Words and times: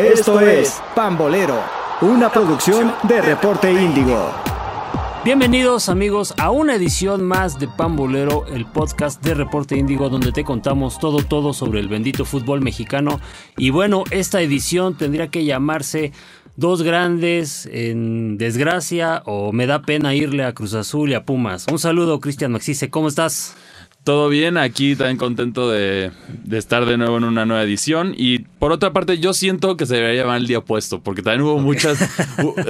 Esto 0.00 0.40
es 0.40 0.80
Pambolero, 0.96 1.62
una 2.00 2.32
producción 2.32 2.90
de 3.02 3.20
Reporte 3.20 3.70
Índigo. 3.70 4.30
Bienvenidos 5.26 5.90
amigos 5.90 6.32
a 6.38 6.50
una 6.50 6.74
edición 6.74 7.22
más 7.22 7.58
de 7.58 7.68
Pambolero, 7.68 8.46
el 8.46 8.64
podcast 8.64 9.22
de 9.22 9.34
Reporte 9.34 9.76
Índigo 9.76 10.08
donde 10.08 10.32
te 10.32 10.42
contamos 10.42 10.98
todo 10.98 11.18
todo 11.18 11.52
sobre 11.52 11.80
el 11.80 11.88
bendito 11.88 12.24
fútbol 12.24 12.62
mexicano. 12.62 13.20
Y 13.58 13.68
bueno, 13.68 14.04
esta 14.10 14.40
edición 14.40 14.96
tendría 14.96 15.28
que 15.28 15.44
llamarse 15.44 16.12
Dos 16.56 16.82
grandes 16.82 17.66
en 17.72 18.36
desgracia 18.36 19.22
o 19.24 19.50
me 19.50 19.66
da 19.66 19.80
pena 19.80 20.14
irle 20.14 20.44
a 20.44 20.52
Cruz 20.52 20.74
Azul 20.74 21.10
y 21.10 21.14
a 21.14 21.24
Pumas. 21.24 21.66
Un 21.70 21.78
saludo, 21.78 22.20
Cristian 22.20 22.52
Maxice, 22.52 22.90
¿cómo 22.90 23.08
estás? 23.08 23.54
Todo 24.04 24.28
bien, 24.28 24.56
aquí 24.56 24.96
también 24.96 25.18
contento 25.18 25.70
de, 25.70 26.10
estar 26.50 26.86
de 26.86 26.96
nuevo 26.96 27.18
en 27.18 27.24
una 27.24 27.44
nueva 27.44 27.62
edición. 27.62 28.14
Y 28.16 28.40
por 28.40 28.72
otra 28.72 28.92
parte, 28.92 29.18
yo 29.18 29.34
siento 29.34 29.76
que 29.76 29.86
se 29.86 29.96
debería 29.96 30.22
llamar 30.22 30.38
el 30.38 30.46
día 30.46 30.58
opuesto, 30.58 31.00
porque 31.02 31.22
también 31.22 31.42
hubo 31.42 31.58
muchas. 31.58 31.98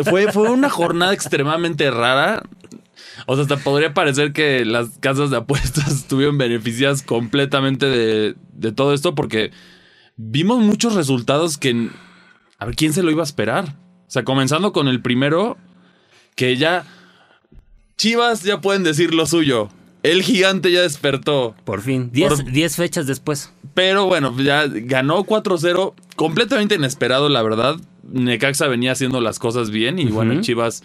fue, 0.08 0.32
fue 0.32 0.50
una 0.50 0.68
jornada 0.68 1.12
extremadamente 1.12 1.90
rara. 1.90 2.42
O 3.26 3.34
sea, 3.34 3.42
hasta 3.42 3.58
podría 3.58 3.94
parecer 3.94 4.32
que 4.32 4.64
las 4.64 4.98
casas 4.98 5.30
de 5.30 5.36
apuestas 5.36 5.88
estuvieron 5.92 6.36
beneficiadas 6.36 7.02
completamente 7.02 7.86
de, 7.86 8.34
de 8.52 8.72
todo 8.72 8.92
esto, 8.92 9.14
porque 9.14 9.52
vimos 10.16 10.58
muchos 10.58 10.94
resultados 10.94 11.58
que 11.58 11.90
a 12.60 12.66
ver, 12.66 12.76
¿quién 12.76 12.92
se 12.92 13.02
lo 13.02 13.10
iba 13.10 13.22
a 13.22 13.24
esperar? 13.24 13.64
O 14.06 14.10
sea, 14.10 14.22
comenzando 14.22 14.72
con 14.72 14.86
el 14.86 15.00
primero, 15.00 15.56
que 16.36 16.56
ya 16.56 16.84
Chivas 17.96 18.42
ya 18.42 18.60
pueden 18.60 18.84
decir 18.84 19.14
lo 19.14 19.24
suyo. 19.24 19.70
El 20.02 20.22
gigante 20.22 20.72
ya 20.72 20.82
despertó. 20.82 21.54
Por 21.64 21.82
fin, 21.82 22.10
10 22.12 22.76
fechas 22.76 23.06
después. 23.06 23.52
Pero 23.74 24.06
bueno, 24.06 24.34
ya 24.40 24.64
ganó 24.66 25.24
4-0, 25.24 25.94
completamente 26.16 26.74
inesperado, 26.74 27.28
la 27.28 27.42
verdad. 27.42 27.76
Necaxa 28.02 28.66
venía 28.66 28.92
haciendo 28.92 29.20
las 29.20 29.38
cosas 29.38 29.70
bien 29.70 29.98
y 29.98 30.06
bueno, 30.06 30.40
Chivas 30.40 30.82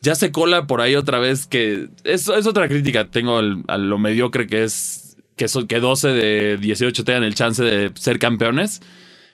ya 0.00 0.14
se 0.14 0.32
cola 0.32 0.66
por 0.66 0.80
ahí 0.80 0.96
otra 0.96 1.18
vez, 1.18 1.46
que 1.46 1.88
es, 2.04 2.28
es 2.28 2.46
otra 2.46 2.68
crítica. 2.68 3.08
Tengo 3.08 3.38
a 3.38 3.78
lo 3.78 3.98
mediocre 3.98 4.46
que 4.46 4.64
es 4.64 5.16
que, 5.36 5.46
que 5.68 5.80
12 5.80 6.08
de 6.08 6.56
18 6.58 7.04
tengan 7.04 7.24
el 7.24 7.34
chance 7.34 7.62
de 7.62 7.92
ser 7.94 8.18
campeones. 8.18 8.80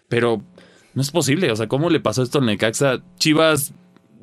Pero 0.08 0.42
no 0.94 1.02
es 1.02 1.10
posible. 1.10 1.50
O 1.50 1.56
sea, 1.56 1.68
¿cómo 1.68 1.90
le 1.90 2.00
pasó 2.00 2.22
esto 2.22 2.38
al 2.38 2.46
Necaxa? 2.46 3.02
Chivas, 3.18 3.72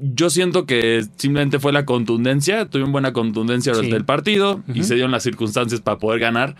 yo 0.01 0.29
siento 0.29 0.65
que 0.65 1.05
simplemente 1.17 1.59
fue 1.59 1.71
la 1.71 1.85
contundencia. 1.85 2.69
Tuvieron 2.69 2.91
buena 2.91 3.13
contundencia 3.13 3.73
durante 3.73 3.95
el 3.95 4.05
partido 4.05 4.63
y 4.73 4.83
se 4.83 4.95
dieron 4.95 5.11
las 5.11 5.23
circunstancias 5.23 5.81
para 5.81 5.97
poder 5.97 6.19
ganar. 6.19 6.55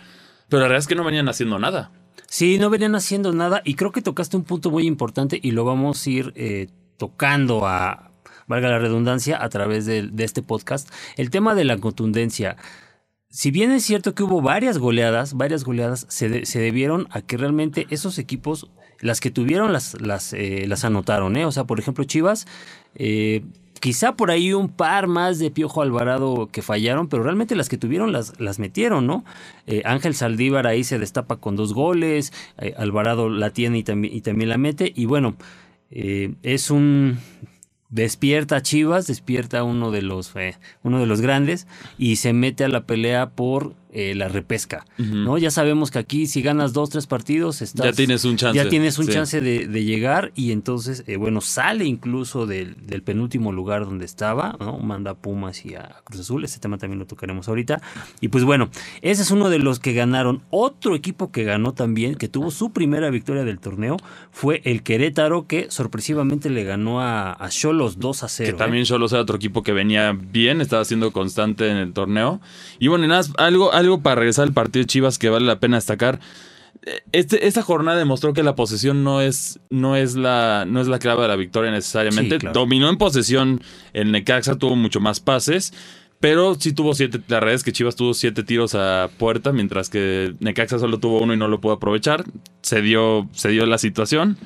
Pero 0.48 0.60
la 0.60 0.68
verdad 0.68 0.78
es 0.78 0.86
que 0.86 0.94
no 0.94 1.04
venían 1.04 1.28
haciendo 1.28 1.58
nada. 1.58 1.92
Sí, 2.26 2.58
no 2.58 2.70
venían 2.70 2.94
haciendo 2.94 3.32
nada 3.32 3.62
y 3.64 3.74
creo 3.74 3.92
que 3.92 4.02
tocaste 4.02 4.36
un 4.36 4.44
punto 4.44 4.70
muy 4.70 4.86
importante 4.86 5.38
y 5.42 5.50
lo 5.50 5.64
vamos 5.64 6.06
a 6.06 6.10
ir 6.10 6.32
eh, 6.36 6.68
tocando 6.96 7.66
a, 7.66 8.12
valga 8.46 8.68
la 8.68 8.78
redundancia, 8.78 9.42
a 9.42 9.48
través 9.48 9.86
de, 9.86 10.02
de 10.02 10.24
este 10.24 10.42
podcast. 10.42 10.88
El 11.16 11.30
tema 11.30 11.54
de 11.54 11.64
la 11.64 11.78
contundencia 11.78 12.56
si 13.32 13.52
bien 13.52 13.70
es 13.70 13.84
cierto 13.84 14.14
que 14.14 14.24
hubo 14.24 14.42
varias 14.42 14.78
goleadas, 14.78 15.34
varias 15.34 15.62
goleadas 15.62 16.04
se, 16.08 16.44
se, 16.44 16.58
debieron 16.58 17.06
a 17.10 17.22
que 17.22 17.36
realmente 17.36 17.86
esos 17.90 18.18
equipos 18.18 18.68
las 19.00 19.20
que 19.20 19.30
tuvieron 19.30 19.72
las, 19.72 20.00
las, 20.00 20.32
eh, 20.32 20.64
las 20.66 20.84
anotaron, 20.84 21.36
¿eh? 21.36 21.44
O 21.44 21.52
sea, 21.52 21.64
por 21.64 21.78
ejemplo, 21.78 22.04
Chivas, 22.04 22.46
eh, 22.94 23.42
quizá 23.80 24.14
por 24.16 24.30
ahí 24.30 24.52
un 24.52 24.68
par 24.68 25.06
más 25.06 25.38
de 25.38 25.50
Piojo 25.50 25.82
Alvarado 25.82 26.48
que 26.52 26.62
fallaron, 26.62 27.08
pero 27.08 27.22
realmente 27.22 27.56
las 27.56 27.68
que 27.68 27.78
tuvieron 27.78 28.12
las, 28.12 28.38
las 28.38 28.58
metieron, 28.58 29.06
¿no? 29.06 29.24
Eh, 29.66 29.82
Ángel 29.84 30.14
Saldívar 30.14 30.66
ahí 30.66 30.84
se 30.84 30.98
destapa 30.98 31.36
con 31.36 31.56
dos 31.56 31.72
goles, 31.72 32.32
Alvarado 32.76 33.28
la 33.30 33.50
tiene 33.50 33.78
y 33.78 33.84
y 34.16 34.20
también 34.20 34.48
la 34.48 34.58
mete, 34.58 34.92
y 34.94 35.06
bueno, 35.06 35.36
es 35.90 36.70
un 36.70 37.18
despierta 37.88 38.62
Chivas, 38.62 39.06
despierta 39.06 39.64
uno 39.64 39.90
de 39.90 40.02
los 40.02 40.32
uno 40.82 41.00
de 41.00 41.06
los 41.06 41.20
grandes 41.20 41.66
y 41.98 42.16
se 42.16 42.32
mete 42.32 42.64
a 42.64 42.68
la 42.68 42.86
pelea 42.86 43.30
por 43.30 43.74
eh, 43.92 44.14
la 44.14 44.28
repesca, 44.28 44.86
¿no? 44.98 45.38
Ya 45.38 45.50
sabemos 45.50 45.90
que 45.90 45.98
aquí 45.98 46.26
si 46.26 46.42
ganas 46.42 46.72
dos, 46.72 46.90
tres 46.90 47.06
partidos, 47.06 47.62
estás, 47.62 47.86
ya 47.86 47.92
tienes 47.92 48.24
un 48.24 48.36
chance. 48.36 48.56
Ya 48.56 48.68
tienes 48.68 48.98
un 48.98 49.08
chance 49.08 49.40
de, 49.40 49.84
llegar 49.84 50.32
y 50.34 50.52
entonces, 50.52 51.04
eh, 51.06 51.16
bueno, 51.16 51.40
sale 51.40 51.84
incluso 51.86 52.46
del, 52.46 52.76
penúltimo 53.04 53.52
lugar 53.52 53.84
donde 53.84 54.04
estaba, 54.04 54.56
¿no? 54.60 54.78
Manda 54.78 55.14
Pumas 55.14 55.64
y 55.64 55.74
a 55.74 55.96
Cruz 56.04 56.20
Azul, 56.20 56.44
ese 56.44 56.60
tema 56.60 56.78
también 56.78 56.98
lo 56.98 57.06
tocaremos 57.06 57.48
ahorita. 57.48 57.80
Y 58.20 58.28
pues 58.28 58.44
bueno, 58.44 58.70
ese 59.02 59.22
es 59.22 59.30
uno 59.30 59.48
de 59.50 59.58
los 59.58 59.80
que 59.80 59.92
ganaron. 59.92 60.42
Otro 60.50 60.94
equipo 60.94 61.32
que 61.32 61.44
ganó 61.44 61.72
también, 61.72 62.14
que 62.14 62.28
tuvo 62.28 62.50
su 62.50 62.72
primera 62.72 63.10
victoria 63.10 63.44
del 63.44 63.58
torneo, 63.58 63.96
fue 64.30 64.60
el 64.64 64.82
Querétaro, 64.82 65.46
que 65.46 65.70
sorpresivamente 65.70 66.50
le 66.50 66.64
ganó 66.64 67.00
a 67.00 67.48
Cholos 67.50 67.98
2 67.98 68.22
a 68.22 68.28
0. 68.28 68.52
Que 68.52 68.58
también 68.58 68.84
Cholos 68.84 69.12
era 69.12 69.22
otro 69.22 69.36
equipo 69.36 69.62
que 69.62 69.72
venía 69.72 70.12
bien, 70.12 70.60
estaba 70.60 70.84
siendo 70.84 71.12
constante 71.12 71.68
en 71.68 71.76
el 71.76 71.92
torneo. 71.92 72.40
Y 72.78 72.88
bueno, 72.88 73.06
nada, 73.06 73.22
algo 73.38 73.72
algo 73.80 74.00
para 74.00 74.16
regresar 74.16 74.44
al 74.44 74.52
partido 74.52 74.82
de 74.82 74.86
Chivas 74.86 75.18
que 75.18 75.28
vale 75.28 75.46
la 75.46 75.60
pena 75.60 75.76
destacar. 75.76 76.20
Este, 77.12 77.46
esta 77.46 77.62
jornada 77.62 77.98
demostró 77.98 78.32
que 78.32 78.42
la 78.42 78.54
posesión 78.54 79.04
no 79.04 79.20
es, 79.20 79.60
no 79.68 79.96
es, 79.96 80.14
la, 80.14 80.64
no 80.66 80.80
es 80.80 80.88
la 80.88 80.98
clave 80.98 81.22
de 81.22 81.28
la 81.28 81.36
victoria 81.36 81.70
necesariamente. 81.70 82.38
Dominó 82.52 82.88
en 82.88 82.96
posesión, 82.96 83.62
el 83.92 84.12
Necaxa 84.12 84.56
tuvo 84.56 84.76
mucho 84.76 85.00
más 85.00 85.20
pases, 85.20 85.74
pero 86.20 86.54
sí 86.54 86.72
tuvo 86.72 86.94
siete. 86.94 87.20
La 87.28 87.40
realidad 87.40 87.56
es 87.56 87.64
que 87.64 87.72
Chivas 87.72 87.96
tuvo 87.96 88.14
siete 88.14 88.44
tiros 88.44 88.74
a 88.74 89.10
puerta, 89.18 89.52
mientras 89.52 89.90
que 89.90 90.34
Necaxa 90.40 90.78
solo 90.78 90.98
tuvo 90.98 91.20
uno 91.20 91.34
y 91.34 91.36
no 91.36 91.48
lo 91.48 91.60
pudo 91.60 91.74
aprovechar. 91.74 92.24
Se 92.62 92.80
dio, 92.80 93.28
se 93.32 93.50
dio 93.50 93.66
la 93.66 93.78
situación. 93.78 94.38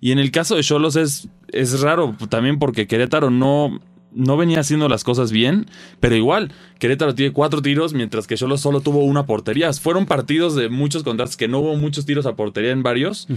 Y 0.00 0.12
en 0.12 0.18
el 0.18 0.30
caso 0.30 0.56
de 0.56 0.62
Cholos 0.62 0.96
es, 0.96 1.28
es 1.48 1.80
raro 1.80 2.16
también 2.28 2.58
porque 2.58 2.86
Querétaro 2.86 3.30
no, 3.30 3.80
no 4.12 4.36
venía 4.36 4.60
haciendo 4.60 4.88
las 4.88 5.04
cosas 5.04 5.32
bien, 5.32 5.66
pero 6.00 6.16
igual, 6.16 6.52
Querétaro 6.78 7.14
tiene 7.14 7.32
cuatro 7.32 7.62
tiros, 7.62 7.94
mientras 7.94 8.26
que 8.26 8.36
Cholos 8.36 8.60
solo 8.60 8.80
tuvo 8.80 9.04
una 9.04 9.26
portería. 9.26 9.72
Fueron 9.72 10.06
partidos 10.06 10.54
de 10.54 10.68
muchos 10.68 11.02
contrastes 11.02 11.36
que 11.36 11.48
no 11.48 11.60
hubo 11.60 11.76
muchos 11.76 12.06
tiros 12.06 12.26
a 12.26 12.36
portería 12.36 12.70
en 12.70 12.82
varios. 12.82 13.28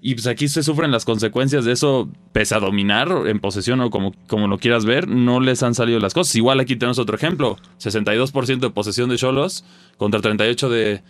Y 0.00 0.14
pues 0.14 0.26
aquí 0.26 0.48
se 0.48 0.62
sufren 0.62 0.90
las 0.90 1.04
consecuencias 1.04 1.64
de 1.64 1.72
eso, 1.72 2.10
pese 2.32 2.54
a 2.54 2.60
dominar 2.60 3.08
en 3.26 3.40
posesión 3.40 3.80
o 3.80 3.90
como, 3.90 4.12
como 4.26 4.48
lo 4.48 4.58
quieras 4.58 4.84
ver, 4.84 5.08
no 5.08 5.40
les 5.40 5.62
han 5.62 5.74
salido 5.74 5.98
las 5.98 6.12
cosas. 6.12 6.34
Igual 6.36 6.60
aquí 6.60 6.76
tenemos 6.76 6.98
otro 6.98 7.16
ejemplo: 7.16 7.56
62% 7.80 8.58
de 8.58 8.70
posesión 8.70 9.08
de 9.08 9.16
Cholos 9.16 9.64
contra 9.96 10.20
38% 10.20 10.68
de, 10.68 11.02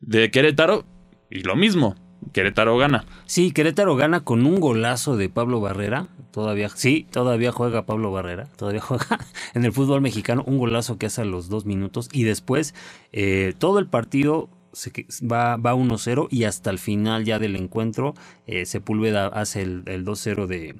de 0.00 0.30
Querétaro, 0.30 0.84
y 1.30 1.40
lo 1.40 1.56
mismo. 1.56 1.96
Querétaro 2.32 2.76
gana. 2.76 3.04
Sí, 3.26 3.52
Querétaro 3.52 3.96
gana 3.96 4.20
con 4.20 4.46
un 4.46 4.60
golazo 4.60 5.16
de 5.16 5.28
Pablo 5.28 5.60
Barrera. 5.60 6.08
Todavía, 6.30 6.68
sí, 6.68 7.06
todavía 7.10 7.52
juega 7.52 7.86
Pablo 7.86 8.12
Barrera. 8.12 8.48
Todavía 8.56 8.80
juega 8.80 9.18
en 9.54 9.64
el 9.64 9.72
fútbol 9.72 10.00
mexicano. 10.00 10.44
Un 10.46 10.58
golazo 10.58 10.98
que 10.98 11.06
hace 11.06 11.22
a 11.22 11.24
los 11.24 11.48
dos 11.48 11.64
minutos. 11.64 12.08
Y 12.12 12.24
después, 12.24 12.74
eh, 13.12 13.54
todo 13.58 13.78
el 13.78 13.86
partido 13.86 14.50
se, 14.72 14.92
va, 15.20 15.56
va 15.56 15.74
1-0 15.74 16.28
y 16.30 16.44
hasta 16.44 16.70
el 16.70 16.78
final 16.78 17.24
ya 17.24 17.38
del 17.38 17.56
encuentro, 17.56 18.14
eh, 18.46 18.66
Sepúlveda 18.66 19.26
hace 19.28 19.62
el, 19.62 19.82
el 19.86 20.04
2-0 20.04 20.46
de, 20.46 20.76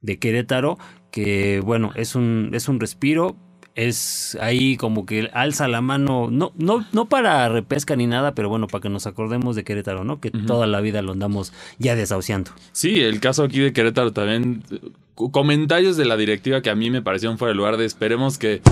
de 0.00 0.18
Querétaro. 0.18 0.78
Que 1.10 1.60
bueno, 1.64 1.92
es 1.94 2.14
un, 2.14 2.50
es 2.54 2.68
un 2.68 2.80
respiro 2.80 3.36
es 3.74 4.38
ahí 4.40 4.76
como 4.76 5.04
que 5.04 5.30
alza 5.32 5.66
la 5.68 5.80
mano, 5.80 6.28
no, 6.30 6.52
no, 6.56 6.86
no 6.92 7.06
para 7.06 7.48
repesca 7.48 7.96
ni 7.96 8.06
nada, 8.06 8.34
pero 8.34 8.48
bueno, 8.48 8.68
para 8.68 8.82
que 8.82 8.88
nos 8.88 9.06
acordemos 9.06 9.56
de 9.56 9.64
Querétaro, 9.64 10.04
¿no? 10.04 10.20
Que 10.20 10.30
toda 10.30 10.66
la 10.66 10.80
vida 10.80 11.02
lo 11.02 11.12
andamos 11.12 11.52
ya 11.78 11.96
desahuciando. 11.96 12.52
Sí, 12.72 13.00
el 13.00 13.20
caso 13.20 13.44
aquí 13.44 13.60
de 13.60 13.72
Querétaro 13.72 14.12
también, 14.12 14.62
comentarios 15.14 15.96
de 15.96 16.04
la 16.04 16.16
directiva 16.16 16.60
que 16.62 16.70
a 16.70 16.74
mí 16.74 16.90
me 16.90 17.02
parecieron 17.02 17.38
fuera 17.38 17.50
de 17.50 17.56
lugar 17.56 17.76
de 17.76 17.84
esperemos 17.84 18.38
que, 18.38 18.62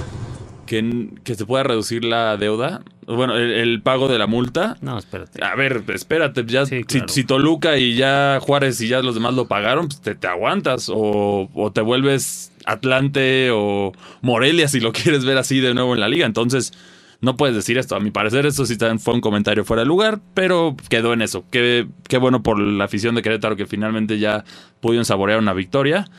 que, 0.66 1.34
se 1.34 1.46
pueda 1.46 1.64
reducir 1.64 2.04
la 2.04 2.36
deuda, 2.36 2.82
bueno, 3.06 3.36
el, 3.36 3.82
pago 3.82 4.06
de 4.06 4.18
la 4.18 4.28
multa. 4.28 4.76
No, 4.80 4.98
espérate. 4.98 5.44
A 5.44 5.56
ver, 5.56 5.82
espérate, 5.88 6.44
ya 6.46 6.64
si, 6.64 7.24
Toluca 7.24 7.76
y 7.76 7.96
ya 7.96 8.38
Juárez 8.40 8.80
y 8.80 8.86
ya 8.86 9.02
los 9.02 9.16
demás 9.16 9.34
lo 9.34 9.48
pagaron, 9.48 9.88
pues 9.88 10.00
te, 10.00 10.14
te 10.14 10.28
aguantas 10.28 10.88
o, 10.88 11.50
o 11.52 11.72
te 11.72 11.80
vuelves 11.80 12.51
Atlante 12.66 13.50
o 13.52 13.92
Morelia, 14.20 14.68
si 14.68 14.80
lo 14.80 14.92
quieres 14.92 15.24
ver 15.24 15.38
así 15.38 15.60
de 15.60 15.74
nuevo 15.74 15.94
en 15.94 16.00
la 16.00 16.08
liga. 16.08 16.26
Entonces, 16.26 16.72
no 17.22 17.36
puedes 17.36 17.54
decir 17.54 17.78
esto. 17.78 17.94
A 17.94 18.00
mi 18.00 18.10
parecer, 18.10 18.46
esto 18.46 18.66
sí 18.66 18.76
fue 18.98 19.14
un 19.14 19.20
comentario 19.20 19.64
fuera 19.64 19.82
de 19.82 19.86
lugar, 19.86 20.20
pero 20.34 20.76
quedó 20.88 21.12
en 21.12 21.22
eso. 21.22 21.44
Qué, 21.50 21.86
qué 22.08 22.18
bueno 22.18 22.42
por 22.42 22.58
la 22.58 22.84
afición 22.84 23.14
de 23.14 23.22
Querétaro 23.22 23.54
que 23.54 23.66
finalmente 23.66 24.18
ya 24.18 24.44
pudieron 24.80 25.04
saborear 25.04 25.38
una 25.38 25.52
victoria. 25.52 26.10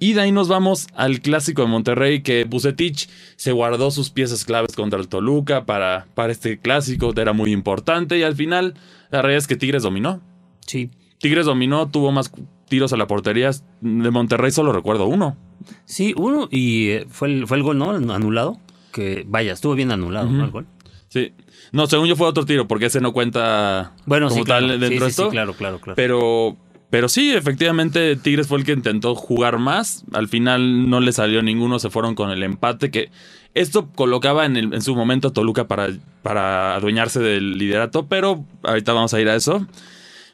Y 0.00 0.14
de 0.14 0.20
ahí 0.20 0.32
nos 0.32 0.48
vamos 0.48 0.88
al 0.96 1.20
clásico 1.20 1.62
de 1.62 1.68
Monterrey, 1.68 2.22
que 2.22 2.44
Bucetich 2.44 3.08
se 3.36 3.52
guardó 3.52 3.92
sus 3.92 4.10
piezas 4.10 4.44
claves 4.44 4.74
contra 4.74 4.98
el 4.98 5.06
Toluca 5.06 5.66
para, 5.66 6.08
para 6.14 6.32
este 6.32 6.58
clásico. 6.58 7.14
Era 7.16 7.32
muy 7.32 7.52
importante 7.52 8.18
y 8.18 8.24
al 8.24 8.34
final, 8.34 8.74
la 9.12 9.22
realidad 9.22 9.38
es 9.38 9.46
que 9.46 9.56
Tigres 9.56 9.84
dominó. 9.84 10.20
Sí. 10.66 10.90
Tigres 11.18 11.46
dominó, 11.46 11.88
tuvo 11.88 12.10
más 12.10 12.32
tiros 12.70 12.94
a 12.94 12.96
la 12.96 13.06
portería. 13.06 13.50
De 13.82 14.10
Monterrey 14.10 14.50
solo 14.50 14.72
recuerdo 14.72 15.06
uno. 15.06 15.36
Sí, 15.84 16.14
uno, 16.16 16.48
y 16.50 16.88
eh, 16.88 17.06
fue 17.10 17.28
el, 17.28 17.46
fue 17.46 17.58
el 17.58 17.62
gol, 17.62 17.76
¿no? 17.76 17.90
Anulado. 17.90 18.58
Que 18.92 19.24
vaya, 19.28 19.52
estuvo 19.52 19.74
bien 19.74 19.90
anulado, 19.92 20.30
¿no? 20.30 20.44
El 20.46 20.50
gol. 20.50 20.66
Sí. 21.08 21.32
No, 21.72 21.86
según 21.86 22.06
yo 22.06 22.16
fue 22.16 22.26
otro 22.26 22.46
tiro, 22.46 22.66
porque 22.66 22.86
ese 22.86 23.00
no 23.02 23.12
cuenta 23.12 23.92
bueno, 24.06 24.28
como 24.28 24.40
sí, 24.40 24.46
tal 24.48 24.80
dentro 24.80 25.04
de 25.04 25.10
esto. 25.10 25.28
claro, 25.28 25.52
claro, 25.54 25.78
claro. 25.80 25.96
Pero 25.96 26.56
Pero 26.88 27.08
sí, 27.08 27.32
efectivamente, 27.32 28.16
Tigres 28.16 28.46
fue 28.48 28.58
el 28.58 28.64
que 28.64 28.72
intentó 28.72 29.14
jugar 29.14 29.58
más. 29.58 30.04
Al 30.12 30.26
final 30.28 30.88
no 30.88 31.00
le 31.00 31.12
salió 31.12 31.42
ninguno, 31.42 31.78
se 31.78 31.90
fueron 31.90 32.14
con 32.14 32.30
el 32.30 32.42
empate. 32.42 32.90
Que 32.90 33.10
esto 33.54 33.88
colocaba 33.94 34.46
en, 34.46 34.56
el- 34.56 34.72
en 34.74 34.82
su 34.82 34.96
momento 34.96 35.28
a 35.28 35.32
Toluca 35.32 35.68
para, 35.68 35.88
para 36.22 36.74
adueñarse 36.76 37.20
del 37.20 37.58
liderato, 37.58 38.06
pero 38.06 38.44
ahorita 38.64 38.92
vamos 38.92 39.12
a 39.14 39.20
ir 39.20 39.28
a 39.28 39.36
eso. 39.36 39.66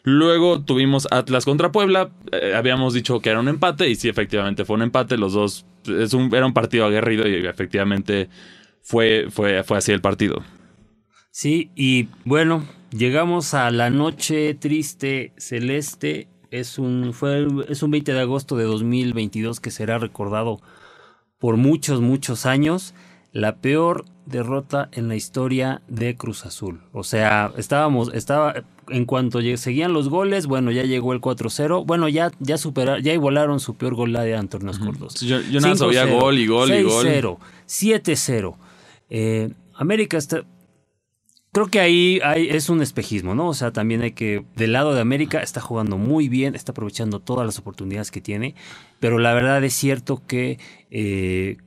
Luego 0.09 0.63
tuvimos 0.63 1.09
Atlas 1.11 1.45
contra 1.45 1.73
Puebla. 1.73 2.13
eh, 2.31 2.55
habíamos 2.55 2.95
dicho 2.95 3.19
que 3.19 3.31
era 3.31 3.41
un 3.41 3.49
empate, 3.49 3.91
y 3.91 3.97
sí, 3.97 4.09
efectivamente 4.09 4.65
fue 4.65 4.77
un 4.77 4.83
empate. 4.83 5.17
Los 5.17 5.33
dos. 5.33 5.67
Es 5.85 6.15
un, 6.15 6.33
era 6.33 6.47
un 6.47 6.55
partido 6.55 6.87
aguerrido, 6.87 7.27
y 7.27 7.45
efectivamente 7.45 8.29
fue, 8.83 9.27
fue, 9.31 9.65
fue 9.65 9.79
así 9.79 9.91
el 9.91 10.01
partido. 10.01 10.45
Sí, 11.33 11.73
y 11.75 12.09
bueno, 12.25 12.65
llegamos 12.93 13.53
a 13.53 13.69
la 13.73 13.91
noche 13.91 14.55
triste 14.55 15.33
celeste. 15.39 16.29
Es 16.53 16.79
un, 16.79 17.13
fue, 17.13 17.45
es 17.69 17.83
un 17.83 17.91
20 17.91 18.13
de 18.13 18.21
agosto 18.21 18.57
de 18.57 18.63
2022 18.63 19.59
que 19.59 19.73
será 19.73 19.99
recordado 19.99 20.61
por 21.41 21.57
muchos, 21.57 22.01
muchos 22.01 22.47
años. 22.47 22.95
La 23.37 23.57
peor 23.57 24.07
derrota 24.25 24.89
en 24.93 25.09
la 25.09 25.15
historia 25.15 25.83
de 25.89 26.17
Cruz 26.17 26.47
Azul. 26.47 26.81
O 26.93 27.05
sea, 27.05 27.53
estábamos, 27.59 28.11
estaba, 28.15 28.65
en 28.89 29.05
cuanto 29.05 29.41
seguían 29.59 29.93
los 29.93 30.09
goles, 30.09 30.47
bueno, 30.47 30.71
ya 30.71 30.85
llegó 30.85 31.13
el 31.13 31.21
4-0. 31.21 31.85
Bueno, 31.85 32.09
ya, 32.09 32.33
ya 32.41 32.57
superaron, 32.57 33.03
ya 33.03 33.13
igualaron 33.13 33.61
su 33.61 33.75
peor 33.75 33.95
gol 33.95 34.15
la 34.15 34.23
de 34.23 34.37
Antornos 34.37 34.79
Cordos. 34.79 35.21
Yo, 35.21 35.43
yo 35.43 35.61
nada 35.61 35.75
5-0, 35.75 36.19
gol 36.19 36.39
y 36.39 36.47
gol 36.47 36.73
y 36.73 36.83
gol. 36.83 37.07
6-0, 37.07 37.39
7-0. 37.67 38.57
Eh, 39.11 39.51
América 39.75 40.17
está. 40.17 40.43
Creo 41.53 41.67
que 41.67 41.81
ahí 41.81 42.21
hay, 42.25 42.49
es 42.49 42.71
un 42.71 42.81
espejismo, 42.81 43.35
¿no? 43.35 43.49
O 43.49 43.55
sea, 43.55 43.71
también 43.71 44.01
hay 44.01 44.13
que. 44.13 44.47
Del 44.57 44.73
lado 44.73 44.95
de 44.95 45.03
América 45.03 45.43
está 45.43 45.61
jugando 45.61 45.99
muy 45.99 46.31
bien, 46.31 46.55
está 46.55 46.73
aprovechando 46.73 47.21
todas 47.21 47.45
las 47.45 47.59
oportunidades 47.59 48.11
que 48.11 48.23
tiene. 48.23 48.55
Pero 48.99 49.19
la 49.19 49.35
verdad 49.35 49.63
es 49.63 49.75
cierto 49.75 50.23
que 50.27 50.59
eh, 50.91 51.59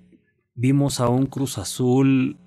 vimos 0.59 0.99
a 0.99 1.07
un 1.09 1.25
Cruz 1.25 1.57
Azul. 1.57 2.37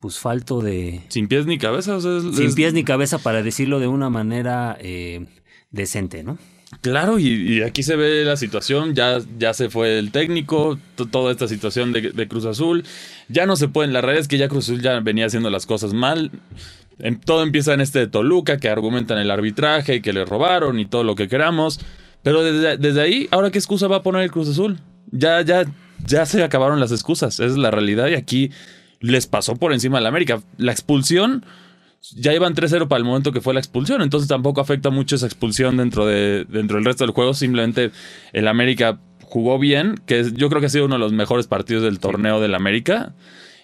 Pues 0.00 0.18
falto 0.18 0.60
de. 0.60 1.00
Sin 1.08 1.26
pies 1.26 1.46
ni 1.46 1.58
cabeza. 1.58 1.96
o 1.96 2.00
sea, 2.00 2.18
es- 2.18 2.36
Sin 2.36 2.46
es- 2.46 2.54
pies 2.54 2.72
ni 2.72 2.84
cabeza, 2.84 3.18
para 3.18 3.42
decirlo 3.42 3.80
de 3.80 3.88
una 3.88 4.10
manera 4.10 4.76
eh, 4.80 5.26
decente, 5.70 6.22
¿no? 6.22 6.38
Claro, 6.82 7.18
y, 7.18 7.26
y 7.28 7.62
aquí 7.62 7.82
se 7.82 7.96
ve 7.96 8.24
la 8.24 8.36
situación, 8.36 8.94
ya, 8.94 9.18
ya 9.38 9.54
se 9.54 9.70
fue 9.70 9.98
el 9.98 10.12
técnico, 10.12 10.78
to- 10.96 11.06
toda 11.06 11.32
esta 11.32 11.48
situación 11.48 11.92
de, 11.94 12.12
de 12.12 12.28
Cruz 12.28 12.44
Azul, 12.44 12.84
ya 13.30 13.46
no 13.46 13.56
se 13.56 13.68
pueden, 13.68 13.94
la 13.94 14.02
realidad 14.02 14.20
es 14.20 14.28
que 14.28 14.36
ya 14.36 14.48
Cruz 14.48 14.68
Azul 14.68 14.82
ya 14.82 15.00
venía 15.00 15.24
haciendo 15.26 15.50
las 15.50 15.66
cosas 15.66 15.94
mal, 15.94 16.30
Em, 17.00 17.18
todo 17.18 17.44
empieza 17.44 17.72
en 17.74 17.80
este 17.80 18.00
de 18.00 18.06
Toluca, 18.08 18.56
que 18.58 18.68
argumentan 18.68 19.18
el 19.18 19.30
arbitraje 19.30 19.94
y 19.96 20.00
que 20.00 20.12
le 20.12 20.24
robaron 20.24 20.80
y 20.80 20.84
todo 20.84 21.04
lo 21.04 21.14
que 21.14 21.28
queramos, 21.28 21.78
pero 22.24 22.42
desde, 22.42 22.76
desde 22.76 23.00
ahí, 23.00 23.28
¿ahora 23.30 23.52
qué 23.52 23.58
excusa 23.58 23.86
va 23.86 23.96
a 23.98 24.02
poner 24.02 24.22
el 24.22 24.32
Cruz 24.32 24.48
Azul? 24.48 24.78
Ya, 25.12 25.40
ya, 25.42 25.64
ya 26.06 26.26
se 26.26 26.42
acabaron 26.42 26.80
las 26.80 26.92
excusas, 26.92 27.34
esa 27.34 27.46
es 27.46 27.56
la 27.56 27.70
realidad 27.70 28.08
y 28.08 28.14
aquí 28.14 28.50
les 29.00 29.26
pasó 29.26 29.56
por 29.56 29.72
encima 29.72 29.98
a 29.98 30.00
la 30.00 30.08
América. 30.08 30.40
La 30.56 30.72
expulsión 30.72 31.44
ya 32.14 32.32
iban 32.32 32.54
3-0 32.54 32.88
para 32.88 32.98
el 32.98 33.04
momento 33.04 33.32
que 33.32 33.40
fue 33.40 33.54
la 33.54 33.60
expulsión, 33.60 34.02
entonces 34.02 34.28
tampoco 34.28 34.60
afecta 34.60 34.90
mucho 34.90 35.16
esa 35.16 35.26
expulsión 35.26 35.76
dentro, 35.76 36.06
de, 36.06 36.46
dentro 36.48 36.76
del 36.76 36.84
resto 36.84 37.04
del 37.04 37.12
juego, 37.12 37.34
simplemente 37.34 37.90
el 38.32 38.48
América 38.48 38.98
jugó 39.22 39.58
bien, 39.58 39.96
que 40.06 40.24
yo 40.32 40.48
creo 40.48 40.60
que 40.60 40.66
ha 40.66 40.70
sido 40.70 40.86
uno 40.86 40.94
de 40.94 41.00
los 41.00 41.12
mejores 41.12 41.46
partidos 41.46 41.82
del 41.82 41.98
torneo 41.98 42.40
del 42.40 42.54
América. 42.54 43.14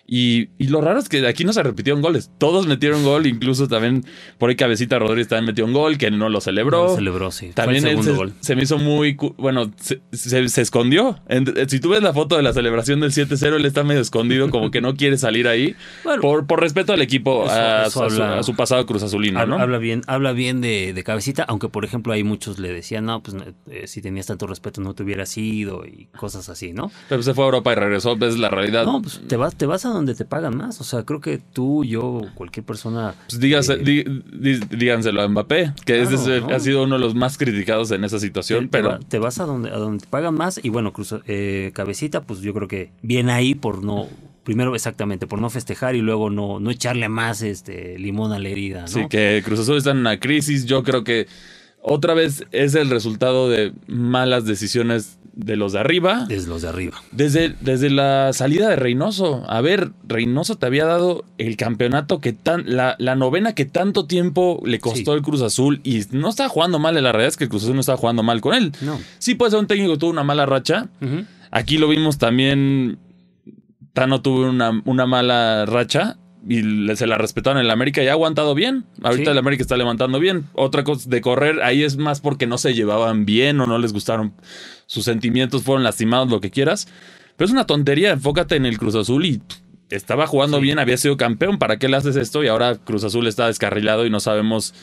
Y, 0.07 0.51
y 0.59 0.69
lo 0.69 0.83
raro 0.83 0.99
es 0.99 1.09
que 1.09 1.27
aquí 1.27 1.45
no 1.45 1.53
se 1.55 1.63
repitieron 1.63 2.03
goles. 2.03 2.31
Todos 2.39 2.67
metieron 2.67 3.05
gol, 3.05 3.27
incluso 3.27 3.69
también 3.69 4.05
por 4.37 4.51
ahí 4.51 4.57
Cabecita 4.57 4.99
Rodríguez 4.99 5.29
también 5.29 5.47
metió 5.47 5.65
un 5.65 5.73
gol, 5.73 5.97
que 5.97 6.11
no 6.11 6.29
lo 6.29 6.43
celebró. 6.43 6.85
Lo 6.89 6.95
celebró, 6.97 7.31
sí. 7.31 7.53
También 7.55 7.87
él 7.87 8.03
se, 8.03 8.13
gol. 8.13 8.35
se 8.41 8.55
me 8.55 8.65
hizo 8.65 8.77
muy. 8.79 9.17
Bueno, 9.39 9.71
se, 9.81 10.03
se- 10.13 10.49
se 10.49 10.61
escondió. 10.61 11.19
En- 11.29 11.47
si 11.71 11.81
tú 11.81 11.89
ves 11.89 12.03
la 12.03 12.13
foto 12.13 12.37
de 12.37 12.43
la 12.43 12.53
celebración 12.53 13.01
del 13.01 13.13
7-0, 13.13 13.57
él 13.57 13.65
está 13.65 13.83
medio 13.83 14.03
escondido, 14.03 14.51
como 14.51 14.71
que 14.71 14.81
no 14.83 14.95
quiere 14.95 15.17
salir 15.17 15.49
ahí. 15.49 15.75
Bueno. 16.05 16.21
por, 16.21 16.47
por 16.47 16.61
respeto 16.61 16.93
al 16.93 17.01
equipo, 17.01 17.45
Eso- 17.47 17.53
a, 17.55 17.87
eso 17.87 18.05
a 18.05 18.11
su, 18.11 18.23
habla- 18.23 18.39
a 18.41 18.43
su 18.43 18.55
pasado 18.55 18.85
Cruz 18.85 19.03
Azulino, 19.03 19.41
Habla, 19.41 19.57
¿no? 19.57 19.63
habla 19.63 19.79
bien, 19.79 20.03
habla 20.07 20.33
bien 20.33 20.61
de, 20.61 20.93
de 20.93 21.03
cabecita, 21.05 21.45
aunque 21.45 21.69
por 21.71 21.85
ejemplo 21.85 22.13
hay 22.13 22.25
muchos 22.25 22.59
le 22.59 22.73
decían, 22.73 23.07
no, 23.07 23.23
pues 23.23 23.37
eh, 23.71 23.87
si 23.87 24.03
tenías 24.03 24.27
tanto 24.27 24.47
respeto 24.47 24.83
no 24.83 24.93
te 24.95 25.03
hubieras 25.03 25.37
ido 25.39 25.87
y 25.87 26.09
cosas 26.17 26.49
así, 26.51 26.73
¿no? 26.75 26.93
Pero 27.09 27.23
se 27.23 27.33
fue 27.33 27.45
a 27.45 27.47
Europa 27.47 27.73
y 27.73 27.77
regresó, 27.77 28.17
ves 28.17 28.37
la 28.39 28.51
realidad. 28.51 28.85
No, 28.85 29.01
pues 29.01 29.21
te 29.27 29.37
vas, 29.37 29.57
te 29.57 29.65
vas 29.67 29.87
a 29.87 29.94
donde 29.95 30.15
te 30.15 30.25
pagan 30.25 30.57
más. 30.57 30.81
O 30.81 30.85
sea, 30.85 31.03
creo 31.05 31.21
que 31.21 31.39
tú, 31.39 31.85
yo, 31.85 32.23
cualquier 32.35 32.67
persona. 32.67 33.15
Pues 33.29 33.41
dígase- 33.41 33.81
eh, 33.87 34.61
díganselo 34.71 35.23
a 35.23 35.29
Mbappé, 35.29 35.73
que 35.85 35.95
Claro, 35.97 36.03
ese 36.17 36.37
es- 36.37 36.43
¿no? 36.43 36.51
ha 36.55 36.61
sido 36.61 36.85
uno 36.85 36.97
de 36.97 37.01
los 37.01 37.15
más 37.15 37.39
criticados 37.39 37.91
en 37.91 38.05
esa 38.05 38.19
situación, 38.19 38.65
te 38.65 38.69
pero 38.79 38.99
te 39.01 39.19
vas 39.19 39.39
a 39.41 39.45
donde, 39.45 39.71
a 39.71 39.77
donde 39.79 40.05
te 40.05 40.11
pagan 40.11 40.35
más. 40.35 40.61
Y 40.63 40.69
bueno, 40.69 40.93
Cruz, 40.93 41.15
eh, 41.27 41.71
cabecita, 41.75 42.23
pues 42.23 42.41
yo 42.41 42.53
creo 42.55 42.69
que 42.69 42.91
viene 43.03 43.33
ahí 43.33 43.55
por 43.55 43.83
no. 43.83 44.09
Primero, 44.45 44.75
exactamente, 44.75 45.27
por 45.27 45.41
no 45.41 45.49
festejar 45.49 45.95
y 45.97 46.03
luego 46.03 46.29
no, 46.29 46.61
no 46.61 46.71
echarle 46.71 47.09
más 47.09 47.41
este 47.41 47.99
limón 47.99 48.33
a 48.33 48.39
la 48.39 48.51
herida, 48.51 48.83
¿no? 48.83 48.89
sí 48.89 49.07
que 49.09 49.41
Cruz 49.43 49.61
Azul 49.61 49.79
está 49.79 49.93
en 49.93 49.99
una 49.99 50.21
crisis. 50.21 50.67
Yo 50.67 50.83
creo 50.83 51.03
que 51.03 51.27
otra 51.87 52.15
vez 52.15 52.45
es 52.51 52.75
el 52.75 52.89
resultado 52.91 53.49
de 53.51 53.73
malas 53.87 54.47
decisiones 54.47 55.19
de 55.35 55.57
los 55.57 55.73
de 55.73 55.81
arriba. 55.81 56.27
Desde 56.29 56.49
los 56.49 56.63
de 56.63 56.69
arriba. 56.69 56.97
Desde, 57.11 57.57
desde 57.61 57.91
la 57.91 58.33
salida 58.33 58.69
de 58.69 58.77
Reynoso. 58.77 59.43
A 59.49 59.61
ver, 59.61 59.91
Reynoso 60.07 60.57
te 60.57 60.65
había 60.67 60.85
dado 60.87 61.25
el 61.39 61.57
campeonato 61.57 62.21
que 62.21 62.33
tan. 62.33 62.65
La, 62.75 62.95
la 62.99 63.17
novena 63.17 63.53
que 63.55 63.65
tanto 63.65 64.07
tiempo 64.07 64.63
le 64.65 64.79
costó 64.79 65.11
Sí. 65.13 65.17
el 65.19 65.23
Cruz 65.23 65.43
Azul. 65.43 65.81
Y 65.83 66.03
no 66.13 66.29
estaba 66.31 66.49
jugando 66.49 66.79
mal. 66.79 66.95
La 66.95 67.11
realidad 67.13 67.29
es 67.29 67.37
que 67.37 67.45
el 67.45 67.51
Cruz 67.51 67.65
Azul 67.65 67.75
no 67.75 67.81
estaba 67.81 67.99
jugando 67.99 68.23
mal 68.23 68.41
con 68.41 68.55
él. 68.55 68.73
No. 68.81 68.99
Sí, 69.19 69.35
puede 69.35 69.51
ser 69.51 69.61
un 69.61 69.67
técnico 69.67 69.93
que 69.95 69.99
tuvo 69.99 70.11
una 70.11 70.23
mala 70.25 70.47
racha. 70.47 70.89
Aquí 71.51 71.79
lo 71.79 71.89
vimos 71.89 72.17
también. 72.19 72.99
Tano 73.93 74.23
tuvo 74.23 74.49
una, 74.49 74.83
una 74.85 75.07
mala 75.07 75.67
racha. 75.67 76.17
Y 76.47 76.63
le- 76.63 76.97
se 76.97 77.07
la 77.07 77.17
respetaron 77.17 77.59
en 77.59 77.65
el 77.67 77.71
América 77.71 78.03
y 78.03 78.09
ha 78.09 78.13
aguantado 78.13 78.55
bien. 78.55 78.85
Ahorita 79.03 79.25
Sí. 79.25 79.31
el 79.33 79.39
América 79.39 79.63
está 79.63 79.77
levantando 79.77 80.19
bien. 80.21 80.45
Otra 80.53 80.85
cosa 80.85 81.09
de 81.09 81.21
correr, 81.21 81.63
ahí 81.63 81.83
es 81.83 81.97
más 81.97 82.21
porque 82.21 82.47
no 82.47 82.59
se 82.59 82.75
llevaban 82.75 83.25
bien 83.25 83.61
o 83.61 83.67
no 83.67 83.79
les 83.79 83.93
gustaron. 83.93 84.35
Sus 84.87 85.05
sentimientos 85.05 85.63
fueron 85.63 85.85
lastimados, 85.85 86.29
lo 86.31 86.41
que 86.41 86.51
quieras. 86.51 86.87
Pero 87.37 87.47
es 87.47 87.53
una 87.53 87.67
tontería. 87.67 88.11
Enfócate 88.13 88.57
en 88.57 88.67
el 88.67 88.79
Cruz 88.79 88.95
Azul 88.95 89.25
y 89.25 89.41
estaba 89.91 90.27
jugando 90.27 90.59
Sí. 90.59 90.65
bien, 90.65 90.79
había 90.79 90.97
sido 90.99 91.17
campeón. 91.17 91.59
¿Para 91.59 91.79
qué 91.79 91.89
le 91.89 91.97
haces 91.97 92.17
esto? 92.17 92.45
Y 92.45 92.49
ahora 92.49 92.77
Cruz 92.77 93.05
Azul 93.05 93.27
está 93.27 93.47
descarrilado 93.47 94.05
y 94.05 94.11
no 94.11 94.21
sabemos 94.21 94.75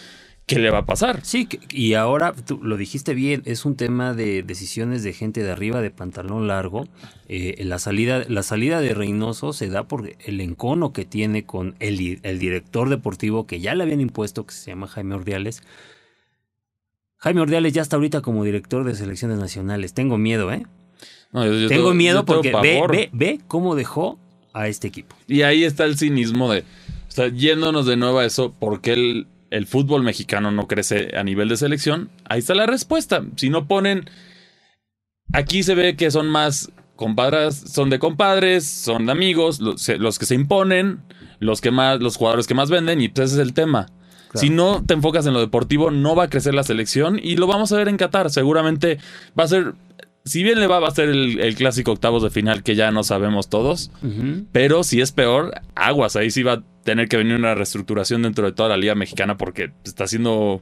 qué 0.55 0.59
le 0.61 0.69
va 0.69 0.79
a 0.79 0.85
pasar. 0.85 1.19
Sí, 1.23 1.47
y 1.71 1.93
ahora 1.93 2.33
tú 2.33 2.59
lo 2.63 2.77
dijiste 2.77 3.13
bien, 3.13 3.41
es 3.45 3.65
un 3.65 3.75
tema 3.75 4.13
de 4.13 4.43
decisiones 4.43 5.03
de 5.03 5.13
gente 5.13 5.43
de 5.43 5.51
arriba 5.51 5.81
de 5.81 5.91
pantalón 5.91 6.47
largo. 6.47 6.87
Eh, 7.27 7.63
la, 7.65 7.79
salida, 7.79 8.23
la 8.27 8.43
salida 8.43 8.81
de 8.81 8.93
Reynoso 8.93 9.53
se 9.53 9.69
da 9.69 9.83
por 9.87 10.11
el 10.25 10.41
encono 10.41 10.93
que 10.93 11.05
tiene 11.05 11.45
con 11.45 11.75
el, 11.79 12.19
el 12.23 12.39
director 12.39 12.89
deportivo 12.89 13.47
que 13.47 13.59
ya 13.59 13.73
le 13.75 13.83
habían 13.83 14.01
impuesto, 14.01 14.45
que 14.45 14.53
se 14.53 14.71
llama 14.71 14.87
Jaime 14.87 15.15
Ordiales. 15.15 15.63
Jaime 17.17 17.41
Ordiales 17.41 17.73
ya 17.73 17.81
está 17.81 17.95
ahorita 17.97 18.21
como 18.21 18.43
director 18.43 18.83
de 18.83 18.95
selecciones 18.95 19.37
nacionales. 19.37 19.93
Tengo 19.93 20.17
miedo, 20.17 20.51
¿eh? 20.51 20.63
No, 21.31 21.45
yo- 21.45 21.53
yo 21.53 21.67
Tengo 21.69 21.83
tengo- 21.83 21.93
miedo 21.93 22.25
tengo 22.25 22.41
porque 22.41 22.51
ve, 22.61 22.81
ve, 22.89 23.09
ve 23.13 23.39
cómo 23.47 23.75
dejó 23.75 24.19
a 24.53 24.67
este 24.67 24.87
equipo. 24.87 25.15
Y 25.27 25.43
ahí 25.43 25.63
está 25.63 25.85
el 25.85 25.97
cinismo 25.97 26.51
de, 26.51 26.61
o 26.61 26.63
sea, 27.11 27.27
yéndonos 27.29 27.85
de 27.85 27.95
nuevo 27.95 28.19
a 28.19 28.25
eso, 28.25 28.51
¿por 28.51 28.81
qué 28.81 29.25
el, 29.51 29.67
fútbol 29.67 30.03
mexicano 30.03 30.51
no 30.51 30.67
crece 30.67 31.15
a 31.15 31.23
nivel 31.23 31.49
de 31.49 31.57
selección? 31.57 32.09
Ahí 32.27 32.39
está 32.39 32.55
la 32.55 32.65
respuesta. 32.65 33.23
Si 33.35 33.49
no 33.49 33.67
ponen, 33.67 34.09
aquí 35.33 35.63
se 35.63 35.75
ve 35.75 35.95
que 35.95 36.09
son 36.11 36.29
más 36.29 36.71
compadres, 36.95 37.55
son 37.55 37.89
de 37.89 37.99
compadres, 37.99 38.67
son 38.67 39.05
de 39.05 39.11
amigos, 39.11 39.59
los, 39.59 40.19
que 40.19 40.25
se 40.25 40.35
imponen, 40.35 41.01
los 41.39 41.61
que 41.61 41.71
más, 41.71 41.99
los 41.99 42.17
jugadores 42.17 42.47
que 42.47 42.53
más 42.53 42.69
venden, 42.69 43.01
y 43.01 43.09
pues 43.09 43.31
ese 43.31 43.41
es 43.41 43.47
el 43.47 43.53
tema. 43.53 43.87
Claro. 44.29 44.39
Si 44.39 44.49
no 44.49 44.83
te 44.85 44.93
enfocas 44.93 45.25
en 45.25 45.33
lo 45.33 45.39
deportivo, 45.39 45.91
no 45.91 46.15
va 46.15 46.25
a 46.25 46.29
crecer 46.29 46.53
la 46.53 46.63
selección 46.63 47.19
y 47.21 47.35
lo 47.35 47.47
vamos 47.47 47.71
a 47.71 47.77
ver 47.77 47.89
en 47.89 47.97
Qatar. 47.97 48.29
Seguramente 48.29 48.99
va 49.37 49.43
a 49.43 49.47
ser, 49.47 49.73
si 50.23 50.43
bien 50.43 50.59
le 50.59 50.67
va, 50.67 50.79
va 50.79 50.87
a 50.87 50.91
ser 50.91 51.09
el, 51.09 51.39
el 51.39 51.55
clásico 51.55 51.91
octavos 51.91 52.23
de 52.23 52.29
final 52.29 52.63
que 52.63 52.75
ya 52.75 52.91
no 52.91 53.03
sabemos 53.03 53.49
todos, 53.49 53.91
pero 54.51 54.83
si 54.83 55.01
es 55.01 55.11
peor, 55.11 55.53
aguas. 55.75 56.15
Ahí 56.15 56.31
sí 56.31 56.43
va 56.43 56.63
tener 56.83 57.07
que 57.07 57.17
venir 57.17 57.35
una 57.35 57.55
reestructuración 57.55 58.21
dentro 58.23 58.45
de 58.45 58.53
toda 58.53 58.69
la 58.69 58.77
liga 58.77 58.95
mexicana 58.95 59.37
porque 59.37 59.71
está 59.83 60.07
siendo 60.07 60.61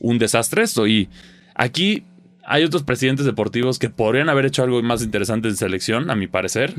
un 0.00 0.18
desastre 0.18 0.62
esto. 0.62 0.86
Y 0.86 1.08
aquí 1.54 2.04
hay 2.44 2.64
otros 2.64 2.82
presidentes 2.82 3.26
deportivos 3.26 3.78
que 3.78 3.90
podrían 3.90 4.28
haber 4.28 4.46
hecho 4.46 4.62
algo 4.62 4.82
más 4.82 5.02
interesante 5.02 5.48
en 5.48 5.56
selección, 5.56 6.10
a 6.10 6.14
mi 6.14 6.26
parecer, 6.26 6.74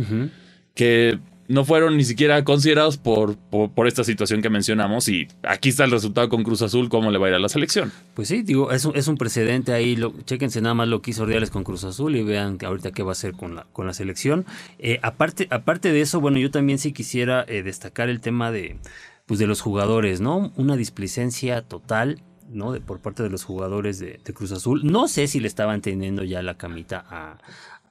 que 0.74 1.20
no 1.48 1.66
fueron 1.66 1.98
ni 1.98 2.04
siquiera 2.04 2.44
considerados 2.44 2.98
por, 2.98 3.38
por, 3.38 3.88
esta 3.88 4.04
situación 4.04 4.42
que 4.42 4.50
mencionamos. 4.50 5.08
Y 5.08 5.28
aquí 5.44 5.70
está 5.70 5.84
el 5.84 5.92
resultado 5.92 6.30
con 6.30 6.44
Cruz 6.44 6.62
Azul, 6.62 6.90
cómo 6.90 7.12
le 7.12 7.18
va 7.18 7.28
a 7.28 7.30
ir 7.30 7.36
a 7.36 7.40
la 7.40 7.50
selección. 7.50 7.92
Pues 8.14 8.28
sí, 8.28 8.42
digo, 8.42 8.72
es 8.72 8.86
un, 8.86 8.96
es 8.96 9.08
un 9.08 9.18
precedente 9.18 9.74
ahí. 9.74 9.96
Lo, 9.96 10.14
chéquense 10.26 10.62
nada 10.62 10.74
más 10.74 10.88
lo 10.88 11.02
que 11.02 11.12
hizo 11.12 11.24
Ordiales 11.24 11.52
con 11.52 11.64
Cruz 11.64 11.84
Azul 11.84 12.16
y 12.16 12.24
vean 12.24 12.58
ahorita 12.64 12.92
qué 12.92 13.04
va 13.04 13.12
a 13.12 13.14
hacer 13.14 13.34
con 13.34 13.56
la, 13.56 13.66
con 13.74 13.86
la 13.86 13.94
selección. 13.94 14.46
Eh, 14.80 15.00
aparte, 15.04 15.48
aparte 15.52 15.92
de 15.92 16.02
eso, 16.02 16.20
bueno, 16.20 16.40
yo 16.40 16.52
también 16.52 16.80
sí 16.80 16.92
quisiera 16.92 17.46
eh, 17.48 17.64
destacar 17.64 18.10
el 18.10 18.22
tema 18.22 18.52
de, 18.52 18.78
pues 19.26 19.40
de 19.40 19.48
los 19.48 19.62
jugadores, 19.62 20.22
¿no? 20.22 20.52
Una 20.56 20.76
displicencia 20.76 21.62
total. 21.62 22.22
¿no? 22.48 22.72
De, 22.72 22.80
por 22.80 23.00
parte 23.00 23.24
de 23.24 23.32
los 23.32 23.44
jugadores 23.44 23.98
de, 23.98 24.20
de 24.24 24.34
Cruz 24.34 24.52
Azul. 24.52 24.82
No 24.84 25.08
sé 25.08 25.26
si 25.26 25.40
le 25.40 25.48
estaban 25.48 25.82
teniendo 25.82 26.24
ya 26.24 26.44
la 26.44 26.58
camita 26.58 27.04
a, 27.10 27.38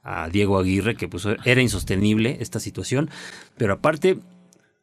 a 0.05 0.29
Diego 0.29 0.57
Aguirre, 0.59 0.95
que 0.95 1.07
pues 1.09 1.27
era 1.43 1.61
insostenible 1.61 2.37
esta 2.39 2.59
situación. 2.61 3.09
Pero 3.57 3.73
aparte, 3.73 4.19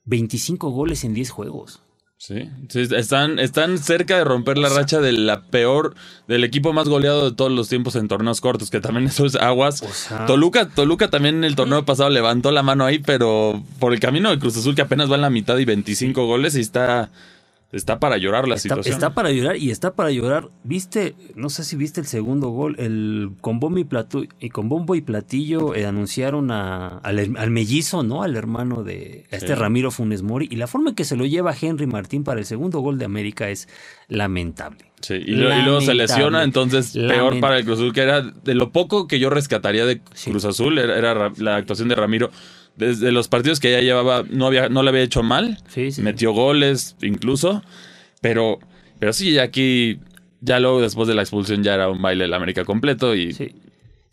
25 0.05 0.71
goles 0.71 1.05
en 1.05 1.15
10 1.15 1.31
juegos. 1.31 1.81
Sí, 2.19 2.49
sí, 2.69 2.87
están, 2.95 3.41
están 3.41 3.79
cerca 3.79 4.17
de 4.17 4.23
romper 4.23 4.57
la 4.57 4.69
racha 4.69 5.01
de 5.01 5.11
la 5.11 5.43
peor, 5.43 5.97
del 6.29 6.45
equipo 6.45 6.73
más 6.73 6.89
goleado 6.89 7.29
de 7.31 7.37
todos 7.37 7.51
los 7.51 7.69
tiempos 7.69 7.97
en 7.97 8.07
torneos 8.07 8.41
cortos, 8.41 8.71
que 8.71 8.79
también 8.81 9.07
eso 9.09 9.27
es 9.27 9.35
aguas. 9.35 9.83
O 9.83 9.89
sea- 9.93 10.27
Toluca, 10.27 10.69
Toluca 10.69 11.11
también 11.11 11.37
en 11.37 11.45
el 11.45 11.57
torneo 11.57 11.85
pasado 11.85 12.11
levantó 12.11 12.53
la 12.53 12.63
mano 12.63 12.85
ahí, 12.85 13.01
pero 13.01 13.65
por 13.81 13.93
el 13.93 13.99
camino 13.99 14.31
de 14.31 14.39
Cruz 14.39 14.57
Azul 14.57 14.77
que 14.77 14.83
apenas 14.83 15.11
va 15.11 15.17
en 15.17 15.23
la 15.23 15.31
mitad 15.31 15.59
y 15.59 15.65
25 15.65 16.25
goles 16.27 16.55
y 16.55 16.61
está, 16.61 17.11
está 17.73 17.99
para 17.99 18.17
llorar 18.19 18.47
la 18.47 18.55
Está, 18.55 18.69
situación. 18.77 18.95
está 18.95 19.15
para 19.15 19.31
llorar 19.33 19.57
y 19.57 19.71
está 19.71 19.95
para 19.95 20.11
llorar. 20.11 20.51
¿Viste? 20.63 21.15
No 21.35 21.49
sé 21.51 21.65
si 21.65 21.75
viste 21.77 22.01
el 22.01 22.07
segundo 22.07 22.51
gol. 22.51 22.77
El, 22.79 23.31
con, 23.41 23.59
bombo 23.61 23.79
y, 23.79 23.85
platu- 23.85 24.29
y 24.39 24.51
con 24.51 24.69
bombo 24.69 24.95
y 24.95 25.01
platillo 25.01 25.75
eh, 25.75 25.87
anunciaron 25.87 26.51
a- 26.51 26.99
al, 26.99 27.51
mellizo, 27.51 28.03
¿no? 28.03 28.23
Al 28.23 28.37
hermano 28.37 28.83
de 28.85 29.25
a 29.33 29.37
este 29.37 29.49
Sí. 29.49 29.55
Ramiro 29.55 29.91
Funes 29.91 30.23
Mori. 30.23 30.49
Y 30.51 30.57
la 30.57 30.67
forma 30.67 30.91
en 30.91 30.97
que 30.97 31.05
se 31.05 31.17
lo 31.17 31.25
lleva 31.27 31.55
Henry 31.61 31.87
Martín 31.87 32.25
para 32.25 32.39
el 32.41 32.47
segundo 32.47 32.81
gol 32.81 32.99
de 32.99 33.05
América 33.07 33.49
es 33.51 33.69
lamentable. 34.09 34.85
Sí, 35.01 35.15
y, 35.15 35.33
luego 35.33 35.81
se 35.81 35.95
lesiona, 35.95 36.45
entonces 36.45 36.93
peor 36.93 37.41
para 37.41 37.59
el 37.59 37.65
Cruz 37.65 37.79
Azul, 37.81 37.93
que 37.93 38.03
era 38.03 38.23
de 38.23 38.55
lo 38.55 38.71
poco 38.71 39.09
que 39.09 39.19
yo 39.19 39.31
rescataría 39.31 39.85
de 39.85 40.01
Sí. 40.15 40.31
Cruz 40.31 40.45
Azul, 40.45 40.79
era, 40.79 40.97
era 40.97 41.13
Ra- 41.15 41.33
la 41.39 41.57
actuación 41.57 41.89
de 41.89 41.97
Ramiro. 41.97 42.31
Desde 42.77 43.13
los 43.13 43.29
partidos 43.29 43.61
que 43.61 43.71
ya 43.73 43.81
llevaba, 43.81 44.25
no, 44.31 44.47
había, 44.47 44.69
no 44.69 44.83
le 44.83 44.89
había 44.91 45.03
hecho 45.03 45.23
mal, 45.23 45.59
Sí, 45.69 45.91
sí. 45.93 46.03
metió 46.03 46.33
goles 46.33 46.97
incluso, 47.03 47.63
pero, 48.21 48.59
pero 48.99 49.13
sí, 49.13 49.39
aquí, 49.39 49.99
ya 50.41 50.59
luego 50.59 50.81
después 50.81 51.07
de 51.09 51.15
la 51.15 51.23
expulsión 51.23 51.63
ya 51.63 51.75
era 51.75 51.89
un 51.91 52.01
baile 52.01 52.25
del 52.25 52.35
América 52.35 52.65
completo 52.65 53.15
y 53.15 53.33
Sí. 53.33 53.55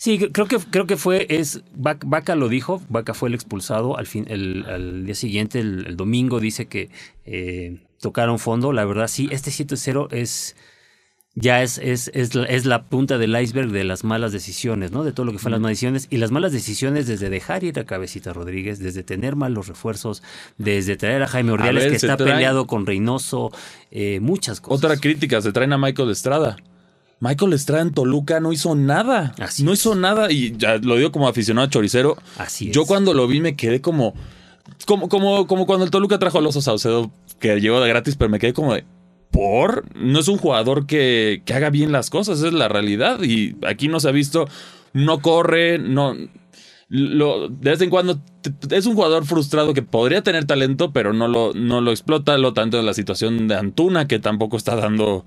Sí, 0.02 0.18
cre- 0.18 0.30
creo 0.32 0.48
que, 0.48 0.58
creo 0.60 0.88
que 0.88 0.96
fue, 0.96 1.26
es, 1.30 1.62
Vac- 1.78 2.04
Vaca 2.06 2.36
lo 2.36 2.48
dijo, 2.48 2.82
Vaca 2.88 3.14
fue 3.14 3.28
el 3.28 3.36
expulsado 3.36 3.98
al, 3.98 4.08
fin, 4.08 4.26
el, 4.30 4.64
al 4.66 5.06
día 5.06 5.14
siguiente, 5.16 5.60
el, 5.60 5.86
el 5.88 5.98
domingo, 5.98 6.40
dice 6.40 6.68
que 6.68 6.90
eh, 7.26 7.80
tocaron 8.00 8.40
fondo, 8.40 8.72
la 8.72 8.86
verdad 8.86 9.10
sí, 9.10 9.28
este 9.30 9.52
7-0 9.52 10.08
es, 10.14 10.56
ya 11.40 11.64
es, 11.64 11.78
es, 11.78 12.12
es, 12.14 12.36
la, 12.36 12.46
es 12.46 12.66
la 12.66 12.84
punta 12.84 13.18
del 13.18 13.40
iceberg 13.40 13.72
de 13.72 13.84
las 13.84 14.04
malas 14.04 14.32
decisiones, 14.32 14.92
¿no? 14.92 15.04
De 15.04 15.12
todo 15.12 15.26
lo 15.26 15.32
que 15.32 15.38
fueron 15.38 15.54
las 15.54 15.62
malas 15.62 15.72
decisiones, 15.72 16.08
y 16.10 16.18
las 16.18 16.32
malas 16.32 16.52
decisiones 16.52 17.08
desde 17.08 17.30
dejar 17.30 17.64
ir 17.64 17.80
a 17.80 17.86
Cabecita 17.86 18.34
Rodríguez, 18.34 18.80
desde 18.80 19.04
tener 19.04 19.36
malos 19.36 19.68
refuerzos, 19.68 20.22
desde 20.58 20.98
traer 20.98 21.24
a 21.24 21.28
Jaime 21.28 21.52
Ordiales 21.52 21.84
ver, 21.84 21.92
que 21.92 21.98
está 21.98 22.18
peleado 22.18 22.68
con 22.68 22.86
Reynoso, 22.86 23.52
eh, 23.92 24.20
muchas 24.20 24.62
cosas. 24.62 24.84
otra 24.84 24.98
crítica, 25.00 25.42
se 25.42 25.52
traen 25.52 25.74
a 25.74 25.78
Michael 25.78 26.10
Estrada. 26.12 26.58
Michael 27.22 27.54
Estrada 27.54 27.82
en 27.82 27.94
Toluca 27.94 28.40
no 28.40 28.54
hizo 28.54 28.76
nada. 28.76 29.36
Así 29.40 29.64
no 29.64 29.74
es. 29.74 29.80
hizo 29.80 29.96
nada 29.96 30.32
y 30.32 30.56
ya 30.58 30.78
lo 30.78 30.96
digo 30.96 31.12
como 31.12 31.28
aficionado 31.28 31.68
choricero. 31.68 32.18
Así 32.38 32.72
Yo 32.72 32.84
es. 32.84 32.88
cuando 32.88 33.14
lo 33.14 33.28
vi 33.28 33.42
me 33.42 33.56
quedé 33.56 33.82
como, 33.82 34.14
como, 34.86 35.10
como, 35.10 35.46
como 35.46 35.66
cuando 35.66 35.84
el 35.86 35.92
Toluca 35.92 36.18
trajo 36.18 36.38
al 36.38 36.48
Oso 36.48 36.62
Saucedo, 36.62 37.12
que 37.40 37.60
llegó 37.60 37.82
de 37.82 37.90
gratis, 37.90 38.16
pero 38.16 38.30
me 38.30 38.40
quedé 38.40 38.54
como 38.54 38.74
de, 38.74 38.86
¿por? 39.32 39.86
No 39.96 40.20
es 40.20 40.28
un 40.28 40.38
jugador 40.38 40.86
que, 40.86 41.42
que 41.46 41.54
haga 41.54 41.70
bien 41.70 41.92
las 41.92 42.10
cosas, 42.10 42.42
es 42.42 42.54
la 42.54 42.68
realidad. 42.68 43.22
Y 43.24 43.56
aquí 43.68 43.88
no 43.88 44.00
se 44.00 44.10
ha 44.10 44.12
visto, 44.12 44.48
no 44.94 45.20
corre, 45.20 45.80
no... 45.80 46.16
Lo, 46.92 47.50
de 47.50 47.70
vez 47.70 47.82
en 47.82 47.92
cuando 47.92 48.20
es 48.72 48.88
un 48.88 48.96
jugador 48.96 49.24
frustrado 49.26 49.76
que 49.76 49.84
podría 49.84 50.24
tener 50.24 50.46
talento, 50.46 50.92
pero 50.92 51.14
no 51.14 51.28
lo, 51.28 51.54
no 51.54 51.82
lo 51.82 51.92
explota. 51.92 52.36
Lo 52.40 52.54
tanto 52.54 52.80
en 52.80 52.86
la 52.88 52.96
situación 52.96 53.48
de 53.48 53.56
Antuna, 53.56 54.08
que 54.08 54.18
tampoco 54.18 54.58
está 54.58 54.76
dando 54.76 55.24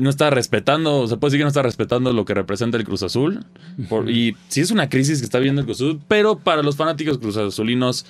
no 0.00 0.08
está 0.10 0.30
respetando, 0.30 1.08
se 1.08 1.16
puede 1.16 1.30
decir 1.30 1.40
que 1.40 1.44
no 1.44 1.48
está 1.48 1.62
respetando 1.62 2.12
lo 2.12 2.24
que 2.24 2.34
representa 2.34 2.76
el 2.76 2.84
Cruz 2.84 3.02
Azul. 3.02 3.44
Por- 3.88 4.08
y 4.08 4.36
sí 4.48 4.60
es 4.60 4.70
una 4.70 4.88
crisis 4.88 5.18
que 5.18 5.24
está 5.24 5.40
viendo 5.40 5.60
el 5.60 5.66
Cruz 5.66 5.78
Azul, 5.78 6.00
pero 6.06 6.38
para 6.38 6.62
los 6.62 6.76
fanáticos 6.76 7.18
Cruz 7.18 7.36
Azulinos, 7.36 8.06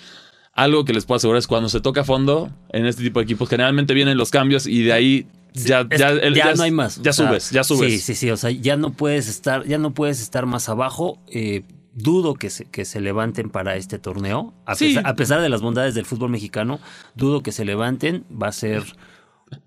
algo 0.59 0.85
que 0.85 0.93
les 0.93 1.07
puedo 1.07 1.17
asegurar 1.17 1.39
es 1.39 1.47
cuando 1.47 1.69
se 1.69 1.81
toca 1.81 2.01
a 2.03 2.05
fondo 2.05 2.51
en 2.71 2.85
este 2.87 3.03
tipo 3.03 3.21
de 3.21 3.25
equipos, 3.25 3.49
generalmente 3.49 3.95
vienen 3.95 4.19
los 4.19 4.31
cambios 4.31 4.67
y 4.67 4.83
de 4.83 4.93
ahí 4.93 5.27
ya, 5.55 5.87
ya, 5.89 6.31
ya 6.31 6.55
no 6.55 6.63
hay 6.65 6.71
más. 6.71 7.01
Ya 7.03 7.13
sea, 7.13 7.29
subes, 7.29 7.51
ya 7.51 7.65
subes. 7.65 7.93
Sí, 7.93 7.99
sí, 8.01 8.15
sí. 8.15 8.31
O 8.31 8.37
sea, 8.37 8.51
ya 8.51 8.77
no 8.77 8.91
puedes 8.93 9.29
estar, 9.29 9.65
ya 9.67 9.79
no 9.79 9.95
puedes 9.95 10.21
estar 10.21 10.47
más 10.47 10.69
abajo. 10.69 11.19
Eh, 11.29 11.63
dudo 11.95 12.35
que 12.35 12.51
se, 12.51 12.65
que 12.67 12.85
se 12.85 13.01
levanten 13.01 13.51
para 13.51 13.77
este 13.77 13.99
torneo. 13.99 14.53
A, 14.67 14.75
Sí. 14.75 14.89
pesar, 14.89 15.07
a 15.07 15.15
pesar 15.15 15.41
de 15.41 15.49
las 15.49 15.63
bondades 15.63 15.95
del 15.95 16.05
fútbol 16.07 16.31
mexicano, 16.31 16.81
dudo 17.15 17.43
que 17.43 17.51
se 17.53 17.65
levanten. 17.65 18.25
Va 18.31 18.49
a 18.49 18.53
ser. 18.53 18.85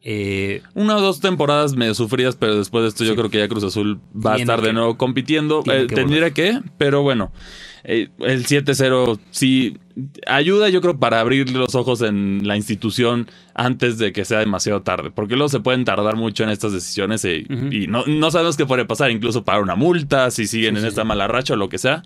Eh, 0.03 0.61
Una 0.73 0.97
o 0.97 1.01
dos 1.01 1.19
temporadas 1.19 1.75
medio 1.75 1.93
sufridas, 1.93 2.35
pero 2.35 2.57
después 2.57 2.83
de 2.83 2.89
esto 2.89 3.03
yo 3.03 3.15
creo 3.15 3.29
que 3.29 3.39
ya 3.39 3.47
Cruz 3.47 3.63
Azul 3.63 3.99
va 4.13 4.33
a 4.33 4.37
estar 4.37 4.61
de 4.61 4.73
nuevo 4.73 4.97
compitiendo. 4.97 5.63
Eh, 5.71 5.87
que 5.87 5.95
tendría 5.95 6.31
que, 6.31 6.59
pero 6.77 7.03
bueno, 7.03 7.31
eh, 7.83 8.09
el 8.19 8.45
7-0 8.45 9.19
sí 9.31 9.77
ayuda 10.25 10.69
yo 10.69 10.81
creo 10.81 10.99
para 10.99 11.19
abrir 11.19 11.51
los 11.51 11.75
ojos 11.75 12.01
en 12.01 12.47
la 12.47 12.55
institución 12.55 13.27
antes 13.53 13.97
de 13.97 14.11
que 14.13 14.25
sea 14.25 14.39
demasiado 14.39 14.81
tarde, 14.81 15.11
porque 15.11 15.35
luego 15.35 15.49
se 15.49 15.59
pueden 15.59 15.85
tardar 15.85 16.15
mucho 16.15 16.43
en 16.43 16.49
estas 16.49 16.73
decisiones 16.73 17.25
y 17.25 17.87
no, 17.87 18.05
no 18.05 18.31
sabemos 18.31 18.57
qué 18.57 18.65
puede 18.65 18.85
pasar, 18.85 19.11
incluso 19.11 19.43
para 19.43 19.59
una 19.59 19.75
multa, 19.75 20.31
si 20.31 20.47
siguen 20.47 20.77
en 20.77 20.85
esta 20.85 21.03
mala 21.03 21.27
racha 21.27 21.53
o 21.53 21.57
lo 21.57 21.69
que 21.69 21.77
sea. 21.77 22.03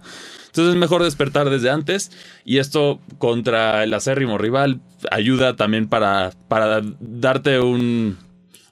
Entonces 0.56 0.76
es 0.76 0.80
mejor 0.80 1.04
despertar 1.04 1.50
desde 1.50 1.70
antes 1.70 2.12
y 2.46 2.60
esto 2.60 3.02
contra 3.18 3.84
el 3.84 3.94
acérrimo 3.94 4.38
rival 4.38 4.80
ayuda 5.12 5.58
también 5.58 5.90
para, 5.90 6.32
para 6.48 6.82
darte 7.02 7.60
un, 7.60 8.18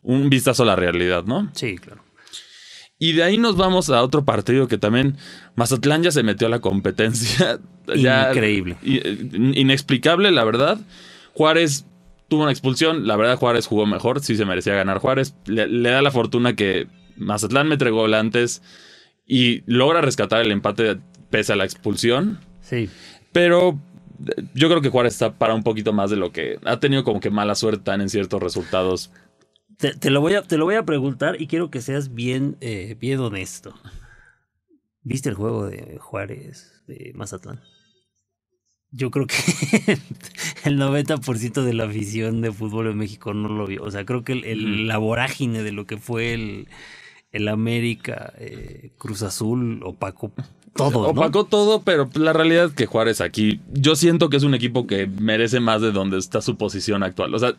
un 0.02 0.30
vistazo 0.30 0.64
a 0.64 0.66
la 0.66 0.78
realidad, 0.78 1.26
¿no? 1.26 1.52
sí, 1.54 1.76
claro. 1.78 2.02
Y 3.00 3.12
de 3.12 3.24
ahí 3.24 3.38
nos 3.38 3.58
vamos 3.58 3.90
a 3.90 4.02
otro 4.02 4.24
partido 4.24 4.70
que 4.70 4.78
también 4.78 5.18
Mazatlán 5.56 6.04
ya 6.04 6.12
se 6.12 6.24
metió 6.24 6.48
a 6.48 6.50
la 6.50 6.60
competencia. 6.62 7.60
Ya- 7.98 8.30
Increíble. 8.30 8.78
eh, 8.82 9.28
inexplicable, 9.56 10.32
la 10.32 10.46
verdad. 10.46 10.80
Juárez 11.34 11.86
tuvo 12.30 12.44
una 12.44 12.52
expulsión. 12.54 13.06
La 13.08 13.18
verdad, 13.18 13.36
Juárez 13.36 13.68
jugó 13.68 13.86
mejor. 13.86 14.22
Sí 14.22 14.38
se 14.38 14.46
merecía 14.46 14.74
ganar 14.74 15.00
Juárez. 15.00 15.36
Le, 15.48 15.68
le 15.68 15.90
da 15.90 16.02
la 16.02 16.12
fortuna 16.12 16.56
que 16.56 16.88
Mazatlán 17.18 17.68
mete 17.68 17.90
gol 17.90 18.14
antes 18.14 18.62
y 19.28 19.64
logra 19.66 20.00
rescatar 20.00 20.42
el 20.44 20.52
empate 20.52 21.00
pese 21.34 21.52
a 21.52 21.56
la 21.56 21.64
expulsión. 21.64 22.40
Sí. 22.62 22.92
Pero 23.32 23.80
eh, 24.28 24.44
yo 24.54 24.70
creo 24.70 24.82
que 24.82 24.90
Juárez 24.90 25.14
está 25.14 25.34
para 25.34 25.56
un 25.56 25.64
poquito 25.64 25.92
más 25.92 26.12
de 26.12 26.16
lo 26.16 26.32
que 26.32 26.60
ha 26.64 26.80
tenido 26.80 27.04
como 27.04 27.20
que 27.20 27.32
mala 27.32 27.56
suerte 27.56 27.90
en 27.92 28.08
ciertos 28.08 28.40
resultados. 28.40 29.12
Te, 29.78 29.96
te 29.96 30.12
lo 30.12 30.22
voy 30.22 30.36
a, 30.36 30.44
te 30.44 30.60
lo 30.60 30.66
voy 30.66 30.76
a 30.76 30.86
preguntar 30.86 31.42
y 31.42 31.48
quiero 31.48 31.72
que 31.72 31.82
seas 31.82 32.14
bien, 32.14 32.56
eh, 32.62 32.96
bien 33.00 33.20
honesto. 33.20 33.74
¿Viste 35.02 35.30
el 35.30 35.36
juego 35.36 35.66
de 35.66 35.98
Juárez 36.00 36.84
de 36.86 37.12
Mazatlán? 37.16 37.62
Yo 38.92 39.10
creo 39.10 39.26
que 39.26 39.34
el 40.66 40.80
90% 40.80 41.64
de 41.64 41.74
la 41.74 41.86
afición 41.86 42.42
de 42.42 42.52
fútbol 42.52 42.92
en 42.92 42.98
México 43.00 43.34
no 43.34 43.50
lo 43.50 43.66
vio. 43.66 43.82
O 43.82 43.90
sea, 43.90 44.06
creo 44.06 44.24
que 44.24 44.34
el, 44.34 44.88
la 44.88 45.00
vorágine 45.00 45.64
de 45.64 45.72
lo 45.72 45.88
que 45.88 45.98
fue 45.98 46.36
el, 46.36 46.68
el 47.32 47.48
América, 47.48 48.34
eh, 48.38 48.92
Cruz 49.00 49.24
Azul, 49.24 49.82
opacó 49.84 50.32
todo. 50.76 50.92
¿no? 50.92 51.10
Opacó 51.10 51.46
todo, 51.46 51.82
pero 51.82 52.10
la 52.16 52.34
realidad 52.34 52.66
es 52.66 52.74
que 52.74 52.86
Juárez 52.86 53.22
aquí, 53.22 53.60
yo 53.72 53.96
siento 53.96 54.30
que 54.30 54.38
es 54.38 54.44
un 54.44 54.54
equipo 54.54 54.88
que 54.88 55.08
merece 55.08 55.60
más 55.60 55.82
de 55.82 55.92
donde 55.92 56.18
está 56.18 56.42
su 56.42 56.58
posición 56.58 57.04
actual. 57.04 57.34
O 57.34 57.40
sea, 57.40 57.54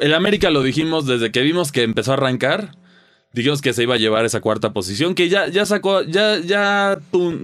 el 0.00 0.14
América 0.14 0.50
lo 0.50 0.62
dijimos 0.62 1.06
desde 1.06 1.32
que 1.32 1.42
vimos 1.42 1.72
que 1.72 1.82
empezó 1.82 2.12
a 2.12 2.14
arrancar. 2.14 2.76
Dijimos 3.32 3.60
que 3.60 3.74
se 3.74 3.82
iba 3.82 3.94
a 3.94 3.98
llevar 3.98 4.24
esa 4.24 4.40
cuarta 4.40 4.72
posición, 4.72 5.14
que 5.14 5.28
ya, 5.28 5.48
ya 5.48 5.66
sacó, 5.66 6.02
ya, 6.02 6.38
ya, 6.38 6.98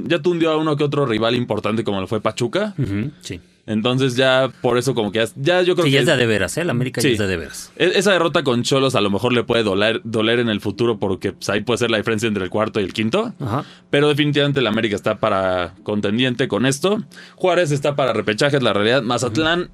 ya 0.07 0.19
tundió 0.23 0.51
a 0.51 0.57
uno 0.57 0.77
que 0.77 0.85
otro 0.85 1.05
rival 1.05 1.35
importante 1.35 1.85
como 1.85 2.01
lo 2.01 2.07
fue 2.07 2.23
Pachuca. 2.23 2.75
Sí. 3.21 3.41
Entonces 3.65 4.17
ya 4.17 4.51
por 4.61 4.77
eso 4.77 4.93
como 4.95 5.13
que 5.13 5.21
ya, 5.21 5.27
ya 5.37 5.63
yo 5.63 5.75
creo 5.75 5.85
Sí, 5.87 5.93
que 5.93 6.05
ya 6.05 6.13
es 6.13 6.19
de, 6.19 6.27
veras, 6.27 6.57
¿eh? 6.57 6.63
El 6.63 6.71
América 6.71 7.01
Sí. 7.01 7.09
ya 7.17 7.23
es 7.25 7.29
de, 7.31 7.37
veras. 7.37 7.73
e- 7.77 7.93
esa 7.95 8.11
derrota 8.13 8.43
con 8.43 8.65
Cholos 8.65 8.97
a 8.97 9.01
lo 9.01 9.09
mejor 9.09 9.33
le 9.33 9.45
puede 9.45 9.63
doler, 9.63 10.01
doler 10.03 10.41
en 10.41 10.49
el 10.49 10.61
futuro 10.61 10.99
porque 10.99 11.31
pues, 11.33 11.49
ahí 11.49 11.61
puede 11.61 11.79
ser 11.79 11.91
la 11.93 11.99
diferencia 11.99 12.27
entre 12.27 12.43
el 12.43 12.51
cuarto 12.51 12.81
y 12.81 12.83
el 12.83 12.93
quinto. 12.93 13.33
Ajá. 13.39 13.65
Pero 13.89 14.09
definitivamente 14.09 14.59
el 14.59 14.67
América 14.67 14.97
está 14.97 15.19
para 15.21 15.75
contendiente 15.85 16.49
con 16.49 16.67
esto. 16.67 17.05
Juárez 17.37 17.71
está 17.71 17.95
para 17.95 18.13
repechajes, 18.13 18.63
la 18.65 18.73
realidad. 18.73 19.03
Mazatlán 19.03 19.71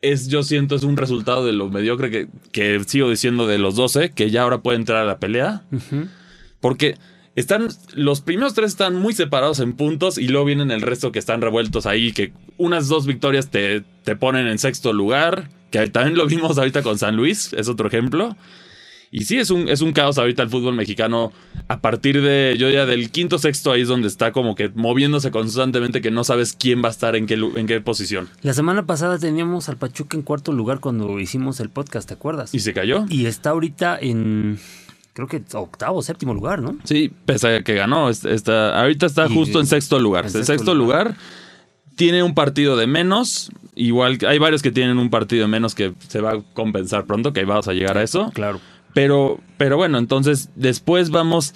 es, 0.00 0.28
yo 0.28 0.44
siento, 0.44 0.76
es 0.76 0.84
un 0.84 0.96
resultado 0.96 1.44
de 1.44 1.52
lo 1.52 1.68
mediocre 1.70 2.10
que, 2.12 2.28
que 2.52 2.80
sigo 2.86 3.10
diciendo 3.10 3.48
de 3.48 3.58
los 3.58 3.74
12, 3.74 4.10
que 4.12 4.30
ya 4.30 4.42
ahora 4.42 4.58
puede 4.58 4.76
entrar 4.78 5.02
a 5.02 5.04
la 5.04 5.18
pelea. 5.18 5.62
Ujú. 5.72 6.06
Porque 6.60 6.96
están, 7.38 7.68
los 7.94 8.20
primeros 8.20 8.54
tres 8.54 8.72
están 8.72 8.96
muy 8.96 9.12
separados 9.14 9.60
en 9.60 9.74
puntos 9.74 10.18
y 10.18 10.26
luego 10.26 10.46
vienen 10.46 10.72
el 10.72 10.82
resto 10.82 11.12
que 11.12 11.20
están 11.20 11.40
revueltos 11.40 11.86
ahí, 11.86 12.12
que 12.12 12.32
unas 12.56 12.88
dos 12.88 13.06
victorias 13.06 13.48
te, 13.48 13.82
te 14.02 14.16
ponen 14.16 14.48
en 14.48 14.58
sexto 14.58 14.92
lugar, 14.92 15.48
que 15.70 15.86
también 15.88 16.16
lo 16.16 16.26
vimos 16.26 16.58
ahorita 16.58 16.82
con 16.82 16.98
San 16.98 17.14
Luis, 17.14 17.52
es 17.52 17.68
otro 17.68 17.86
ejemplo. 17.86 18.36
Y 19.10 19.24
sí, 19.24 19.38
es 19.38 19.50
un, 19.50 19.68
es 19.68 19.80
un 19.80 19.92
caos 19.92 20.18
ahorita 20.18 20.42
el 20.42 20.50
fútbol 20.50 20.74
mexicano. 20.74 21.32
A 21.68 21.80
partir 21.80 22.20
de, 22.20 22.56
yo 22.58 22.68
ya 22.70 22.84
del 22.86 23.10
quinto, 23.10 23.38
sexto, 23.38 23.70
ahí 23.72 23.82
es 23.82 23.88
donde 23.88 24.08
está 24.08 24.32
como 24.32 24.54
que 24.54 24.68
moviéndose 24.74 25.30
constantemente, 25.30 26.02
que 26.02 26.10
no 26.10 26.24
sabes 26.24 26.52
quién 26.52 26.82
va 26.82 26.88
a 26.88 26.90
estar 26.90 27.16
en 27.16 27.26
qué, 27.26 27.34
en 27.34 27.66
qué 27.66 27.80
posición. 27.80 28.28
La 28.42 28.52
semana 28.52 28.84
pasada 28.84 29.18
teníamos 29.18 29.68
al 29.68 29.76
Pachuca 29.76 30.16
en 30.16 30.22
cuarto 30.24 30.52
lugar 30.52 30.80
cuando 30.80 31.18
hicimos 31.20 31.60
el 31.60 31.70
podcast, 31.70 32.08
¿te 32.08 32.14
acuerdas? 32.14 32.52
Y 32.52 32.58
se 32.58 32.74
cayó. 32.74 33.06
Y 33.08 33.26
está 33.26 33.50
ahorita 33.50 33.96
en, 33.98 34.58
creo 35.26 35.26
que 35.26 35.42
octavo, 35.56 36.00
séptimo 36.02 36.32
lugar, 36.32 36.62
¿no? 36.62 36.76
Sí, 36.84 37.10
pese 37.24 37.56
a 37.56 37.62
que 37.62 37.74
ganó. 37.74 38.08
es- 38.08 38.24
Está, 38.24 38.80
ahorita 38.80 39.06
está 39.06 39.26
Y- 39.26 39.34
justo 39.34 39.58
en 39.58 39.66
sexto 39.66 39.98
lugar. 39.98 40.24
en 40.24 40.28
En 40.28 40.32
sexto 40.32 40.52
sexto, 40.52 40.74
lugar. 40.74 41.16
Tiene 41.96 42.22
un 42.22 42.34
partido 42.34 42.76
de 42.76 42.86
menos. 42.86 43.50
Igual 43.74 44.18
hay 44.28 44.38
varios 44.38 44.62
que 44.62 44.70
tienen 44.70 44.98
un 44.98 45.10
partido 45.10 45.42
de 45.42 45.48
menos 45.48 45.74
que 45.74 45.92
se 46.06 46.20
va 46.20 46.32
a 46.34 46.42
compensar 46.54 47.04
pronto, 47.06 47.32
que 47.32 47.40
ahí 47.40 47.46
vamos 47.46 47.66
a 47.66 47.72
llegar 47.72 47.98
a 47.98 48.02
eso. 48.04 48.30
Claro. 48.32 48.60
Pero, 48.94 49.40
pero 49.56 49.76
bueno, 49.76 49.98
entonces 49.98 50.50
después 50.54 51.10
vamos 51.10 51.54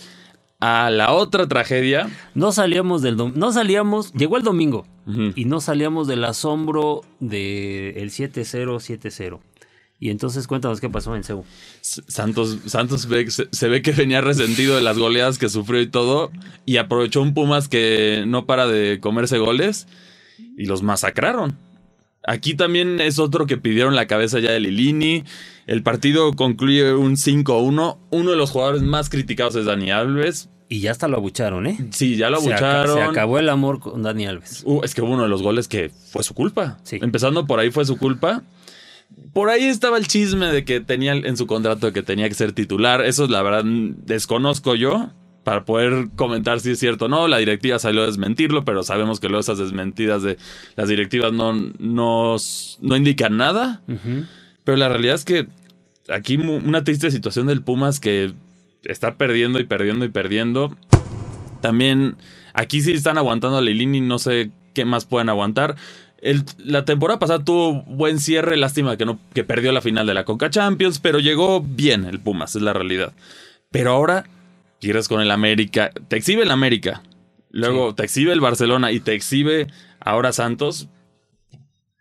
a 0.59 0.91
la 0.91 1.13
otra 1.13 1.47
tragedia. 1.47 2.09
No 2.35 2.51
salíamos 2.53 3.03
del 3.03 3.17
dom- 3.17 3.35
no 3.35 3.53
salíamos, 3.53 4.13
llegó 4.15 4.37
el 4.37 4.43
domingo 4.43 4.85
y 5.35 5.45
no 5.47 5.61
salíamos 5.61 6.07
del 6.09 6.25
asombro 6.25 7.03
del 7.21 7.97
el 7.97 8.11
7-0, 8.11 8.79
7-0. 8.81 9.41
Y 10.03 10.11
entonces 10.11 10.49
cuéntanos 10.49 10.81
qué 10.81 10.91
pasó 10.91 11.15
en 11.15 11.23
Cebu. 11.23 11.45
S- 11.81 12.03
Santos, 12.09 12.59
Santos 12.67 13.07
ve- 13.07 13.31
se, 13.31 13.47
se 13.53 13.69
ve 13.69 13.83
que 13.83 13.93
venía 13.93 14.21
resentido 14.21 14.75
de 14.75 14.83
las 14.83 14.99
goleadas 14.99 15.39
que 15.39 15.49
sufrió 15.49 15.81
y 15.81 15.87
todo. 15.87 16.33
Y 16.67 16.79
aprovechó 16.79 17.23
un 17.23 17.35
Pumas 17.35 17.69
que 17.69 18.25
no 18.27 18.45
para 18.45 18.67
de 18.67 18.99
comerse 19.01 19.39
goles. 19.39 19.87
Y 20.59 20.65
los 20.67 20.83
masacraron. 20.83 21.57
Aquí 22.27 22.55
también 22.55 23.01
es 23.01 23.21
otro 23.21 23.47
que 23.47 23.59
pidieron 23.59 23.95
la 23.95 24.07
cabeza 24.09 24.41
ya 24.41 24.51
de 24.51 24.59
Lilini. 24.59 25.23
El 25.69 25.85
partido 25.85 26.33
concluye 26.33 26.93
un 26.95 27.15
5-1. 27.15 27.99
Uno 28.11 28.31
de 28.33 28.37
los 28.37 28.51
jugadores 28.51 28.83
más 28.83 29.09
criticados 29.09 29.55
es 29.55 29.67
Dani 29.67 29.93
Alves. 29.93 30.49
Y 30.69 30.81
ya 30.81 30.91
hasta 30.91 31.07
lo 31.07 31.19
abucharon, 31.19 31.67
¿eh? 31.69 31.79
Sí, 31.91 32.17
ya 32.17 32.29
lo 32.29 32.39
abucharon. 32.39 32.97
Se, 32.97 33.03
acabó 33.03 33.39
el 33.39 33.49
amor 33.49 33.79
con 33.79 34.03
Dani 34.03 34.27
Alves. 34.27 34.63
Uh, 34.65 34.81
es 34.83 34.95
que 34.97 35.03
hubo 35.03 35.13
uno 35.13 35.23
de 35.23 35.29
los 35.29 35.43
goles 35.43 35.69
que 35.69 35.91
fue 36.11 36.25
su 36.25 36.35
culpa. 36.35 36.79
Sí. 36.83 36.99
Empezando 37.03 37.47
por 37.47 37.61
ahí 37.61 37.71
fue 37.71 37.85
su 37.85 37.99
culpa. 37.99 38.43
Por 39.33 39.49
ahí 39.49 39.65
estaba 39.65 39.99
el 39.99 40.07
chisme 40.07 40.47
de 40.47 40.65
que 40.65 40.81
tenía 40.81 41.13
en 41.13 41.37
su 41.37 41.47
contrato 41.47 41.87
de 41.87 41.93
que 41.93 42.03
tenía 42.03 42.29
que 42.29 42.35
ser 42.35 42.53
titular. 42.53 43.05
Eso 43.05 43.27
la 43.27 43.43
verdad 43.43 43.65
desconozco 43.65 44.75
yo 44.75 45.11
para 45.45 45.65
poder 45.65 46.09
comentar 46.17 46.61
si 46.61 46.73
es 46.73 46.79
cierto 46.79 47.07
o 47.07 47.09
no. 47.09 47.29
La 47.29 47.39
directiva 47.39 47.79
salió 47.79 48.03
a 48.03 48.07
desmentirlo, 48.07 48.65
pero 48.65 48.83
sabemos 48.83 49.21
que 49.21 49.29
luego 49.29 49.41
esas 49.41 49.59
desmentidas 49.59 50.23
de 50.23 50.37
las 50.77 50.89
directivas 50.89 51.33
no, 51.33 51.53
no, 51.79 52.37
no 52.81 52.97
indican 52.97 53.37
nada. 53.37 53.83
Pero 54.65 54.77
la 54.77 54.89
realidad 54.89 55.15
es 55.15 55.25
que 55.25 55.49
aquí 56.09 56.37
una 56.37 56.85
triste 56.85 57.11
situación 57.11 57.47
del 57.47 57.63
Pumas 57.63 58.01
que 58.01 58.33
está 58.85 59.17
perdiendo 59.17 59.61
y 59.61 59.65
perdiendo 59.65 60.05
y 60.05 60.09
perdiendo. 60.09 60.77
También 61.61 62.17
aquí 62.55 62.81
sí 62.81 62.93
están 62.93 63.19
aguantando 63.19 63.59
a 63.59 63.63
Lilini, 63.63 64.01
no 64.01 64.19
sé 64.19 64.51
qué 64.75 64.85
más 64.85 65.05
pueden 65.05 65.29
aguantar. 65.29 65.77
El- 66.23 66.45
la 66.59 66.85
temporada 66.87 67.19
pasada 67.19 67.45
tuvo 67.45 67.83
buen 67.83 68.19
cierre, 68.21 68.57
lástima 68.57 68.97
que, 68.97 69.05
no, 69.05 69.19
que 69.35 69.45
perdió 69.45 69.73
la 69.73 69.81
final 69.83 70.07
de 70.07 70.15
la 70.15 70.25
Conca 70.25 70.49
Champions, 70.51 70.99
pero 71.01 71.19
llegó 71.19 71.61
bien 71.61 72.05
el 72.05 72.21
Pumas, 72.21 72.57
es 72.57 72.63
la 72.63 72.73
realidad. 72.73 73.13
Pero 73.71 73.91
ahora 73.91 74.25
pierdes 74.81 75.09
con 75.09 75.21
el 75.21 75.31
América, 75.31 75.91
te 76.09 76.17
exhibe 76.17 76.45
el 76.45 76.51
América, 76.53 77.03
luego 77.51 77.91
Sí. 77.91 77.97
te 77.97 78.05
exhibe 78.05 78.33
el 78.33 78.41
Barcelona 78.41 78.93
y 78.93 79.01
te 79.01 79.15
exhibe 79.15 79.67
ahora 80.01 80.33
Santos. 80.33 80.89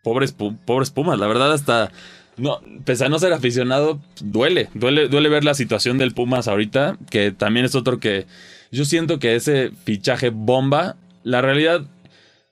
Pobres, 0.04 0.36
Pu- 0.38 0.58
pobres 0.66 0.92
Pumas, 0.92 1.20
la 1.20 1.28
verdad 1.28 1.52
hasta... 1.54 1.92
No, 2.38 2.60
pese 2.86 3.06
a 3.06 3.10
no 3.10 3.20
ser 3.20 3.34
aficionado, 3.34 4.00
duele, 4.22 4.70
duele, 4.74 5.08
duele 5.10 5.30
ver 5.30 5.44
la 5.44 5.54
situación 5.54 5.98
del 5.98 6.14
Pumas 6.14 6.48
ahorita, 6.48 6.98
que 7.10 7.32
también 7.32 7.66
es 7.66 7.76
otro 7.76 8.00
que 8.00 8.26
yo 8.72 8.86
siento 8.86 9.20
que 9.20 9.36
ese 9.36 9.72
fichaje 9.84 10.30
bomba, 10.30 10.96
la 11.24 11.42
realidad, 11.42 11.82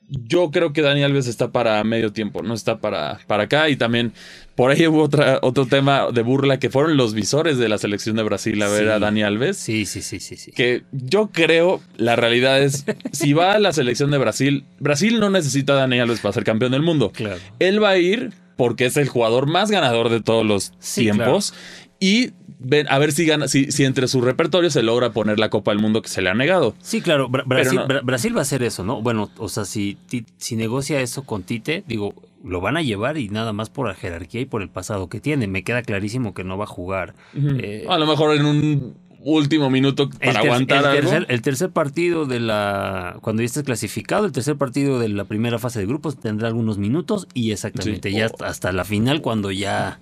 yo 0.09 0.51
creo 0.51 0.73
que 0.73 0.81
Dani 0.81 1.03
Alves 1.03 1.27
está 1.27 1.51
para 1.51 1.83
medio 1.83 2.11
tiempo, 2.11 2.41
no 2.41 2.53
está 2.53 2.79
para, 2.79 3.19
para 3.27 3.43
acá. 3.43 3.69
Y 3.69 3.75
también 3.75 4.13
por 4.55 4.71
ahí 4.71 4.87
hubo 4.87 5.03
otra, 5.03 5.39
otro 5.41 5.65
tema 5.67 6.07
de 6.11 6.21
burla 6.21 6.57
que 6.59 6.69
fueron 6.69 6.97
los 6.97 7.13
visores 7.13 7.57
de 7.57 7.69
la 7.69 7.77
selección 7.77 8.15
de 8.15 8.23
Brasil 8.23 8.61
a 8.61 8.67
ver 8.69 8.85
Sí. 8.85 8.89
a 8.89 8.99
Dani 8.99 9.23
Alves. 9.23 9.57
Sí, 9.57 9.85
sí, 9.85 10.01
sí, 10.01 10.19
sí, 10.19 10.35
sí. 10.35 10.51
Que 10.51 10.83
yo 10.91 11.29
creo, 11.31 11.81
la 11.97 12.15
realidad 12.15 12.61
es, 12.61 12.85
si 13.11 13.33
va 13.33 13.53
a 13.53 13.59
la 13.59 13.71
selección 13.71 14.11
de 14.11 14.17
Brasil, 14.17 14.65
Brasil 14.79 15.19
no 15.19 15.29
necesita 15.29 15.73
a 15.73 15.75
Dani 15.77 15.99
Alves 15.99 16.19
para 16.19 16.33
ser 16.33 16.43
campeón 16.43 16.71
del 16.71 16.81
mundo. 16.81 17.11
Claro. 17.11 17.37
Él 17.59 17.81
va 17.83 17.89
a 17.91 17.97
ir 17.97 18.31
porque 18.57 18.85
es 18.87 18.97
el 18.97 19.07
jugador 19.07 19.47
más 19.47 19.71
ganador 19.71 20.09
de 20.09 20.21
todos 20.21 20.45
los 20.45 20.73
Sí, 20.79 21.01
tiempos. 21.03 21.53
Y 21.99 22.31
ven, 22.59 22.87
a 22.89 22.97
ver 22.99 23.11
si 23.11 23.25
gana, 23.25 23.47
si, 23.47 23.71
si 23.71 23.83
entre 23.85 24.07
su 24.07 24.21
repertorio 24.21 24.69
se 24.69 24.83
logra 24.83 25.11
poner 25.11 25.39
la 25.39 25.49
Copa 25.49 25.71
del 25.71 25.79
Mundo 25.81 26.01
que 26.01 26.09
se 26.09 26.21
le 26.21 26.29
ha 26.29 26.33
negado. 26.33 26.75
Sí, 26.81 27.01
claro, 27.01 27.29
Bra- 27.29 27.43
Brasil, 27.45 27.75
no- 27.79 27.87
Bra- 27.87 28.01
Brasil 28.03 28.35
va 28.35 28.39
a 28.39 28.43
hacer 28.43 28.63
eso, 28.63 28.83
¿no? 28.83 29.01
Bueno, 29.01 29.29
o 29.37 29.49
sea, 29.49 29.65
si, 29.65 29.97
si 30.37 30.55
negocia 30.55 31.01
eso 31.01 31.23
con 31.23 31.43
Tite, 31.43 31.83
digo, 31.87 32.13
lo 32.43 32.61
van 32.61 32.77
a 32.77 32.81
llevar 32.81 33.17
y 33.17 33.27
nada 33.29 33.51
más 33.53 33.69
por 33.69 33.87
la 33.87 33.95
jerarquía 33.95 34.41
y 34.41 34.45
por 34.45 34.61
el 34.61 34.69
pasado 34.69 35.09
que 35.09 35.19
tiene. 35.19 35.47
Me 35.47 35.63
queda 35.63 35.81
clarísimo 35.81 36.33
que 36.33 36.43
no 36.45 36.57
va 36.57 36.63
a 36.63 36.67
jugar. 36.67 37.15
Eh, 37.35 37.85
a 37.89 37.97
lo 37.97 38.05
mejor 38.07 38.33
en 38.35 38.45
un 38.45 38.95
último 39.21 39.69
minuto 39.69 40.03
el, 40.03 40.09
para 40.11 40.31
ter- 40.31 40.41
aguantar 40.49 40.77
el 40.79 40.85
algo. 40.85 41.01
tercer, 41.01 41.25
el 41.27 41.41
tercer 41.41 41.69
partido 41.71 42.25
de 42.25 42.39
la. 42.39 43.17
Cuando 43.21 43.41
ya 43.41 43.47
estés 43.47 43.63
clasificado, 43.63 44.25
el 44.25 44.31
tercer 44.31 44.55
partido 44.55 44.99
de 44.99 45.09
la 45.09 45.25
primera 45.25 45.59
fase 45.59 45.79
de 45.79 45.85
grupos 45.85 46.17
tendrá 46.17 46.47
algunos 46.47 46.77
minutos 46.77 47.27
y 47.33 47.51
exactamente 47.51 48.09
Sí. 48.09 48.15
ya 48.15 48.29
hasta 48.45 48.71
la 48.71 48.85
final, 48.85 49.21
cuando 49.21 49.51
ya. 49.51 49.99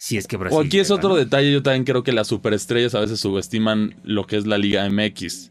Si 0.00 0.16
es 0.16 0.26
que 0.28 0.36
Brasil. 0.36 0.56
O 0.56 0.62
aquí 0.62 0.78
es 0.78 0.90
otro 0.92 1.10
¿no? 1.10 1.16
detalle, 1.16 1.52
yo 1.52 1.62
también 1.62 1.84
creo 1.84 2.02
que 2.04 2.12
las 2.12 2.28
superestrellas 2.28 2.94
a 2.94 3.00
veces 3.00 3.18
subestiman 3.20 3.96
lo 4.04 4.26
que 4.26 4.36
es 4.36 4.46
la 4.46 4.56
Liga 4.56 4.88
MX. 4.88 5.50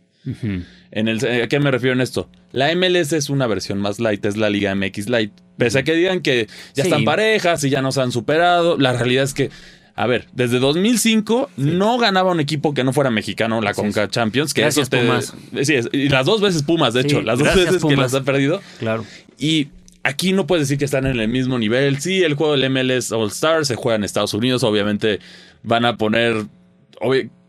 En 0.91 1.07
el, 1.07 1.43
¿A 1.43 1.47
qué 1.47 1.59
me 1.59 1.69
refiero 1.71 1.93
en 1.93 2.01
esto? 2.01 2.29
La 2.51 2.73
MLS 2.75 3.13
es 3.13 3.29
una 3.29 3.47
versión 3.47 3.79
más 3.79 3.99
light, 3.99 4.25
es 4.25 4.35
la 4.37 4.49
Liga 4.49 4.73
MX 4.75 5.09
light. 5.09 5.31
Pese 5.57 5.79
a 5.79 5.83
que 5.83 5.93
digan 5.93 6.21
que 6.21 6.47
ya 6.75 6.83
Sí. 6.83 6.89
están 6.89 7.03
parejas 7.05 7.63
y 7.63 7.69
ya 7.69 7.81
nos 7.81 7.97
han 7.97 8.11
superado, 8.11 8.77
la 8.77 8.93
realidad 8.93 9.23
es 9.23 9.33
que, 9.33 9.49
a 9.95 10.05
ver, 10.05 10.27
desde 10.33 10.59
2005 10.59 11.49
no 11.57 11.97
ganaba 11.97 12.31
un 12.31 12.39
equipo 12.39 12.73
que 12.73 12.83
no 12.83 12.91
fuera 12.93 13.09
mexicano 13.09 13.61
la 13.61 13.73
Conca 13.73 14.09
Champions. 14.09 14.53
Que 14.53 14.61
Gracias, 14.61 14.87
eso 14.87 14.89
te, 14.89 14.99
Pumas. 15.05 15.33
Sí, 15.63 15.75
es- 15.75 15.89
y 15.93 16.09
las 16.09 16.25
dos 16.25 16.41
veces 16.41 16.63
Pumas, 16.63 16.93
de 16.93 17.01
hecho, 17.01 17.21
las 17.21 17.39
dos 17.39 17.53
veces 17.55 17.73
que 17.75 17.79
Pumas. 17.79 17.99
las 17.99 18.13
ha 18.13 18.23
perdido. 18.23 18.61
Claro. 18.79 19.05
Y 19.39 19.69
aquí 20.07 20.31
no 20.31 20.47
puedes 20.47 20.67
decir 20.67 20.77
que 20.77 20.85
están 20.85 21.05
en 21.05 21.19
el 21.19 21.27
mismo 21.27 21.59
nivel. 21.59 21.99
Sí, 21.99 22.23
el 22.23 22.35
juego 22.35 22.55
del 22.55 22.69
MLS 22.69 23.11
All 23.11 23.27
Star 23.27 23.65
se 23.65 23.75
juega 23.75 23.97
en 23.97 24.03
Estados 24.03 24.33
Unidos. 24.33 24.63
Obviamente 24.63 25.19
van 25.63 25.85
a 25.85 25.97
poner. 25.97 26.45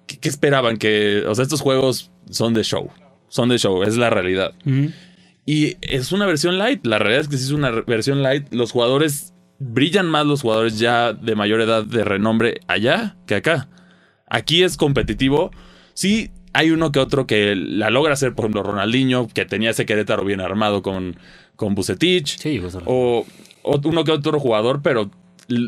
¿Qué, 0.07 0.19
qué 0.19 0.29
esperaban? 0.29 0.77
Que. 0.77 1.25
O 1.27 1.35
sea, 1.35 1.45
estos 1.45 1.61
juegos 1.61 2.11
son 2.31 2.55
de 2.55 2.65
show. 2.65 2.91
Son 3.29 3.49
de 3.49 3.59
show, 3.59 3.83
es 3.83 3.97
la 3.97 4.11
realidad. 4.11 4.55
Y 5.47 5.77
es 5.81 6.13
una 6.13 6.27
versión 6.27 6.59
light. 6.59 6.85
La 6.85 6.99
realidad 6.99 7.23
es 7.23 7.29
que 7.29 7.37
sí 7.37 7.45
es 7.45 7.53
una 7.53 7.71
versión 7.71 8.23
light. 8.23 8.53
Los 8.53 8.73
jugadores. 8.73 9.35
Brillan 9.61 10.07
más 10.07 10.25
los 10.25 10.43
jugadores 10.43 10.79
ya 10.79 11.13
de 11.13 11.35
mayor 11.35 11.61
edad 11.61 11.85
de 11.85 12.05
renombre 12.05 12.61
allá 12.69 13.17
que 13.27 13.35
acá. 13.35 13.69
Aquí 14.29 14.63
es 14.63 14.77
competitivo. 14.77 15.51
Sí, 15.95 16.31
hay 16.53 16.71
uno 16.71 16.93
que 16.93 17.01
otro 17.01 17.27
que 17.27 17.57
la 17.57 17.91
logra 17.91 18.13
hacer. 18.13 18.37
Por 18.37 18.45
ejemplo, 18.45 18.63
Ronaldinho, 18.63 19.27
que 19.27 19.47
tenía 19.47 19.71
ese 19.71 19.85
Querétaro 19.85 20.25
bien 20.25 20.41
armado 20.41 20.83
con, 20.83 21.17
con 21.59 21.75
Bucetich. 21.75 22.39
Sí, 22.39 22.59
O, 22.87 23.27
o 23.63 23.81
uno 23.85 24.05
que 24.05 24.13
otro 24.13 24.41
jugador, 24.41 24.81
pero 24.81 25.11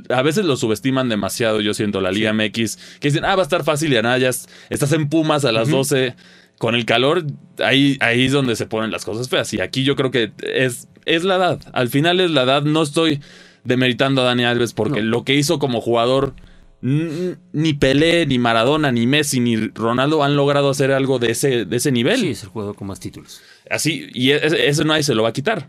a 0.09 0.22
veces 0.22 0.44
lo 0.46 0.57
subestiman 0.57 1.09
demasiado, 1.09 1.61
yo 1.61 1.74
siento, 1.74 2.00
la 2.00 2.12
Liga 2.12 2.33
MX. 2.33 2.76
Que 3.00 3.09
dicen, 3.09 3.24
ah, 3.24 3.35
va 3.35 3.42
a 3.42 3.44
estar 3.44 3.64
fácil 3.64 3.92
y 3.92 3.96
a 3.96 4.03
nada, 4.03 4.16
ya 4.18 4.29
es- 4.29 4.48
estás 4.70 4.92
en 4.92 5.09
Pumas 5.09 5.44
a 5.44 5.53
las 5.53 5.68
12. 5.68 6.14
Con 6.59 6.74
el 6.74 6.85
calor, 6.85 7.24
ahí, 7.64 7.96
ahí 8.00 8.26
es 8.26 8.33
donde 8.33 8.55
se 8.55 8.66
ponen 8.66 8.90
las 8.90 9.05
cosas 9.07 9.29
feas. 9.31 9.53
Y 9.55 9.61
aquí 9.62 9.83
yo 9.83 9.96
creo 9.96 10.11
que 10.11 10.33
es, 10.42 10.88
es 11.07 11.24
la 11.24 11.37
edad. 11.37 11.61
Al 11.72 11.88
final 11.88 12.20
es 12.20 12.31
la 12.31 12.42
edad. 12.42 12.62
No 12.62 12.83
estoy 12.83 13.20
demeritando 13.64 14.20
a 14.22 14.24
Dani 14.26 14.44
Alves 14.44 14.74
porque 14.74 15.00
No. 15.00 15.07
lo 15.09 15.24
que 15.24 15.35
hizo 15.35 15.59
como 15.59 15.81
jugador, 15.81 16.35
ni 16.83 17.75
Pelé, 17.75 18.27
ni 18.27 18.38
Maradona, 18.38 18.90
ni 18.90 19.07
Messi, 19.07 19.40
ni 19.40 19.57
Ronaldo 19.69 20.25
han 20.25 20.37
logrado 20.37 20.71
hacer 20.71 20.93
algo 20.93 21.19
de 21.19 21.33
ese, 21.33 21.64
de 21.66 21.77
ese 21.77 21.93
nivel. 21.93 22.21
Sí, 22.21 22.31
es 22.31 22.43
el 22.43 22.49
jugador 22.49 22.75
con 22.75 22.88
más 22.88 23.01
títulos. 23.01 23.40
Así, 23.71 24.09
y 24.14 24.31
e- 24.31 24.69
ese 24.69 24.85
nadie 24.85 25.03
se 25.03 25.14
lo 25.14 25.23
va 25.23 25.29
a 25.29 25.33
quitar. 25.33 25.69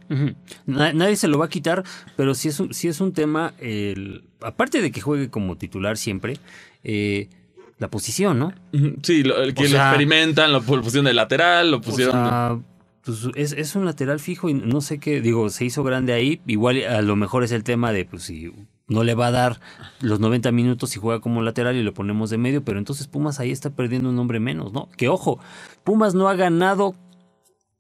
Nadie 0.66 1.16
se 1.16 1.28
lo 1.28 1.38
va 1.38 1.46
a 1.46 1.50
quitar, 1.50 1.84
pero 2.16 2.34
sí 2.34 2.48
es 2.50 2.60
un, 2.60 2.72
es 2.72 3.02
un 3.02 3.14
tema, 3.14 3.54
el, 3.60 4.24
aparte 4.42 4.82
de 4.82 4.92
que 4.92 5.02
juegue 5.02 5.30
como 5.30 5.58
titular 5.58 5.98
siempre, 5.98 6.38
eh, 6.84 7.30
la 7.78 7.90
posición, 7.90 8.40
¿no? 8.40 8.54
Sí, 9.04 9.24
lo, 9.24 9.42
el 9.42 9.54
que 9.54 9.62
O 9.62 9.66
lo 9.66 9.70
sea- 9.72 9.90
experimentan, 9.90 10.52
lo, 10.52 10.62
pusieron 10.62 11.06
de 11.06 11.14
lateral, 11.14 11.72
lo 11.72 11.78
O 11.78 11.82
pusieron. 11.82 12.14
sea, 12.14 12.58
pues 13.04 13.28
es, 13.36 13.54
es 13.54 13.76
un 13.76 13.86
lateral 13.86 14.20
fijo 14.20 14.48
y 14.50 14.54
no 14.54 14.80
sé 14.82 15.00
qué, 15.00 15.22
digo, 15.22 15.50
se 15.50 15.66
hizo 15.66 15.84
grande 15.84 16.14
ahí, 16.14 16.40
igual 16.46 16.84
a 16.86 17.02
lo 17.02 17.16
mejor 17.16 17.44
es 17.44 17.52
el 17.52 17.64
tema 17.64 17.92
de, 17.92 18.06
pues 18.06 18.24
si 18.24 18.52
no 18.92 19.04
le 19.04 19.16
va 19.16 19.28
a 19.28 19.32
dar 19.32 19.60
los 20.02 20.20
90 20.20 20.52
minutos 20.52 20.96
y 20.96 21.00
juega 21.00 21.22
como 21.22 21.42
lateral 21.42 21.76
y 21.76 21.84
lo 21.84 21.94
ponemos 21.94 22.30
de 22.30 22.38
medio, 22.38 22.64
pero 22.64 22.78
entonces 22.78 23.08
Pumas 23.08 23.40
ahí 23.40 23.52
está 23.52 23.70
perdiendo 23.70 24.10
un 24.10 24.20
hombre 24.20 24.40
menos, 24.40 24.74
¿no? 24.74 24.90
Que 24.98 25.08
ojo, 25.08 25.40
Pumas 25.84 26.14
no 26.14 26.28
ha 26.28 26.36
ganado 26.36 26.96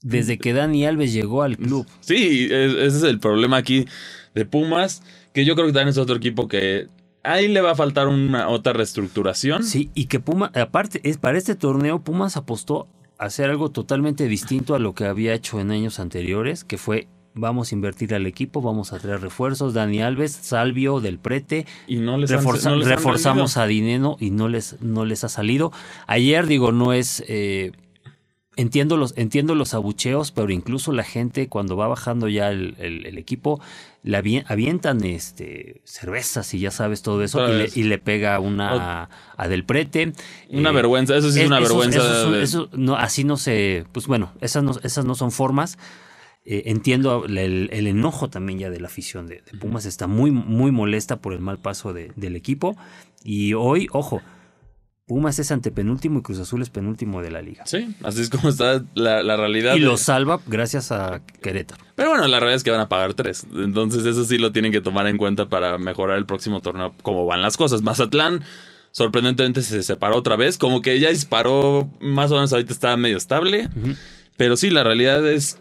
desde 0.02 0.38
que 0.40 0.54
Dani 0.54 0.86
Alves 0.86 1.14
llegó 1.14 1.44
al 1.44 1.58
club. 1.58 1.86
Sí, 2.00 2.46
es- 2.50 2.74
ese 2.74 2.98
es 2.98 3.04
el 3.04 3.20
problema 3.20 3.58
aquí 3.58 3.86
de 4.34 4.46
Pumas, 4.46 5.04
que 5.34 5.46
yo 5.46 5.54
creo 5.56 5.68
que 5.68 5.74
también 5.74 5.90
es 5.90 5.98
otro 5.98 6.16
equipo 6.16 6.48
que 6.48 6.88
ahí 7.24 7.48
le 7.48 7.62
va 7.62 7.72
a 7.72 7.76
faltar 7.76 8.08
una 8.08 8.48
otra 8.50 8.74
reestructuración. 8.74 9.64
Sí, 9.64 9.92
y 9.94 10.06
que 10.06 10.20
Puma, 10.20 10.52
aparte, 10.56 11.02
es, 11.04 11.18
para 11.18 11.38
este 11.38 11.56
torneo 11.56 12.00
Pumas 12.04 12.38
apostó 12.38 12.88
a 13.20 13.26
hacer 13.26 13.50
algo 13.50 13.70
totalmente 13.70 14.28
distinto 14.28 14.74
a 14.76 14.80
lo 14.80 14.96
que 14.96 15.06
había 15.06 15.34
hecho 15.34 15.60
en 15.60 15.70
años 15.72 16.00
anteriores, 16.00 16.64
que 16.64 16.78
fue 16.78 17.08
vamos 17.34 17.72
a 17.72 17.76
invertir 17.76 18.14
al 18.14 18.26
equipo, 18.26 18.62
vamos 18.62 18.92
a 18.94 19.00
traer 19.00 19.22
refuerzos, 19.22 19.74
Dani 19.74 20.02
Alves, 20.02 20.32
Salvio, 20.32 21.00
Del 21.00 21.18
Prete, 21.20 21.66
y 21.88 21.98
no 21.98 22.18
les 22.18 22.30
reforza- 22.32 22.68
han, 22.70 22.74
no 22.76 22.80
les 22.80 22.88
han 22.90 22.98
reforzamos 22.98 23.58
a 23.58 23.66
Dineno 23.68 24.18
y 24.20 24.32
no 24.32 24.48
les, 24.50 24.82
no 24.82 25.06
les 25.06 25.24
ha 25.24 25.30
salido. 25.30 25.72
Ayer 26.08 26.48
digo, 26.48 26.72
no 26.72 26.94
es... 26.94 27.24
eh, 27.28 27.72
Entiendo 28.58 28.98
los, 28.98 29.14
entiendo 29.18 29.56
los 29.56 29.74
abucheos, 29.74 30.32
pero 30.34 30.52
incluso 30.52 30.92
la 30.92 31.04
gente 31.06 31.48
cuando 31.48 31.78
va 31.78 31.88
bajando 31.88 32.28
ya 32.28 32.52
el, 32.52 32.76
el- 32.80 33.06
el 33.06 33.18
equipo, 33.18 33.62
le 34.04 34.18
avien- 34.18 34.44
avientan 34.46 35.06
este, 35.06 35.80
cervezas 35.86 36.54
y 36.54 36.60
ya 36.60 36.70
sabes 36.70 37.02
todo 37.02 37.24
eso, 37.24 37.48
y 37.48 37.52
le, 37.54 37.58
vez. 37.60 37.78
y 37.78 37.84
le 37.84 37.98
pega 37.98 38.38
una 38.42 39.10
a 39.38 39.48
Del 39.48 39.64
Prete. 39.64 40.12
Una 40.50 40.72
Eh, 40.72 40.74
vergüenza, 40.74 41.16
eso 41.16 41.32
sí 41.32 41.38
es 41.40 41.44
es- 41.44 41.48
una 41.48 41.60
esos- 41.60 41.70
vergüenza. 41.70 42.00
esos 42.00 42.22
son- 42.24 42.32
de- 42.34 42.44
eso 42.44 42.70
no, 42.74 42.96
así 42.98 43.24
no 43.24 43.38
se. 43.38 43.86
Pues 43.94 44.08
bueno, 44.08 44.34
esas 44.42 44.64
no, 44.66 44.74
esas 44.84 45.06
no 45.06 45.16
son 45.16 45.32
formas. 45.32 45.78
Eh, 46.44 46.64
entiendo 46.66 47.26
el, 47.26 47.70
el 47.72 47.88
enojo 47.88 48.30
también 48.30 48.58
ya 48.60 48.70
de 48.72 48.80
la 48.80 48.88
afición 48.88 49.28
de, 49.28 49.44
de 49.50 49.58
Pumas. 49.60 49.86
Está 49.86 50.08
muy, 50.08 50.32
muy 50.32 50.72
molesta 50.72 51.18
por 51.22 51.34
el 51.34 51.40
mal 51.40 51.60
paso 51.60 51.94
de- 51.94 52.12
del 52.16 52.36
equipo. 52.36 52.76
Y 53.24 53.54
hoy, 53.54 53.88
ojo, 53.92 54.22
Pumas 55.06 55.38
es 55.40 55.52
antepenúltimo 55.52 56.20
y 56.20 56.22
Cruz 56.22 56.40
Azul 56.40 56.62
es 56.62 56.70
penúltimo 56.70 57.22
de 57.22 57.32
la 57.32 57.42
liga. 57.42 57.66
Sí, 57.66 57.96
así 58.02 58.22
es 58.22 58.30
como 58.30 58.50
está 58.50 58.84
la, 58.96 59.22
la 59.24 59.36
realidad. 59.38 59.76
Y 59.76 59.82
de- 59.82 59.86
lo 59.86 59.98
salva 59.98 60.40
gracias 60.48 60.92
a 60.92 61.22
Querétaro. 61.44 61.84
Pero 61.96 62.10
bueno, 62.10 62.28
la 62.28 62.40
realidad 62.40 62.56
es 62.56 62.64
que 62.64 62.72
van 62.72 62.80
a 62.80 62.90
pagar 62.90 63.14
tres. 63.14 63.46
Entonces 63.54 64.06
eso 64.06 64.24
sí 64.26 64.38
lo 64.38 64.52
tienen 64.52 64.72
que 64.72 64.82
tomar 64.82 65.06
en 65.08 65.18
cuenta 65.18 65.48
para 65.50 65.78
mejorar 65.78 66.18
el 66.18 66.26
próximo 66.26 66.62
torneo, 66.62 66.94
como 67.04 67.26
van 67.28 67.42
las 67.44 67.58
cosas. 67.58 67.82
Mazatlán, 67.84 68.42
sorprendentemente, 68.92 69.62
se 69.62 69.84
separó 69.84 70.16
otra 70.18 70.38
vez. 70.38 70.58
Como 70.58 70.82
que 70.82 71.00
ya 71.00 71.10
disparó, 71.10 71.90
más 72.00 72.32
o 72.32 72.36
menos 72.36 72.52
ahorita 72.54 72.74
está 72.74 72.96
medio 72.98 73.18
estable. 73.18 73.70
Pero 74.38 74.56
sí, 74.58 74.70
la 74.70 74.84
realidad 74.84 75.28
es 75.30 75.60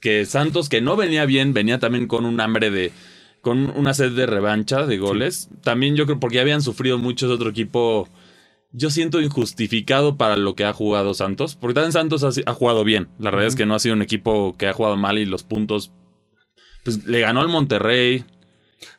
que 0.00 0.26
Santos, 0.26 0.68
que 0.68 0.80
no 0.80 0.96
venía 0.96 1.24
bien, 1.26 1.52
venía 1.54 1.78
también 1.78 2.06
con 2.06 2.24
un 2.24 2.40
hambre 2.40 2.70
de... 2.70 2.92
Con 3.40 3.70
una 3.76 3.94
sed 3.94 4.12
de 4.12 4.26
revancha 4.26 4.84
de 4.84 4.98
goles. 4.98 5.48
También 5.62 5.96
yo 5.96 6.06
creo 6.06 6.18
porque 6.18 6.36
ya 6.36 6.42
habían 6.42 6.62
sufrido 6.62 6.98
muchos 6.98 7.30
otro 7.30 7.50
equipo... 7.50 8.08
Yo 8.72 8.90
siento 8.90 9.20
injustificado 9.20 10.16
para 10.16 10.36
lo 10.36 10.54
que 10.54 10.64
ha 10.64 10.72
jugado 10.72 11.14
Santos. 11.14 11.56
Porque 11.56 11.74
también 11.74 11.92
Santos 11.92 12.24
ha, 12.24 12.50
ha 12.50 12.54
jugado 12.54 12.84
bien. 12.84 13.08
La 13.18 13.30
realidad 13.30 13.48
es 13.48 13.56
que 13.56 13.66
no 13.66 13.74
ha 13.74 13.78
sido 13.78 13.94
un 13.94 14.02
equipo 14.02 14.56
que 14.58 14.66
ha 14.66 14.72
jugado 14.72 14.96
mal 14.96 15.18
y 15.18 15.24
los 15.24 15.42
puntos... 15.42 15.92
Pues 16.84 17.04
le 17.06 17.20
ganó 17.20 17.40
al 17.40 17.48
Monterrey. 17.48 18.24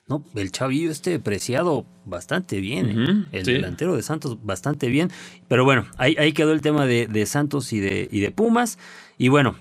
No, 0.08 0.24
el 0.36 0.52
chavillo 0.52 0.92
este 0.92 1.20
preciado 1.20 1.86
bastante 2.04 2.60
bien. 2.60 2.90
¿eh? 2.90 3.26
El 3.32 3.46
sí. 3.46 3.54
delantero 3.54 3.96
de 3.96 4.02
Santos 4.02 4.38
bastante 4.44 4.90
bien. 4.90 5.12
Pero 5.48 5.64
bueno, 5.64 5.86
ahí, 5.98 6.16
ahí 6.20 6.34
quedó 6.34 6.52
el 6.52 6.62
tema 6.62 6.86
de, 6.86 7.08
de 7.08 7.26
Santos 7.26 7.72
y 7.74 7.80
de, 7.80 8.10
y 8.12 8.20
de 8.20 8.32
Pumas. 8.32 8.80
Y 9.18 9.30
bueno, 9.30 9.56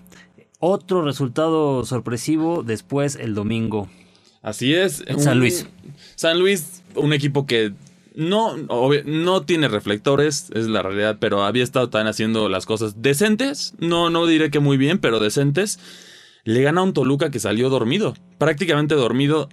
otro 0.58 1.02
resultado 1.02 1.84
sorpresivo 1.84 2.62
después 2.62 3.16
el 3.16 3.34
domingo. 3.34 3.88
Así 4.42 4.74
es. 4.74 5.04
San 5.18 5.34
Un- 5.36 5.40
Luis. 5.40 5.66
San 6.14 6.38
Luis, 6.38 6.82
un 6.94 7.12
equipo 7.12 7.46
que 7.46 7.72
no, 8.14 8.52
obvio- 8.68 9.02
no 9.04 9.42
tiene 9.42 9.68
reflectores, 9.68 10.50
es 10.54 10.66
la 10.66 10.82
realidad, 10.82 11.18
pero 11.20 11.44
había 11.44 11.62
estado 11.64 11.88
también 11.90 12.08
haciendo 12.08 12.48
las 12.48 12.66
cosas 12.66 13.00
decentes. 13.02 13.74
No, 13.78 14.10
no 14.10 14.26
diré 14.26 14.50
que 14.50 14.58
muy 14.60 14.76
bien, 14.76 14.98
pero 14.98 15.20
decentes. 15.20 15.78
Le 16.44 16.62
gana 16.62 16.80
a 16.80 16.84
un 16.84 16.92
Toluca 16.94 17.30
que 17.30 17.40
salió 17.40 17.68
dormido. 17.68 18.14
Prácticamente 18.38 18.94
dormido. 18.94 19.48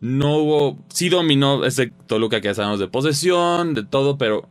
No 0.00 0.36
hubo. 0.38 0.78
Sí 0.92 1.08
dominó 1.10 1.64
ese 1.64 1.92
Toluca 2.06 2.40
que 2.40 2.48
ya 2.48 2.54
sabemos 2.54 2.80
de 2.80 2.88
posesión, 2.88 3.74
de 3.74 3.84
todo, 3.84 4.18
pero 4.18 4.48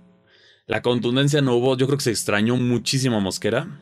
la 0.68 0.82
contundencia 0.82 1.42
no 1.42 1.56
hubo. 1.56 1.76
Yo 1.76 1.88
creo 1.88 1.98
que 1.98 2.04
se 2.04 2.12
extrañó 2.12 2.56
muchísimo 2.56 3.18
a 3.18 3.22
Mosquera. 3.22 3.80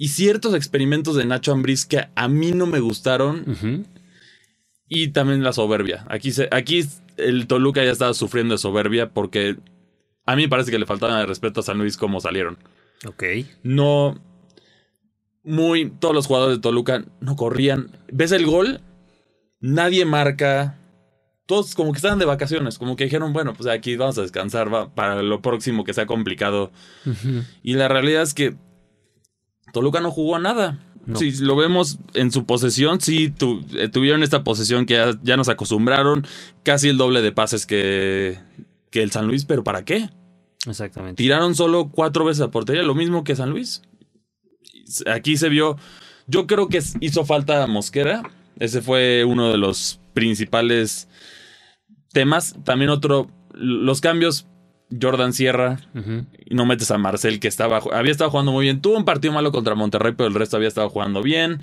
Y 0.00 0.08
ciertos 0.08 0.54
experimentos 0.54 1.14
de 1.14 1.26
Nacho 1.26 1.52
Ambriz 1.52 1.84
que 1.84 2.08
a 2.14 2.26
mí 2.26 2.52
no 2.52 2.64
me 2.64 2.80
gustaron. 2.80 3.86
Y 4.88 5.08
también 5.08 5.42
la 5.42 5.52
soberbia. 5.52 6.06
Aquí, 6.08 6.32
se, 6.32 6.48
aquí 6.52 6.86
el 7.18 7.46
Toluca 7.46 7.84
ya 7.84 7.90
estaba 7.90 8.14
sufriendo 8.14 8.54
de 8.54 8.58
soberbia 8.58 9.10
porque 9.10 9.58
a 10.24 10.36
mí 10.36 10.44
me 10.44 10.48
parece 10.48 10.70
que 10.70 10.78
le 10.78 10.86
faltaba 10.86 11.18
de 11.18 11.26
respeto 11.26 11.60
a 11.60 11.62
San 11.62 11.76
Luis 11.76 11.98
como 11.98 12.18
salieron. 12.18 12.56
Ok. 13.06 13.24
No. 13.62 14.18
Muy. 15.44 15.90
Todos 15.90 16.14
los 16.14 16.26
jugadores 16.26 16.56
de 16.56 16.62
Toluca 16.62 17.04
no 17.20 17.36
corrían. 17.36 17.90
¿Ves 18.10 18.32
el 18.32 18.46
gol? 18.46 18.80
Nadie 19.60 20.06
marca. 20.06 20.78
Todos 21.44 21.74
como 21.74 21.92
que 21.92 21.98
estaban 21.98 22.18
de 22.18 22.24
vacaciones. 22.24 22.78
Como 22.78 22.96
que 22.96 23.04
dijeron, 23.04 23.34
bueno, 23.34 23.52
pues 23.52 23.68
aquí 23.68 23.96
vamos 23.96 24.16
a 24.16 24.22
descansar 24.22 24.72
va, 24.72 24.94
para 24.94 25.22
lo 25.22 25.42
próximo 25.42 25.84
que 25.84 25.92
sea 25.92 26.06
complicado. 26.06 26.72
Y 27.62 27.74
la 27.74 27.88
realidad 27.88 28.22
es 28.22 28.32
que 28.32 28.56
Toluca 29.72 30.00
no 30.00 30.10
jugó 30.10 30.36
a 30.36 30.38
nada. 30.38 30.78
No. 31.06 31.18
Si 31.18 31.32
lo 31.38 31.56
vemos 31.56 31.98
en 32.14 32.30
su 32.30 32.44
posesión, 32.44 33.00
sí 33.00 33.30
tu- 33.30 33.64
eh, 33.74 33.88
tuvieron 33.88 34.22
esta 34.22 34.44
posesión 34.44 34.84
que 34.86 34.94
ya, 34.94 35.18
ya 35.22 35.36
nos 35.36 35.48
acostumbraron, 35.48 36.26
casi 36.62 36.88
el 36.88 36.98
doble 36.98 37.22
de 37.22 37.32
pases 37.32 37.64
que, 37.66 38.38
que 38.90 39.02
el 39.02 39.10
San 39.10 39.26
Luis, 39.26 39.44
pero 39.46 39.64
¿para 39.64 39.84
qué? 39.84 40.10
Exactamente. 40.66 41.22
Tiraron 41.22 41.54
solo 41.54 41.88
cuatro 41.90 42.24
veces 42.26 42.42
a 42.42 42.50
portería, 42.50 42.82
lo 42.82 42.94
mismo 42.94 43.24
que 43.24 43.34
San 43.34 43.50
Luis. 43.50 43.82
Aquí 45.06 45.36
se 45.38 45.48
vio, 45.48 45.76
yo 46.26 46.46
creo 46.46 46.68
que 46.68 46.82
hizo 47.00 47.24
falta 47.24 47.66
Mosquera, 47.66 48.22
ese 48.58 48.82
fue 48.82 49.24
uno 49.24 49.50
de 49.50 49.56
los 49.56 50.00
principales 50.12 51.08
temas. 52.12 52.54
También 52.64 52.90
otro, 52.90 53.30
los 53.54 54.00
cambios, 54.02 54.46
Jordan 55.00 55.32
Sierra, 55.32 55.80
y 56.46 56.54
no 56.54 56.66
metes 56.66 56.90
a 56.90 56.98
Marcel, 56.98 57.38
que 57.40 57.48
estaba, 57.48 57.80
había 57.92 58.12
estado 58.12 58.30
jugando 58.30 58.52
muy 58.52 58.64
bien. 58.64 58.80
Tuvo 58.80 58.96
un 58.96 59.04
partido 59.04 59.32
malo 59.32 59.52
contra 59.52 59.74
Monterrey, 59.74 60.14
pero 60.16 60.28
el 60.28 60.34
resto 60.34 60.56
había 60.56 60.68
estado 60.68 60.88
jugando 60.90 61.22
bien. 61.22 61.60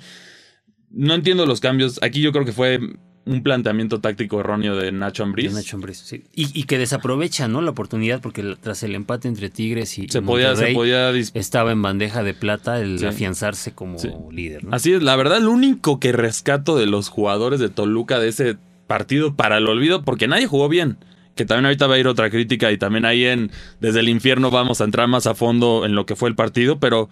No 0.90 1.14
entiendo 1.14 1.44
los 1.46 1.60
cambios. 1.60 1.98
Aquí 2.02 2.20
yo 2.22 2.32
creo 2.32 2.44
que 2.44 2.52
fue 2.52 2.80
un 3.26 3.42
planteamiento 3.42 4.00
táctico 4.00 4.40
erróneo 4.40 4.74
de 4.76 4.90
Nacho 4.90 5.22
Ambriz. 5.22 5.52
De 5.52 5.60
Nacho 5.60 5.76
Ambriz, 5.76 5.98
sí. 5.98 6.24
y, 6.34 6.58
y 6.58 6.62
que 6.62 6.78
desaprovecha 6.78 7.46
¿no? 7.46 7.60
la 7.60 7.72
oportunidad 7.72 8.22
porque 8.22 8.56
tras 8.58 8.82
el 8.84 8.94
empate 8.94 9.28
entre 9.28 9.50
Tigres 9.50 9.98
y 9.98 10.08
Se 10.08 10.18
y 10.18 10.20
podía, 10.22 10.46
se 10.46 10.52
Monterrey, 10.52 10.74
podía 10.74 11.12
dis- 11.12 11.32
estaba 11.34 11.70
en 11.72 11.82
bandeja 11.82 12.22
de 12.22 12.32
plata 12.32 12.80
el 12.80 12.98
Sí. 12.98 13.04
afianzarse 13.04 13.72
como 13.74 13.98
Sí. 13.98 14.08
líder. 14.32 14.64
¿no? 14.64 14.74
Así 14.74 14.94
es, 14.94 15.02
la 15.02 15.14
verdad, 15.16 15.42
lo 15.42 15.50
único 15.50 16.00
que 16.00 16.12
rescato 16.12 16.78
de 16.78 16.86
los 16.86 17.10
jugadores 17.10 17.60
de 17.60 17.68
Toluca 17.68 18.18
de 18.18 18.28
ese 18.28 18.56
partido 18.86 19.36
para 19.36 19.58
el 19.58 19.68
olvido, 19.68 20.02
porque 20.06 20.26
nadie 20.26 20.46
jugó 20.46 20.70
bien. 20.70 20.96
Que 21.38 21.46
también 21.46 21.66
ahorita 21.66 21.86
va 21.86 21.94
a 21.94 21.98
ir 21.98 22.08
otra 22.08 22.28
crítica 22.30 22.70
y 22.72 22.76
también 22.78 23.04
ahí 23.06 23.24
en 23.24 23.50
Desde 23.80 24.00
el 24.00 24.08
Infierno 24.08 24.50
vamos 24.50 24.80
a 24.80 24.84
entrar 24.84 25.06
más 25.08 25.26
a 25.26 25.34
fondo 25.34 25.86
en 25.86 25.94
lo 25.94 26.04
que 26.04 26.16
fue 26.16 26.28
el 26.28 26.34
partido, 26.34 26.78
pero 26.80 27.08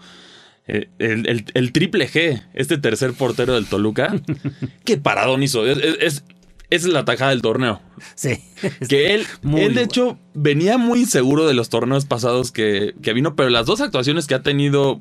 eh, 0.67 0.89
el, 0.99 1.27
el- 1.29 1.45
el 1.55 1.73
triple 1.73 2.09
G, 2.09 2.43
este 2.53 2.77
tercer 2.77 3.13
portero 3.13 3.55
del 3.55 3.67
Toluca, 3.67 4.15
qué 4.85 4.97
paradón 4.97 5.43
hizo. 5.45 5.65
Es, 5.67 5.79
es- 5.79 5.97
es- 6.01 6.25
esa 6.69 6.89
es 6.89 6.93
la 6.93 7.05
tajada 7.05 7.31
del 7.31 7.43
torneo. 7.43 7.81
Sí. 8.17 8.41
Que 8.89 9.15
él, 9.15 9.25
Muy 9.43 9.61
él 9.61 9.69
de 9.69 9.75
bueno. 9.75 9.81
hecho, 9.83 10.19
venía 10.35 10.77
muy 10.77 10.99
inseguro 10.99 11.47
de 11.47 11.55
los 11.55 11.69
torneos 11.69 12.05
pasados 12.07 12.51
que, 12.51 12.95
que 13.03 13.13
vino, 13.13 13.37
pero 13.37 13.49
las 13.51 13.67
dos 13.67 13.81
actuaciones 13.81 14.27
que 14.27 14.35
ha 14.35 14.43
tenido, 14.43 15.01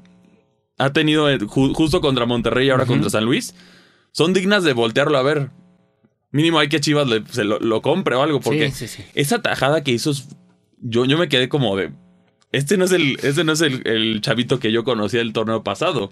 ha 0.77 0.93
tenido 0.93 1.27
eh, 1.31 1.39
ju- 1.39 1.73
justo 1.73 1.99
contra 2.01 2.27
Monterrey 2.27 2.67
y 2.67 2.69
ahora 2.69 2.85
contra 2.85 3.09
San 3.09 3.25
Luis, 3.25 3.55
son 4.11 4.33
dignas 4.33 4.63
de 4.63 4.73
voltearlo 4.73 5.17
a 5.17 5.23
ver. 5.23 5.49
Mínimo 6.35 6.59
hay 6.59 6.67
que 6.67 6.79
Chivas 6.81 7.07
le- 7.07 7.23
se 7.29 7.43
lo, 7.45 7.59
lo 7.59 7.81
compre 7.81 8.15
o 8.15 8.21
algo, 8.21 8.39
porque 8.41 8.69
sí, 8.71 8.87
sí, 8.87 8.97
sí. 8.97 9.03
esa 9.15 9.41
tajada 9.41 9.83
que 9.83 9.91
hizo, 9.91 10.11
yo, 10.81 11.05
yo 11.05 11.17
me 11.17 11.29
quedé 11.29 11.47
como 11.47 11.77
de, 11.77 11.91
este 12.51 12.75
no 12.77 12.83
es 12.85 12.91
el, 12.91 13.17
este 13.23 13.43
no 13.45 13.53
es 13.53 13.61
el, 13.61 13.87
el 13.87 14.19
chavito 14.21 14.59
que 14.59 14.71
yo 14.71 14.83
conocía 14.83 15.19
del 15.19 15.31
torneo 15.33 15.63
pasado. 15.63 16.11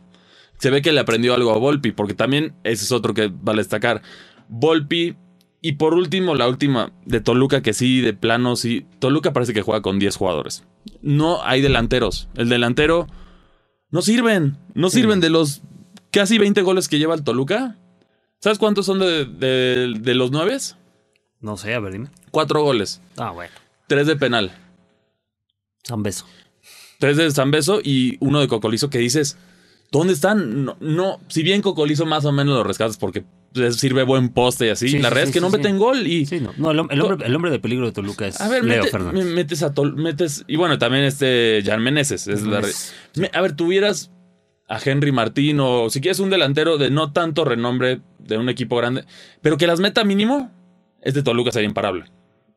Se 0.60 0.70
ve 0.70 0.82
que 0.82 0.94
le 0.94 1.00
aprendió 1.02 1.34
algo 1.34 1.52
a 1.52 1.58
Volpi, 1.58 1.92
porque 1.92 2.14
también 2.14 2.54
ese 2.64 2.86
es 2.86 2.92
otro 2.94 3.14
que 3.14 3.30
vale 3.34 3.58
destacar. 3.64 4.02
Volpi, 4.48 5.16
y 5.62 5.74
por 5.74 5.94
último, 5.94 6.36
la 6.36 6.48
última 6.48 6.94
de 7.06 7.20
Toluca, 7.22 7.62
que 7.62 7.74
sí, 7.74 8.02
de 8.02 8.14
plano, 8.14 8.56
sí. 8.56 8.86
Toluca 9.00 9.34
parece 9.34 9.54
que 9.54 9.62
juega 9.62 9.82
con 9.82 10.00
10 10.00 10.16
jugadores. 10.16 10.64
No 11.02 11.44
hay 11.44 11.62
delanteros. 11.62 12.30
El 12.36 12.50
delantero 12.50 13.08
no 13.90 14.02
sirven. 14.02 14.58
No 14.74 14.90
sirven 14.90 15.20
de 15.22 15.30
los 15.30 15.64
casi 16.12 16.38
20 16.38 16.62
goles 16.62 16.88
que 16.88 17.00
lleva 17.00 17.16
el 17.16 17.24
Toluca. 17.24 17.78
¿Sabes 18.44 18.60
cuántos 18.60 18.86
son 18.86 19.00
de, 19.00 19.24
de- 19.24 19.94
de 20.02 20.16
los 20.16 20.32
9? 20.32 20.58
No 21.40 21.56
sé, 21.56 21.74
a 21.74 21.80
ver, 21.80 21.94
dime. 21.94 22.10
Cuatro 22.30 22.62
goles. 22.62 23.00
Ah, 23.16 23.32
bueno. 23.32 23.54
Tres 23.88 24.06
de 24.06 24.18
penal. 24.18 24.52
San 25.84 26.04
Beso. 26.04 26.26
Tres 27.00 27.16
de 27.16 27.32
San 27.32 27.52
Beso 27.52 27.80
y 27.82 28.18
uno 28.20 28.42
de 28.42 28.50
Cocolizo 28.50 28.90
que 28.90 28.98
dices, 28.98 29.38
¿dónde 29.94 30.12
están? 30.12 30.66
No, 30.66 30.76
no, 30.82 31.22
si 31.30 31.42
bien 31.42 31.62
Cocolizo 31.62 32.06
más 32.06 32.26
o 32.26 32.34
menos 32.34 32.54
lo 32.58 32.66
rescatas 32.66 32.98
porque 32.98 33.24
sirve 33.72 34.04
buen 34.04 34.28
poste 34.28 34.66
y 34.68 34.70
así, 34.72 34.90
Sí, 34.90 35.00
la 35.00 35.08
sí, 35.08 35.14
realidad 35.14 35.24
sí, 35.26 35.30
es 35.30 35.34
que 35.36 35.40
no 35.42 35.50
meten 35.50 35.78
gol 35.78 36.06
y... 36.06 36.26
Sí, 36.26 36.42
no. 36.42 36.52
No, 36.58 36.72
el, 36.72 36.80
hom- 36.80 36.88
el 36.92 37.00
hombre, 37.02 37.26
el 37.26 37.34
hombre 37.36 37.50
de 37.52 37.60
peligro 37.60 37.86
de 37.86 37.94
Toluca 37.94 38.28
es 38.28 38.42
A 38.42 38.50
ver, 38.50 38.66
Leo 38.66 38.84
mete- 38.84 38.92
Fernández. 38.92 39.26
metes 39.26 39.64
a 39.64 39.74
Tol- 39.74 39.96
metes 39.96 40.44
y 40.48 40.58
bueno, 40.58 40.78
también 40.80 41.06
este 41.06 41.62
Jan 41.66 41.82
Meneses, 41.82 42.28
es 42.28 42.42
la 42.44 42.60
re- 42.60 42.72
Es- 42.72 42.94
Me- 43.16 43.32
a 43.34 43.40
ver, 43.42 43.56
tuvieras 43.56 44.12
a 44.68 44.80
Henry 44.84 45.12
Martín 45.12 45.60
o 45.60 45.90
si 45.90 46.02
quieres 46.02 46.20
un 46.20 46.30
delantero 46.30 46.78
de 46.78 46.90
no 46.90 47.12
tanto 47.12 47.46
renombre 47.46 48.02
de 48.20 48.38
un 48.38 48.50
equipo 48.50 48.78
grande, 48.78 49.06
pero 49.42 49.58
que 49.58 49.68
las 49.68 49.80
meta 49.80 50.04
mínimo, 50.04 50.52
este 51.02 51.24
Toluca 51.24 51.52
sería 51.52 51.68
imparable. 51.68 52.06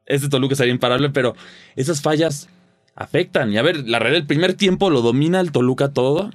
este 0.06 0.28
Toluca 0.28 0.54
sería 0.54 0.72
imparable, 0.72 1.10
pero 1.10 1.34
esas 1.74 2.00
fallas 2.00 2.48
afectan. 2.94 3.52
Y 3.52 3.58
a 3.58 3.62
ver, 3.62 3.86
la 3.86 3.98
realidad, 3.98 4.22
el 4.22 4.26
primer 4.26 4.54
tiempo 4.54 4.90
lo 4.90 5.02
domina 5.02 5.40
el 5.40 5.52
Toluca 5.52 5.92
todo. 5.92 6.30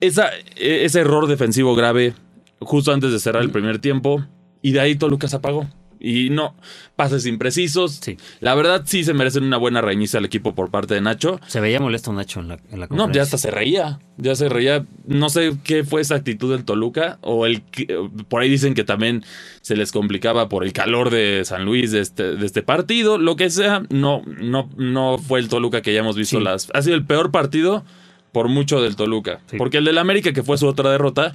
Esa, 0.00 0.28
e- 0.56 0.84
ese 0.84 1.00
error 1.00 1.26
defensivo 1.26 1.74
grave 1.74 2.14
justo 2.60 2.92
antes 2.92 3.10
de 3.10 3.18
cerrar 3.18 3.42
el 3.42 3.50
primer 3.50 3.78
tiempo. 3.78 4.24
Y 4.62 4.72
de 4.72 4.80
ahí 4.80 4.94
Toluca 4.96 5.28
se 5.28 5.36
apagó. 5.36 5.66
Y 6.04 6.28
no, 6.28 6.54
pases 6.96 7.24
imprecisos. 7.24 7.92
Sí. 8.02 8.18
La 8.40 8.54
verdad 8.54 8.82
sí 8.84 9.04
se 9.04 9.14
merecen 9.14 9.44
una 9.44 9.56
buena 9.56 9.80
reinicia 9.80 10.18
al 10.18 10.26
equipo 10.26 10.54
por 10.54 10.70
parte 10.70 10.92
de 10.94 11.00
Nacho. 11.00 11.40
Se 11.46 11.60
veía 11.60 11.80
molesto 11.80 12.12
Nacho 12.12 12.40
en 12.40 12.48
la, 12.48 12.58
en 12.70 12.80
la 12.80 12.88
No, 12.90 13.10
ya 13.10 13.22
hasta 13.22 13.38
se 13.38 13.50
reía. 13.50 14.00
Ya 14.18 14.34
se 14.36 14.48
reía. 14.50 14.84
No 15.06 15.30
sé 15.30 15.54
qué 15.64 15.82
fue 15.82 16.02
esa 16.02 16.16
actitud 16.16 16.52
del 16.54 16.64
Toluca. 16.64 17.18
O 17.22 17.46
el 17.46 17.62
por 18.28 18.42
ahí 18.42 18.50
dicen 18.50 18.74
que 18.74 18.84
también 18.84 19.24
se 19.62 19.76
les 19.76 19.92
complicaba 19.92 20.50
por 20.50 20.62
el 20.64 20.74
calor 20.74 21.08
de 21.08 21.42
San 21.44 21.64
Luis 21.64 21.90
de 21.90 22.00
este, 22.00 22.36
de 22.36 22.44
este 22.44 22.62
partido. 22.62 23.16
Lo 23.16 23.36
que 23.36 23.48
sea, 23.48 23.82
no, 23.88 24.22
no, 24.26 24.68
no 24.76 25.16
fue 25.18 25.40
el 25.40 25.48
Toluca 25.48 25.80
que 25.80 25.94
ya 25.94 26.00
hemos 26.00 26.16
visto 26.16 26.38
Sí. 26.38 26.44
las. 26.44 26.68
Ha 26.74 26.82
sido 26.82 26.96
el 26.96 27.04
peor 27.06 27.30
partido 27.30 27.82
por 28.30 28.48
mucho 28.48 28.82
del 28.82 28.94
Toluca. 28.96 29.40
Sí. 29.46 29.56
Porque 29.56 29.78
el 29.78 29.84
del 29.86 29.96
América, 29.98 30.32
que 30.32 30.42
fue 30.42 30.58
su 30.58 30.66
otra 30.66 30.90
derrota. 30.90 31.34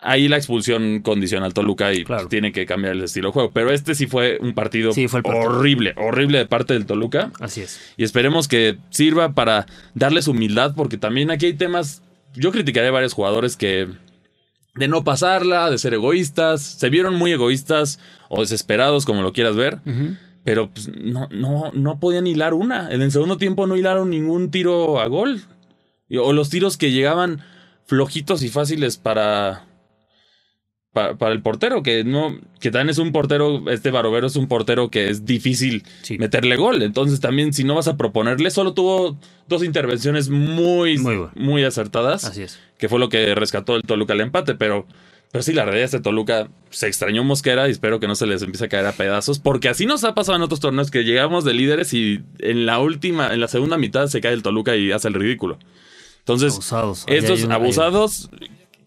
Ahí 0.00 0.28
la 0.28 0.36
expulsión 0.36 1.00
condiciona 1.00 1.44
al 1.46 1.54
Toluca 1.54 1.92
y 1.92 2.04
Claro. 2.04 2.22
pues, 2.22 2.28
tiene 2.30 2.52
que 2.52 2.66
cambiar 2.66 2.92
el 2.94 3.02
estilo 3.02 3.28
de 3.28 3.32
juego. 3.32 3.50
Pero 3.52 3.72
este 3.72 3.94
sí 3.96 4.06
fue 4.06 4.38
un 4.40 4.54
partido, 4.54 4.92
Sí, 4.92 5.08
fue 5.08 5.18
el 5.20 5.24
partido. 5.24 5.46
horrible, 5.50 5.94
horrible 5.96 6.38
de 6.38 6.46
parte 6.46 6.74
del 6.74 6.86
Toluca. 6.86 7.32
Así 7.40 7.62
es. 7.62 7.80
Y 7.96 8.04
esperemos 8.04 8.46
que 8.46 8.78
sirva 8.90 9.32
para 9.32 9.66
darles 9.94 10.28
humildad, 10.28 10.74
porque 10.76 10.98
también 10.98 11.30
aquí 11.32 11.46
hay 11.46 11.54
temas. 11.54 12.02
Yo 12.34 12.52
criticaré 12.52 12.88
a 12.88 12.92
varios 12.92 13.12
jugadores 13.14 13.56
que. 13.56 13.88
de 14.76 14.86
no 14.86 15.02
pasarla, 15.02 15.68
de 15.68 15.78
ser 15.78 15.94
egoístas. 15.94 16.62
Se 16.62 16.90
vieron 16.90 17.16
muy 17.16 17.32
egoístas 17.32 17.98
o 18.28 18.40
desesperados, 18.42 19.04
como 19.04 19.22
lo 19.22 19.32
quieras 19.32 19.56
ver. 19.56 19.78
Pero 20.44 20.70
pues, 20.70 20.88
no, 20.96 21.26
no, 21.32 21.72
no 21.74 21.98
podían 21.98 22.28
hilar 22.28 22.54
una. 22.54 22.90
En 22.92 23.02
el 23.02 23.10
segundo 23.10 23.36
tiempo 23.36 23.66
no 23.66 23.76
hilaron 23.76 24.10
ningún 24.10 24.52
tiro 24.52 25.00
a 25.00 25.08
gol. 25.08 25.42
O 26.20 26.32
los 26.32 26.50
tiros 26.50 26.76
que 26.76 26.92
llegaban 26.92 27.40
flojitos 27.86 28.44
y 28.44 28.48
fáciles 28.48 28.96
para. 28.96 29.64
Pa- 30.98 31.14
Para, 31.16 31.32
el 31.32 31.42
portero, 31.42 31.82
que 31.82 32.04
no, 32.04 32.36
que 32.60 32.70
también 32.70 32.90
es 32.90 32.98
un 32.98 33.12
portero, 33.12 33.70
este 33.70 33.90
Barovero 33.90 34.26
es 34.26 34.36
un 34.36 34.48
portero 34.48 34.90
que 34.90 35.08
es 35.10 35.24
difícil 35.24 35.84
Sí. 36.02 36.18
meterle 36.18 36.56
gol. 36.56 36.82
Entonces 36.82 37.20
también 37.20 37.52
si 37.52 37.64
no 37.64 37.74
vas 37.74 37.88
a 37.88 37.96
proponerle, 37.96 38.50
solo 38.50 38.72
tuvo 38.74 39.16
dos 39.48 39.62
intervenciones 39.64 40.28
muy, 40.28 40.98
Muy 40.98 41.28
muy, 41.36 41.64
acertadas, 41.64 42.24
Así 42.24 42.42
es. 42.42 42.58
que 42.78 42.88
fue 42.88 42.98
lo 42.98 43.08
que 43.08 43.34
rescató 43.34 43.76
el 43.76 43.82
Toluca 43.82 44.12
al 44.14 44.20
empate, 44.20 44.54
pero, 44.54 44.86
pero 45.32 45.42
sí, 45.42 45.52
la 45.52 45.64
realidad 45.64 45.84
es 45.86 45.90
que 45.92 46.00
Toluca 46.00 46.48
se 46.70 46.86
extrañó 46.88 47.22
Mosquera 47.24 47.68
y 47.68 47.70
espero 47.70 48.00
que 48.00 48.08
no 48.08 48.14
se 48.14 48.26
les 48.26 48.42
empiece 48.42 48.64
a 48.64 48.68
caer 48.68 48.86
a 48.86 48.92
pedazos, 48.92 49.38
porque 49.38 49.68
así 49.68 49.86
nos 49.86 50.04
ha 50.04 50.14
pasado 50.14 50.36
en 50.36 50.42
otros 50.42 50.60
torneos 50.60 50.90
que 50.90 51.04
llegamos 51.04 51.44
de 51.44 51.54
líderes 51.54 51.92
y 51.94 52.20
en 52.40 52.66
la 52.66 52.78
última, 52.78 53.32
en 53.32 53.40
la 53.40 53.48
segunda 53.48 53.76
mitad 53.78 54.06
se 54.08 54.20
cae 54.20 54.32
el 54.32 54.42
Toluca 54.42 54.74
y 54.76 54.90
hace 54.92 55.08
el 55.08 55.14
ridículo. 55.14 55.58
Entonces, 56.20 56.52
Abusados. 56.52 57.04
Estos 57.06 57.44
abusados 57.44 58.28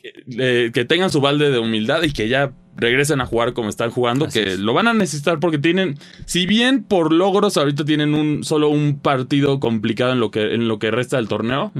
eh, 0.03 0.71
que 0.73 0.85
tengan 0.85 1.09
su 1.09 1.21
balde 1.21 1.51
de 1.51 1.59
humildad 1.59 2.03
y 2.03 2.11
que 2.13 2.27
ya 2.29 2.51
regresen 2.77 3.21
a 3.21 3.25
jugar 3.25 3.53
como 3.53 3.69
están 3.69 3.91
jugando, 3.91 4.25
Así 4.25 4.39
que 4.39 4.53
es. 4.53 4.59
lo 4.59 4.73
van 4.73 4.87
a 4.87 4.93
necesitar 4.93 5.39
porque 5.39 5.57
tienen, 5.57 5.97
si 6.25 6.45
bien 6.45 6.83
por 6.83 7.11
logros 7.11 7.57
ahorita 7.57 7.83
tienen 7.85 8.15
un 8.15 8.43
solo 8.43 8.69
un 8.69 8.99
partido 8.99 9.59
complicado 9.59 10.13
en 10.13 10.19
lo 10.19 10.31
que 10.31 10.53
en 10.53 10.67
lo 10.67 10.79
que 10.79 10.89
resta 10.91 11.17
del 11.17 11.27
torneo, 11.27 11.71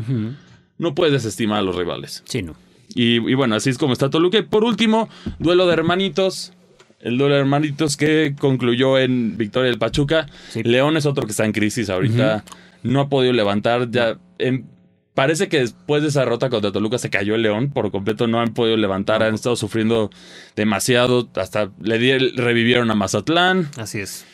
no 0.78 0.96
puedes 0.96 1.14
desestimar 1.14 1.60
a 1.60 1.62
los 1.62 1.76
rivales. 1.76 2.24
Sí, 2.26 2.42
no. 2.44 2.56
Y, 2.94 3.16
y 3.30 3.34
bueno, 3.36 3.56
así 3.56 3.70
es 3.70 3.78
como 3.78 3.94
está 3.94 4.10
Toluca. 4.10 4.38
Y 4.38 4.42
por 4.44 4.64
último, 4.64 5.08
duelo 5.40 5.66
de 5.68 5.74
hermanitos. 5.74 6.52
El 7.00 7.18
duelo 7.18 7.34
de 7.36 7.42
hermanitos 7.42 7.98
que 7.98 8.36
concluyó 8.38 9.00
en 9.00 9.38
victoria 9.38 9.70
del 9.70 9.80
Pachuca. 9.80 10.28
Sí. 10.50 10.62
León 10.64 10.98
es 10.98 11.06
otro 11.06 11.26
que 11.26 11.32
está 11.32 11.46
en 11.46 11.52
crisis 11.54 11.90
ahorita. 11.90 12.44
No 12.84 13.00
ha 13.00 13.10
podido 13.10 13.32
levantar. 13.34 13.90
Ya 13.90 14.18
em, 14.40 14.66
parece 15.14 15.50
que 15.50 15.60
después 15.60 16.02
de 16.02 16.10
esa 16.10 16.22
derrota 16.22 16.50
contra 16.50 16.72
Toluca 16.72 16.98
se 16.98 17.10
cayó 17.10 17.36
el 17.36 17.42
León 17.42 17.72
por 17.72 17.92
completo. 17.92 18.28
No 18.28 18.40
han 18.40 18.54
podido 18.54 18.78
levantar. 18.78 19.24
Han 19.24 19.34
estado 19.36 19.56
sufriendo 19.56 20.10
demasiado. 20.56 21.30
Hasta 21.36 21.72
le 21.82 21.98
di- 22.00 22.30
revivieron 22.36 22.92
a 22.92 22.96
Mazatlán. 22.96 23.70
Así 23.78 24.00
es. 24.00 24.26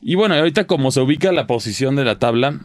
Y 0.00 0.14
bueno, 0.14 0.34
ahorita 0.34 0.66
como 0.66 0.90
se 0.90 1.00
ubica 1.00 1.30
la 1.32 1.46
posición 1.46 1.94
de 1.96 2.04
la 2.04 2.18
tabla, 2.18 2.60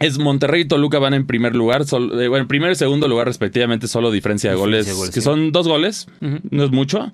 es 0.00 0.18
Monterrey 0.18 0.62
y 0.62 0.64
Toluca 0.66 0.98
van 0.98 1.14
en 1.14 1.26
primer 1.26 1.54
lugar, 1.56 1.82
eh, 1.82 2.28
bueno, 2.28 2.38
en 2.38 2.48
primer 2.48 2.72
y 2.72 2.74
segundo 2.74 3.08
lugar 3.08 3.26
respectivamente, 3.28 3.86
solo 3.88 4.10
diferencia 4.10 4.50
de 4.50 4.56
goles, 4.56 4.86
que 4.86 5.12
sí. 5.12 5.20
son 5.22 5.52
dos 5.52 5.68
goles, 5.68 6.08
no 6.20 6.64
es 6.64 6.70
mucho. 6.72 7.12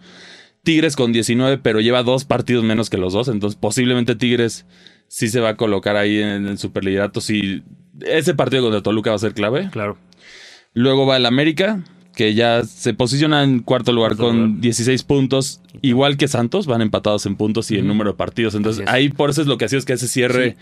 Tigres 0.65 0.97
con 0.97 1.13
19, 1.13 1.59
pero 1.59 1.81
lleva 1.81 2.03
dos 2.03 2.25
partidos 2.25 2.65
menos 2.65 2.89
que 2.91 2.97
los 2.97 3.13
dos, 3.13 3.29
entonces 3.29 3.59
posiblemente 3.61 4.15
Tigres 4.17 4.65
sí 5.07 5.29
se 5.29 5.39
va 5.41 5.51
a 5.51 5.57
colocar 5.57 5.97
ahí 5.97 6.19
en 6.19 6.47
el 6.47 6.57
superliderato, 6.59 7.21
si 7.21 7.63
ese 8.01 8.35
partido 8.35 8.63
contra 8.63 8.83
Toluca 8.83 9.11
va 9.11 9.17
a 9.17 9.21
ser 9.21 9.35
clave. 9.35 9.69
Claro. 9.71 9.99
Luego 10.75 11.07
va 11.07 11.17
el 11.17 11.27
América, 11.27 11.85
que 12.15 12.35
ya 12.35 12.65
se 12.65 12.95
posiciona 12.95 13.43
en 13.43 13.61
cuarto 13.61 13.93
lugar 13.93 14.17
Cuarto 14.17 14.25
con 14.25 14.37
lugar. 14.37 14.61
16 14.61 15.03
puntos, 15.05 15.61
igual 15.81 16.17
que 16.17 16.29
Santos, 16.29 16.67
van 16.67 16.83
empatados 16.83 17.27
en 17.27 17.37
puntos 17.37 17.71
y 17.71 17.79
en 17.79 17.87
número 17.87 18.13
de 18.13 18.17
partidos. 18.17 18.55
Entonces 18.55 18.87
ahí 18.89 19.09
por 19.09 19.31
eso 19.31 19.43
es 19.43 19.47
lo 19.47 19.59
que 19.59 19.67
ha 19.67 19.69
sido 19.69 19.81
es 19.81 19.85
que 19.85 19.95
ese 19.95 20.09
cierre 20.09 20.57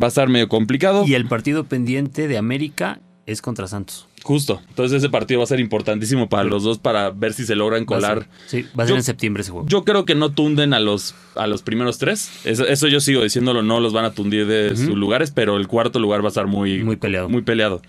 va 0.00 0.06
a 0.06 0.08
estar 0.08 0.28
medio 0.28 0.48
complicado. 0.48 1.04
Y 1.06 1.14
el 1.14 1.26
partido 1.26 1.64
pendiente 1.64 2.28
de 2.28 2.38
América 2.38 3.00
es 3.28 3.42
contra 3.42 3.66
Santos. 3.68 4.06
Justo. 4.22 4.60
Entonces 4.70 4.98
ese 4.98 5.10
partido 5.10 5.40
va 5.40 5.44
a 5.44 5.46
ser 5.46 5.60
importantísimo 5.60 6.28
para 6.28 6.44
los 6.44 6.62
dos 6.64 6.78
para 6.78 7.10
ver 7.10 7.32
si 7.34 7.44
se 7.44 7.54
logran 7.54 7.82
Va 7.82 7.86
colar. 7.86 8.26
Sí, 8.46 8.62
va 8.78 8.84
a 8.84 8.86
ser 8.86 8.94
Yo- 8.94 8.96
en 8.96 9.02
septiembre 9.02 9.42
ese 9.42 9.52
juego. 9.52 9.66
Yo 9.68 9.84
creo 9.84 10.04
que 10.04 10.14
no 10.14 10.30
tunden 10.30 10.72
a 10.74 10.80
los, 10.80 11.14
a 11.36 11.46
los 11.46 11.62
primeros 11.62 11.98
tres. 11.98 12.30
Eso, 12.44 12.66
eso 12.66 12.88
yo 12.88 13.00
sigo 13.00 13.22
diciéndolo, 13.22 13.62
no 13.62 13.80
los 13.80 13.92
van 13.92 14.04
a 14.06 14.12
tundir 14.12 14.46
de 14.46 14.74
sus 14.76 14.96
lugares, 14.96 15.30
pero 15.30 15.56
el 15.56 15.68
cuarto 15.68 15.98
lugar 15.98 16.22
va 16.22 16.26
a 16.26 16.28
estar 16.28 16.46
muy, 16.46 16.82
Muy 16.82 16.96
peleado. 16.96 17.28
Muy 17.28 17.42
peleado. 17.42 17.82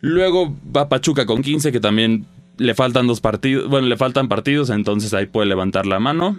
Luego 0.00 0.54
va 0.74 0.88
Pachuca 0.88 1.26
con 1.26 1.42
15, 1.42 1.72
que 1.72 1.80
también 1.80 2.26
le 2.58 2.74
faltan 2.74 3.06
dos 3.06 3.20
partidos. 3.20 3.68
Bueno, 3.68 3.86
le 3.86 3.96
faltan 3.96 4.28
partidos, 4.28 4.70
entonces 4.70 5.14
ahí 5.14 5.26
puede 5.26 5.46
levantar 5.48 5.86
la 5.86 5.98
mano. 6.00 6.38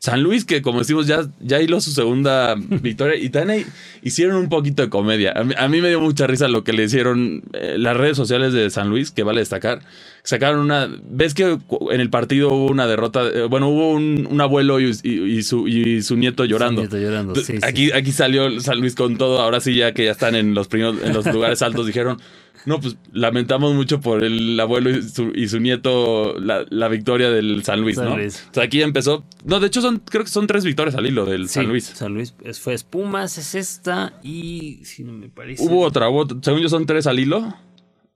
San 0.00 0.22
Luis, 0.22 0.44
que 0.44 0.62
como 0.62 0.78
decimos, 0.80 1.06
ya, 1.06 1.28
ya 1.40 1.60
hiló 1.60 1.80
su 1.80 1.90
segunda 1.92 2.54
victoria. 2.68 3.16
Y 3.16 3.30
también 3.30 3.60
ahí 3.60 3.66
hicieron 4.02 4.36
un 4.36 4.48
poquito 4.48 4.82
de 4.82 4.88
comedia. 4.90 5.32
A 5.34 5.44
mí, 5.44 5.54
a 5.56 5.68
mí 5.68 5.80
me 5.80 5.88
dio 5.88 6.00
mucha 6.00 6.26
risa 6.26 6.48
lo 6.48 6.64
que 6.64 6.72
le 6.72 6.84
hicieron 6.84 7.42
eh, 7.52 7.76
las 7.78 7.96
redes 7.96 8.16
sociales 8.16 8.52
de 8.52 8.70
San 8.70 8.88
Luis, 8.90 9.10
que 9.10 9.22
vale 9.22 9.40
destacar. 9.40 9.80
Sacaron 10.22 10.60
una. 10.60 10.88
¿Ves 11.10 11.32
que 11.34 11.58
en 11.90 12.00
el 12.00 12.10
partido 12.10 12.48
hubo 12.52 12.66
una 12.66 12.86
derrota? 12.86 13.22
Eh, 13.32 13.44
bueno, 13.48 13.68
hubo 13.68 13.92
un, 13.92 14.28
un 14.30 14.40
abuelo 14.40 14.78
y, 14.80 14.90
y- 15.02 15.10
y 15.38 15.42
su, 15.42 15.66
y 15.68 16.02
su 16.02 16.16
nieto 16.16 16.44
llorando. 16.44 16.82
Su 16.82 16.88
nieto 16.88 16.98
llorando, 16.98 17.34
sí, 17.36 17.44
sí. 17.44 17.58
aquí, 17.62 17.92
aquí 17.92 18.12
salió 18.12 18.60
San 18.60 18.78
Luis 18.80 18.94
con 18.94 19.16
todo. 19.16 19.40
Ahora 19.40 19.60
sí, 19.60 19.74
ya 19.74 19.92
que 19.94 20.04
ya 20.04 20.10
están 20.10 20.34
en 20.34 20.54
los 20.54 20.68
primeros, 20.68 21.02
en 21.02 21.14
los 21.14 21.24
lugares 21.32 21.62
altos, 21.62 21.86
dijeron. 21.86 22.20
No, 22.66 22.80
pues 22.80 22.96
lamentamos 23.12 23.74
mucho 23.74 24.00
por 24.00 24.24
el 24.24 24.58
abuelo 24.60 24.90
y 24.90 25.02
su, 25.02 25.32
y 25.34 25.48
su 25.48 25.60
nieto 25.60 26.38
la, 26.40 26.64
la 26.70 26.88
victoria 26.88 27.30
del 27.30 27.62
San 27.64 27.80
Luis, 27.80 27.96
San 27.96 28.06
¿no? 28.10 28.16
Luis. 28.16 28.46
O 28.50 28.54
sea, 28.54 28.64
aquí 28.64 28.78
ya 28.78 28.84
empezó. 28.84 29.24
No, 29.44 29.60
de 29.60 29.68
hecho, 29.68 29.80
son, 29.80 29.98
creo 29.98 30.24
que 30.24 30.30
son 30.30 30.46
tres 30.46 30.64
victorias 30.64 30.94
al 30.96 31.06
hilo 31.06 31.24
del 31.24 31.48
Sí, 31.48 31.54
San 31.54 31.66
Luis. 31.68 31.84
San 31.84 32.14
Luis 32.14 32.34
es- 32.44 32.60
fue 32.60 32.74
Espumas, 32.74 33.38
es 33.38 33.54
esta 33.54 34.18
y 34.22 34.80
si 34.84 35.04
no 35.04 35.12
me 35.12 35.28
parece. 35.28 35.62
Hubo 35.64 35.80
otra, 35.82 36.08
hubo 36.08 36.26
según 36.42 36.60
yo 36.60 36.68
son 36.68 36.86
tres 36.86 37.06
al 37.06 37.18
hilo. 37.18 37.54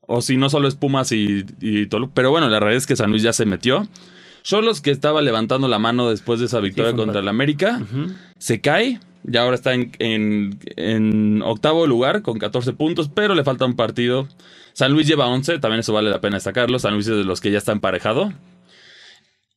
O 0.00 0.20
si 0.20 0.36
no, 0.36 0.50
solo 0.50 0.66
es 0.68 0.74
Pumas 0.74 1.12
y, 1.12 1.44
y 1.60 1.86
Toluca. 1.86 2.12
Pero 2.14 2.30
bueno, 2.30 2.48
la 2.50 2.58
realidad 2.58 2.78
es 2.78 2.86
que 2.86 2.96
San 2.96 3.10
Luis 3.10 3.22
ya 3.22 3.32
se 3.32 3.46
metió. 3.46 3.86
Cholos 4.42 4.80
que 4.80 4.90
estaba 4.90 5.22
levantando 5.22 5.68
la 5.68 5.78
mano 5.78 6.10
después 6.10 6.40
de 6.40 6.46
esa 6.46 6.58
victoria 6.58 6.92
contra 6.94 7.20
el 7.20 7.28
América. 7.28 7.80
Se 8.38 8.60
cae. 8.60 8.98
Y 9.30 9.36
ahora 9.36 9.54
está 9.54 9.74
en, 9.74 9.92
en- 9.98 10.58
en 10.76 11.42
octavo 11.42 11.86
lugar 11.86 12.22
con 12.22 12.38
14 12.38 12.72
puntos, 12.72 13.08
pero 13.08 13.34
le 13.34 13.44
falta 13.44 13.64
un 13.66 13.76
partido. 13.76 14.28
San 14.72 14.92
Luis 14.92 15.06
lleva 15.06 15.26
11, 15.28 15.58
también 15.58 15.80
eso 15.80 15.92
vale 15.92 16.10
la 16.10 16.20
pena 16.20 16.36
destacarlo. 16.36 16.78
San 16.78 16.94
Luis 16.94 17.06
es 17.08 17.16
de 17.16 17.24
los 17.24 17.40
que 17.40 17.50
ya 17.50 17.58
está 17.58 17.72
emparejado. 17.72 18.32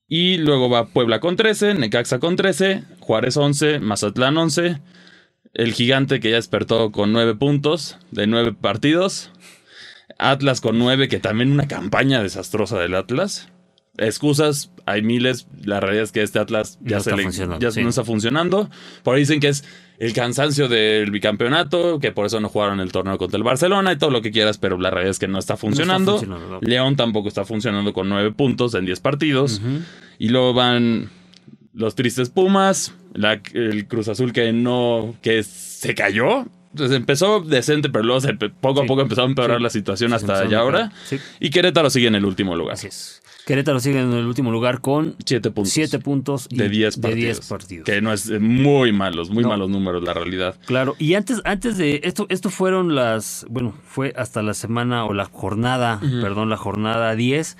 Y 0.07 0.37
luego 0.37 0.69
va 0.69 0.85
Puebla 0.87 1.19
con 1.19 1.35
13, 1.35 1.73
Necaxa 1.75 2.19
con 2.19 2.35
13, 2.35 2.83
Juárez 2.99 3.37
11, 3.37 3.79
Mazatlán 3.79 4.37
11, 4.37 4.79
el 5.53 5.73
gigante 5.73 6.19
que 6.19 6.29
ya 6.29 6.35
despertó 6.35 6.91
con 6.91 7.11
9 7.11 7.33
puntos 7.35 7.97
de 8.11 8.27
9 8.27 8.53
partidos, 8.53 9.31
Atlas 10.19 10.61
con 10.61 10.77
9, 10.77 11.07
que 11.07 11.19
también 11.19 11.51
una 11.51 11.67
campaña 11.67 12.21
desastrosa 12.21 12.77
del 12.79 12.93
Atlas. 12.93 13.49
Excusas, 13.97 14.71
hay 14.85 15.01
miles. 15.01 15.47
La 15.63 15.79
realidad 15.79 16.03
es 16.03 16.11
que 16.11 16.21
este 16.21 16.39
Atlas 16.39 16.77
ya, 16.81 16.97
No 16.97 17.03
se 17.03 17.09
está 17.09 17.15
le- 17.17 17.23
funcionando, 17.23 17.59
ya 17.65 17.71
sí. 17.71 17.81
no 17.81 17.89
está 17.89 18.03
funcionando. 18.03 18.69
Por 19.03 19.15
ahí 19.15 19.21
dicen 19.21 19.39
que 19.39 19.47
es 19.49 19.63
el 19.99 20.11
cansancio 20.13 20.67
del 20.67 21.11
bicampeonato, 21.11 21.99
que 21.99 22.11
por 22.11 22.25
eso 22.25 22.39
no 22.41 22.49
jugaron 22.49 22.79
el 22.81 22.91
torneo 22.91 23.17
contra 23.17 23.37
el 23.37 23.43
Barcelona 23.43 23.93
y 23.93 23.97
todo 23.97 24.09
lo 24.09 24.21
que 24.21 24.31
quieras, 24.31 24.57
pero 24.57 24.77
la 24.77 24.89
realidad 24.89 25.11
es 25.11 25.19
que 25.19 25.27
no 25.29 25.39
está 25.39 25.55
funcionando. 25.55 26.13
funcionando, 26.17 26.47
no. 26.49 26.59
León 26.61 26.95
tampoco 26.97 27.29
está 27.29 27.45
funcionando 27.45 27.93
con 27.93 28.09
9 28.09 28.31
puntos 28.33 28.73
en 28.75 28.85
10 28.85 28.99
partidos. 28.99 29.61
Y 30.19 30.29
luego 30.29 30.53
van 30.53 31.09
los 31.73 31.95
tristes 31.95 32.29
Pumas, 32.29 32.93
la- 33.13 33.41
el 33.53 33.87
Cruz 33.87 34.07
Azul 34.09 34.33
que 34.33 34.51
no, 34.51 35.15
que 35.21 35.43
se 35.43 35.95
cayó. 35.95 36.45
Entonces 36.71 36.97
empezó 36.97 37.39
decente, 37.39 37.89
pero 37.89 38.03
luego 38.03 38.19
se- 38.19 38.33
poco 38.33 38.81
a 38.81 38.85
poco 38.85 39.01
empezó 39.01 39.21
a 39.21 39.25
empeorar 39.25 39.57
Sí. 39.59 39.63
la 39.63 39.69
situación 39.69 40.11
hasta 40.11 40.27
se 40.35 40.43
empezó 40.43 40.51
ya 40.51 40.57
a 40.57 40.61
ahora. 40.61 40.91
Sí. 41.05 41.17
Y 41.39 41.49
Querétaro 41.49 41.89
sigue 41.89 42.07
en 42.07 42.15
el 42.15 42.25
último 42.25 42.53
lugar. 42.57 42.73
Así 42.73 42.87
es. 42.87 43.21
Querétaro 43.45 43.79
sigue 43.79 43.99
en 44.01 44.11
el 44.11 44.25
último 44.25 44.51
lugar 44.51 44.81
con 44.81 45.15
7 45.23 45.51
puntos. 45.51 45.71
7 45.73 45.99
puntos 45.99 46.47
y 46.49 46.57
de 46.57 46.67
10 46.69 46.95
de 46.95 47.01
partidos. 47.01 47.37
10 47.37 47.47
partidos. 47.47 47.85
Que 47.85 48.01
no 48.01 48.11
es 48.11 48.27
eh, 48.29 48.39
muy 48.39 48.91
malos, 48.91 49.29
muy 49.29 49.43
No. 49.43 49.49
malos 49.49 49.69
números, 49.69 50.03
la 50.03 50.13
realidad. 50.13 50.55
Claro, 50.65 50.95
y 50.97 51.13
antes, 51.13 51.41
antes 51.45 51.77
de 51.77 52.01
esto, 52.03 52.25
esto 52.29 52.49
fueron 52.49 52.95
las, 52.95 53.45
bueno, 53.49 53.75
fue 53.87 54.13
hasta 54.17 54.41
la 54.41 54.55
semana 54.55 55.05
o 55.05 55.13
la 55.13 55.25
jornada, 55.25 55.99
perdón, 56.21 56.49
la 56.49 56.57
jornada 56.57 57.15
10. 57.15 57.55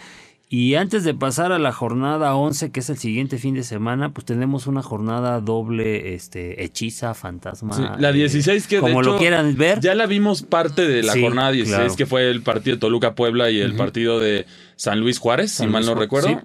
Y 0.48 0.76
antes 0.76 1.04
de 1.04 1.16
pasar 1.16 1.52
a 1.52 1.58
la 1.60 1.72
jornada 1.74 2.36
11, 2.36 2.72
que 2.72 2.80
es 2.80 2.90
el 2.92 2.98
siguiente 2.98 3.40
fin 3.40 3.56
de 3.56 3.64
semana, 3.64 4.14
pues 4.14 4.26
tenemos 4.26 4.68
una 4.68 4.84
jornada 4.84 5.42
doble, 5.42 6.14
este, 6.14 6.64
hechiza, 6.64 7.16
fantasma. 7.16 7.74
Sí, 7.76 7.82
la 7.98 8.12
eh, 8.12 8.14
16 8.14 8.68
que 8.68 8.76
de 8.76 8.82
como 8.82 9.02
lo 9.02 9.18
quieran 9.18 9.58
ver. 9.58 9.80
Ya 9.80 9.96
la 9.96 10.06
vimos 10.06 10.44
parte 10.44 10.88
de 10.88 11.02
la 11.02 11.14
Sí, 11.14 11.22
jornada 11.22 11.52
16, 11.52 11.78
claro. 11.80 11.96
que 11.96 12.06
fue 12.06 12.30
el 12.30 12.44
partido 12.44 12.76
de 12.76 12.80
Toluca-Puebla 12.80 13.50
y 13.50 13.60
el 13.60 13.76
partido 13.76 14.20
de 14.20 14.46
San 14.76 15.00
Luis 15.00 15.18
Juárez, 15.18 15.52
San 15.52 15.68
si 15.68 15.74
mal 15.74 15.86
no 15.86 15.96
recuerdo. 15.96 16.28
sí. 16.30 16.36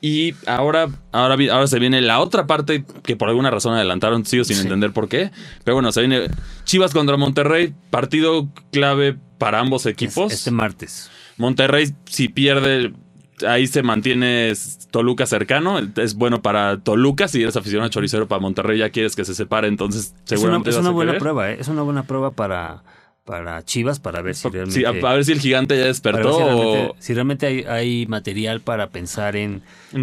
Y 0.00 0.34
ahora, 0.46 0.88
ahora, 1.10 1.34
ahora 1.52 1.66
se 1.66 1.80
viene 1.80 2.00
la 2.02 2.20
otra 2.20 2.46
parte 2.46 2.84
que 3.02 3.16
por 3.16 3.30
alguna 3.30 3.50
razón 3.50 3.74
adelantaron, 3.74 4.24
sigo 4.26 4.44
sin 4.44 4.58
entender 4.58 4.92
por 4.92 5.08
qué. 5.08 5.32
Pero 5.64 5.74
bueno, 5.74 5.90
se 5.90 6.00
viene 6.00 6.28
Chivas 6.64 6.92
contra 6.92 7.16
Monterrey, 7.16 7.74
partido 7.90 8.46
clave 8.70 9.16
para 9.38 9.58
ambos 9.58 9.86
es- 9.86 9.92
equipos. 9.94 10.32
este 10.32 10.52
martes. 10.52 11.10
Monterrey, 11.36 11.92
si 12.04 12.28
pierde, 12.28 12.92
ahí 13.46 13.66
se 13.66 13.82
mantiene 13.82 14.52
Toluca 14.90 15.26
cercano. 15.26 15.78
Es 15.96 16.14
bueno 16.14 16.42
para 16.42 16.78
Toluca. 16.78 17.28
Si 17.28 17.42
eres 17.42 17.56
aficionado 17.56 17.86
a 17.88 17.90
choricero 17.90 18.26
para 18.28 18.40
Monterrey, 18.40 18.78
ya 18.78 18.90
quieres 18.90 19.14
que 19.16 19.24
se 19.24 19.34
separe, 19.34 19.68
entonces 19.68 20.06
Es 20.06 20.12
una, 20.12 20.26
seguramente 20.26 20.70
es 20.70 20.76
una 20.76 20.90
buena 20.90 21.10
querer. 21.12 21.20
prueba, 21.22 21.50
¿eh? 21.50 21.56
Es 21.60 21.68
una 21.68 21.82
buena 21.82 22.02
prueba 22.04 22.30
para, 22.30 22.82
para 23.24 23.62
Chivas, 23.64 24.00
para 24.00 24.22
ver 24.22 24.34
si 24.34 24.48
realmente... 24.48 24.80
Sí, 24.80 24.84
a, 24.84 24.88
a 24.88 25.14
ver 25.14 25.24
si 25.24 25.32
el 25.32 25.40
gigante 25.40 25.76
ya 25.76 25.84
despertó 25.84 26.36
si 26.36 26.42
o 26.42 26.46
realmente, 26.46 26.94
si 26.98 27.14
realmente 27.14 27.46
hay, 27.46 27.64
hay 27.64 28.06
material 28.06 28.60
para 28.60 28.88
pensar 28.88 29.36
en... 29.36 29.62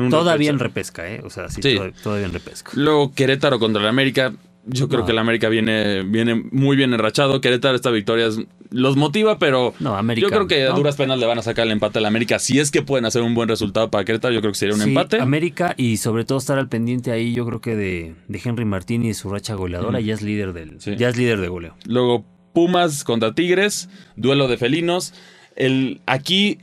Todavía 0.10 0.50
en 0.50 0.60
repesca, 0.60 1.10
¿eh? 1.10 1.22
O 1.24 1.30
sea, 1.30 1.50
sí, 1.50 1.62
Sí. 1.62 1.76
Todavía, 1.76 1.96
todavía 2.04 2.26
en 2.28 2.34
repesca. 2.34 2.72
Luego 2.76 3.14
Querétaro 3.14 3.60
contra 3.60 3.82
el 3.82 3.88
América. 3.88 4.34
Yo 4.68 4.88
creo 4.88 5.02
No. 5.02 5.06
que 5.06 5.12
el 5.12 5.20
América 5.20 5.48
viene, 5.50 6.02
viene 6.04 6.34
muy 6.52 6.76
bien 6.76 6.94
enrachado. 6.94 7.40
Querétaro, 7.40 7.76
esta 7.76 7.92
victoria 7.92 8.28
es- 8.28 8.40
los 8.72 8.98
motiva, 8.98 9.38
pero 9.38 9.74
No, 9.80 9.96
América, 9.96 10.26
yo 10.28 10.32
creo 10.34 10.48
que 10.48 10.66
a 10.66 10.70
no. 10.72 10.76
duras 10.76 10.96
penas 10.96 11.20
le 11.20 11.26
van 11.28 11.38
a 11.38 11.44
sacar 11.44 11.66
el 11.68 11.72
empate 11.72 12.00
al 12.00 12.06
América. 12.06 12.40
Si 12.40 12.60
es 12.60 12.72
que 12.72 12.82
pueden 12.82 13.06
hacer 13.06 13.22
un 13.22 13.36
buen 13.36 13.48
resultado 13.48 13.92
para 13.92 14.04
Querétaro, 14.06 14.34
yo 14.34 14.42
creo 14.42 14.52
que 14.52 14.58
sería 14.58 14.74
un 14.76 14.82
Sí, 14.82 14.90
empate. 14.90 15.22
América 15.22 15.76
y 15.78 15.98
sobre 15.98 16.26
todo 16.26 16.40
estar 16.40 16.58
al 16.58 16.68
pendiente 16.68 17.12
ahí, 17.12 17.34
yo 17.34 17.46
creo 17.46 17.62
que 17.62 17.76
de, 17.76 18.16
de 18.28 18.42
Henry 18.44 18.66
Martín 18.66 19.06
y 19.06 19.14
su 19.14 19.30
racha 19.30 19.54
goleadora, 19.54 20.00
ya 20.00 20.14
es 20.16 20.22
líder 20.24 20.54
del, 20.54 20.82
Sí. 20.82 20.96
ya 20.98 21.10
es 21.10 21.18
líder 21.18 21.40
de 21.42 21.48
goleo. 21.48 21.76
Luego 21.86 22.26
Pumas 22.54 23.04
contra 23.04 23.36
Tigres, 23.36 23.90
duelo 24.16 24.48
de 24.48 24.58
felinos. 24.58 25.14
El, 25.56 26.02
aquí 26.08 26.58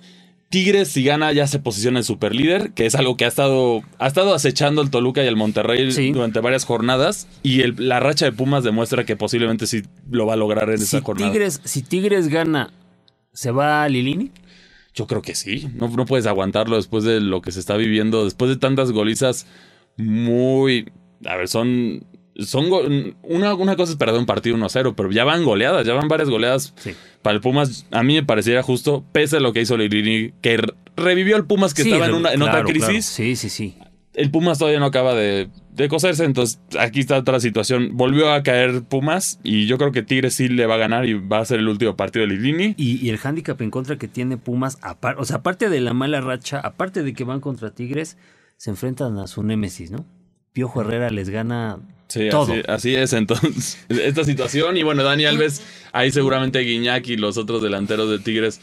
Tigres 0.52 0.88
si 0.88 1.02
gana 1.02 1.32
ya 1.32 1.46
se 1.48 1.58
posiciona 1.58 1.98
en 1.98 2.04
superlíder, 2.04 2.72
que 2.72 2.86
es 2.86 2.94
algo 2.94 3.16
que 3.16 3.24
ha 3.24 3.28
estado, 3.28 3.82
ha 3.98 4.06
estado 4.06 4.34
acechando 4.34 4.82
el 4.82 4.90
Toluca 4.90 5.24
y 5.24 5.26
el 5.26 5.34
Monterrey 5.34 5.90
Sí. 5.90 6.12
durante 6.12 6.38
varias 6.40 6.64
jornadas. 6.64 7.26
Y 7.42 7.62
el- 7.62 7.74
la 7.78 7.98
racha 7.98 8.26
de 8.26 8.32
Pumas 8.32 8.62
demuestra 8.62 9.04
que 9.04 9.16
posiblemente 9.16 9.66
sí 9.66 9.82
lo 10.10 10.26
va 10.26 10.34
a 10.34 10.36
lograr 10.36 10.70
en 10.70 10.78
Si 10.78 10.84
esa 10.84 11.00
jornada. 11.00 11.32
Tigres, 11.32 11.60
si 11.64 11.82
Tigres 11.82 12.28
gana, 12.28 12.70
¿se 13.32 13.50
va 13.50 13.82
a 13.82 13.88
Lilini? 13.88 14.30
Yo 14.94 15.06
creo 15.06 15.22
que 15.22 15.34
sí. 15.34 15.68
No, 15.74 15.88
no 15.88 16.04
puedes 16.04 16.26
aguantarlo 16.26 16.76
después 16.76 17.02
de 17.02 17.20
lo 17.20 17.40
que 17.40 17.50
se 17.50 17.58
está 17.58 17.76
viviendo, 17.78 18.24
después 18.24 18.50
de 18.50 18.56
tantas 18.58 18.92
golizas 18.92 19.46
muy... 19.96 20.90
A 21.24 21.36
ver, 21.36 21.48
son... 21.48 22.04
Son 22.38 22.66
una, 23.22 23.54
una 23.54 23.76
cosa 23.76 23.92
es 23.92 23.98
perder 23.98 24.18
un 24.18 24.26
partido 24.26 24.56
1-0, 24.56 24.94
pero 24.96 25.10
ya 25.10 25.24
van 25.24 25.44
goleadas, 25.44 25.86
ya 25.86 25.92
van 25.94 26.08
varias 26.08 26.30
goleadas 26.30 26.72
Sí. 26.76 26.92
para 27.20 27.34
el 27.34 27.40
Pumas. 27.40 27.86
A 27.90 28.02
mí 28.02 28.14
me 28.14 28.22
pareciera 28.22 28.62
justo, 28.62 29.04
pese 29.12 29.36
a 29.36 29.40
lo 29.40 29.52
que 29.52 29.60
hizo 29.60 29.76
Lilini, 29.76 30.32
que 30.40 30.56
re- 30.56 30.74
revivió 30.96 31.36
al 31.36 31.46
Pumas 31.46 31.74
que 31.74 31.82
Sí, 31.82 31.90
estaba 31.90 32.06
en, 32.06 32.14
una, 32.14 32.32
en 32.32 32.40
claro, 32.40 32.52
otra 32.60 32.64
crisis. 32.64 32.86
claro. 32.88 33.00
Sí, 33.02 33.36
sí, 33.36 33.48
sí. 33.50 33.76
El 34.14 34.30
Pumas 34.30 34.58
todavía 34.58 34.78
no 34.78 34.84
acaba 34.86 35.14
de, 35.14 35.48
de 35.72 35.88
coserse, 35.88 36.24
entonces 36.24 36.60
aquí 36.78 37.00
está 37.00 37.16
otra 37.16 37.40
situación. 37.40 37.90
Volvió 37.96 38.30
a 38.30 38.42
caer 38.42 38.82
Pumas 38.82 39.38
y 39.42 39.66
yo 39.66 39.78
creo 39.78 39.90
que 39.90 40.02
Tigres 40.02 40.34
sí 40.34 40.48
le 40.48 40.66
va 40.66 40.74
a 40.74 40.78
ganar 40.78 41.06
y 41.06 41.14
va 41.14 41.38
a 41.38 41.44
ser 41.46 41.60
el 41.60 41.68
último 41.68 41.96
partido 41.96 42.26
de 42.26 42.34
Lilini. 42.34 42.74
Y, 42.76 42.96
y 43.06 43.08
el 43.08 43.16
hándicap 43.16 43.58
en 43.62 43.70
contra 43.70 43.96
que 43.96 44.08
tiene 44.08 44.36
Pumas, 44.36 44.78
apar- 44.82 45.16
o 45.18 45.24
sea, 45.24 45.36
aparte 45.38 45.70
de 45.70 45.80
la 45.80 45.94
mala 45.94 46.20
racha, 46.20 46.60
aparte 46.60 47.02
de 47.02 47.14
que 47.14 47.24
van 47.24 47.40
contra 47.40 47.70
Tigres, 47.74 48.18
se 48.58 48.68
enfrentan 48.70 49.16
a 49.18 49.26
su 49.26 49.42
némesis, 49.42 49.90
¿no? 49.90 50.04
Piojo 50.52 50.82
Herrera 50.82 51.08
les 51.08 51.30
gana 51.30 51.78
Sí, 52.12 52.28
todo. 52.30 52.52
Así, 52.52 52.62
así 52.68 52.94
es 52.94 53.12
entonces 53.14 53.78
esta 53.88 54.24
situación. 54.24 54.76
Y 54.76 54.82
bueno, 54.82 55.02
Dani 55.02 55.24
Alves, 55.24 55.62
ahí 55.92 56.10
seguramente 56.10 56.58
Guiñac 56.60 57.08
y 57.08 57.16
los 57.16 57.36
otros 57.38 57.62
delanteros 57.62 58.10
de 58.10 58.18
Tigres 58.18 58.60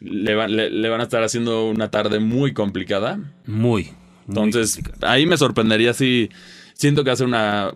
le, 0.00 0.34
van- 0.34 0.54
le- 0.54 0.70
le 0.70 0.88
van 0.88 1.00
a 1.00 1.04
estar 1.04 1.22
haciendo 1.22 1.68
una 1.68 1.90
tarde 1.90 2.20
muy 2.20 2.52
complicada. 2.52 3.18
Muy. 3.46 3.90
Entonces, 4.28 4.80
ahí 5.02 5.26
me 5.26 5.36
sorprendería 5.36 5.92
si 5.92 6.30
siento 6.74 7.04
que 7.04 7.10
hace 7.10 7.24
una... 7.24 7.72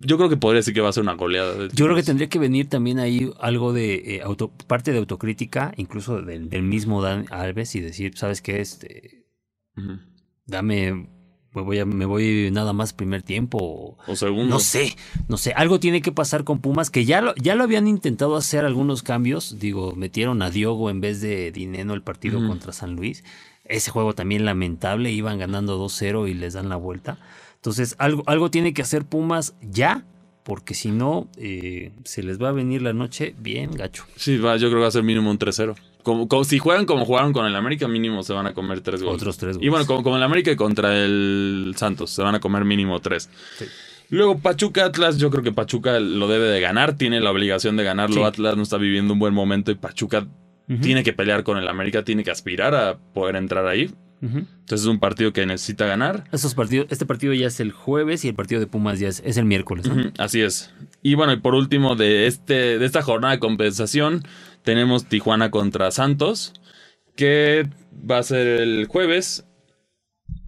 Yo 0.00 0.16
creo 0.16 0.28
que 0.28 0.36
podría 0.36 0.58
decir 0.58 0.74
que 0.74 0.80
va 0.80 0.88
a 0.88 0.92
ser 0.92 1.04
una 1.04 1.12
goleada. 1.14 1.68
Yo 1.72 1.84
creo 1.84 1.94
que 1.94 2.02
tendría 2.02 2.28
que 2.28 2.40
venir 2.40 2.68
también 2.68 2.98
ahí 2.98 3.30
algo 3.40 3.72
de 3.72 4.16
eh, 4.16 4.20
auto, 4.24 4.50
parte 4.66 4.90
de 4.90 4.98
autocrítica, 4.98 5.72
incluso 5.76 6.20
del, 6.20 6.48
del 6.50 6.62
mismo 6.64 7.00
Dan 7.02 7.26
Alves, 7.30 7.76
y 7.76 7.80
decir, 7.80 8.18
¿sabes 8.18 8.42
qué? 8.42 8.60
Este, 8.60 9.26
dame, 10.46 11.08
me 11.54 11.62
voy, 11.62 11.78
a- 11.78 11.84
me 11.86 12.04
voy 12.04 12.50
nada 12.52 12.72
más 12.72 12.92
primer 12.92 13.22
tiempo. 13.22 13.58
o- 13.60 13.96
O 14.06 14.16
segundo. 14.16 14.46
No 14.54 14.58
sé, 14.60 14.96
no 15.28 15.36
sé, 15.36 15.52
algo 15.52 15.80
tiene 15.80 16.02
que 16.02 16.12
pasar 16.12 16.44
con 16.44 16.58
Pumas, 16.60 16.90
que 16.90 17.04
ya 17.04 17.20
lo, 17.20 17.34
ya 17.36 17.54
lo 17.54 17.64
habían 17.64 17.86
intentado 17.86 18.36
hacer 18.36 18.64
algunos 18.64 19.02
cambios, 19.02 19.58
digo, 19.58 19.94
metieron 19.96 20.42
a 20.42 20.50
Diogo 20.50 20.90
en 20.90 21.00
vez 21.00 21.20
de 21.20 21.52
Dineno 21.52 21.94
el 21.94 22.02
partido 22.02 22.46
contra 22.46 22.72
San 22.72 22.96
Luis, 22.96 23.24
ese 23.64 23.90
juego 23.90 24.12
también 24.14 24.44
lamentable, 24.44 25.10
iban 25.12 25.38
ganando 25.38 25.78
2-0 25.78 26.28
y 26.28 26.34
les 26.34 26.52
dan 26.54 26.68
la 26.68 26.76
vuelta, 26.76 27.18
entonces 27.56 27.94
algo, 27.98 28.22
algo 28.26 28.50
tiene 28.50 28.74
que 28.74 28.82
hacer 28.82 29.04
Pumas 29.06 29.54
ya, 29.62 30.04
porque 30.42 30.74
si 30.74 30.90
no, 30.90 31.28
eh, 31.38 31.92
se 32.04 32.22
les 32.22 32.38
va 32.42 32.50
a 32.50 32.52
venir 32.52 32.82
la 32.82 32.92
noche 32.92 33.34
bien 33.38 33.70
gacho. 33.70 34.04
Sí, 34.16 34.36
va, 34.36 34.56
yo 34.56 34.68
creo 34.68 34.80
que 34.80 34.82
va 34.82 34.88
a 34.88 34.90
ser 34.90 35.02
mínimo 35.02 35.30
un 35.30 35.38
3-0. 35.38 35.74
Como, 36.04 36.28
como- 36.28 36.44
si 36.44 36.60
juegan 36.60 36.86
como 36.86 37.04
jugaron 37.04 37.32
con 37.32 37.46
el 37.46 37.56
América, 37.56 37.88
mínimo 37.88 38.22
se 38.22 38.32
van 38.32 38.46
a 38.46 38.54
comer 38.54 38.80
tres 38.82 39.02
goles. 39.02 39.20
Otros 39.20 39.36
tres 39.38 39.56
Y 39.56 39.58
goles. 39.58 39.70
bueno, 39.70 39.86
como, 39.86 40.02
como 40.04 40.16
el 40.18 40.22
América 40.22 40.52
y 40.52 40.56
contra 40.56 40.96
el 40.96 41.74
Santos, 41.76 42.10
se 42.10 42.22
van 42.22 42.36
a 42.36 42.40
comer 42.40 42.64
mínimo 42.64 43.00
tres. 43.00 43.28
Sí. 43.58 43.64
Luego 44.10 44.38
Pachuca 44.38 44.84
Atlas, 44.84 45.16
yo 45.18 45.30
creo 45.30 45.42
que 45.42 45.50
Pachuca 45.50 45.98
lo 45.98 46.28
debe 46.28 46.46
de 46.46 46.60
ganar, 46.60 46.96
tiene 46.96 47.20
la 47.20 47.32
obligación 47.32 47.76
de 47.76 47.82
ganarlo. 47.82 48.16
Sí. 48.16 48.22
Atlas 48.22 48.56
no 48.56 48.62
está 48.62 48.76
viviendo 48.76 49.12
un 49.14 49.18
buen 49.18 49.34
momento 49.34 49.72
y 49.72 49.74
Pachuca 49.74 50.28
tiene 50.80 51.02
que 51.02 51.12
pelear 51.12 51.42
con 51.42 51.58
el 51.58 51.66
América, 51.68 52.04
tiene 52.04 52.22
que 52.24 52.30
aspirar 52.30 52.74
a 52.74 52.96
poder 53.12 53.36
entrar 53.36 53.66
ahí. 53.66 53.90
Entonces 54.22 54.80
es 54.80 54.86
un 54.86 55.00
partido 55.00 55.34
que 55.34 55.44
necesita 55.44 55.84
ganar. 55.84 56.24
Estos 56.32 56.54
partidos, 56.54 56.86
este 56.88 57.04
partido 57.04 57.34
ya 57.34 57.46
es 57.46 57.60
el 57.60 57.72
jueves 57.72 58.24
y 58.24 58.28
el 58.28 58.34
partido 58.34 58.58
de 58.58 58.66
Pumas 58.66 58.98
ya 58.98 59.08
es, 59.08 59.20
es 59.26 59.36
el 59.36 59.44
miércoles. 59.44 59.84
Así 60.16 60.40
es. 60.40 60.70
Y 61.02 61.14
bueno, 61.14 61.34
y 61.34 61.36
por 61.40 61.54
último, 61.54 61.94
de, 61.94 62.26
este, 62.26 62.78
de 62.78 62.86
esta 62.86 63.02
jornada 63.02 63.34
de 63.34 63.38
compensación, 63.40 64.22
tenemos 64.64 65.06
Tijuana 65.06 65.50
contra 65.52 65.90
Santos, 65.92 66.52
que 67.14 67.68
va 68.10 68.18
a 68.18 68.22
ser 68.24 68.46
el 68.60 68.86
jueves. 68.86 69.46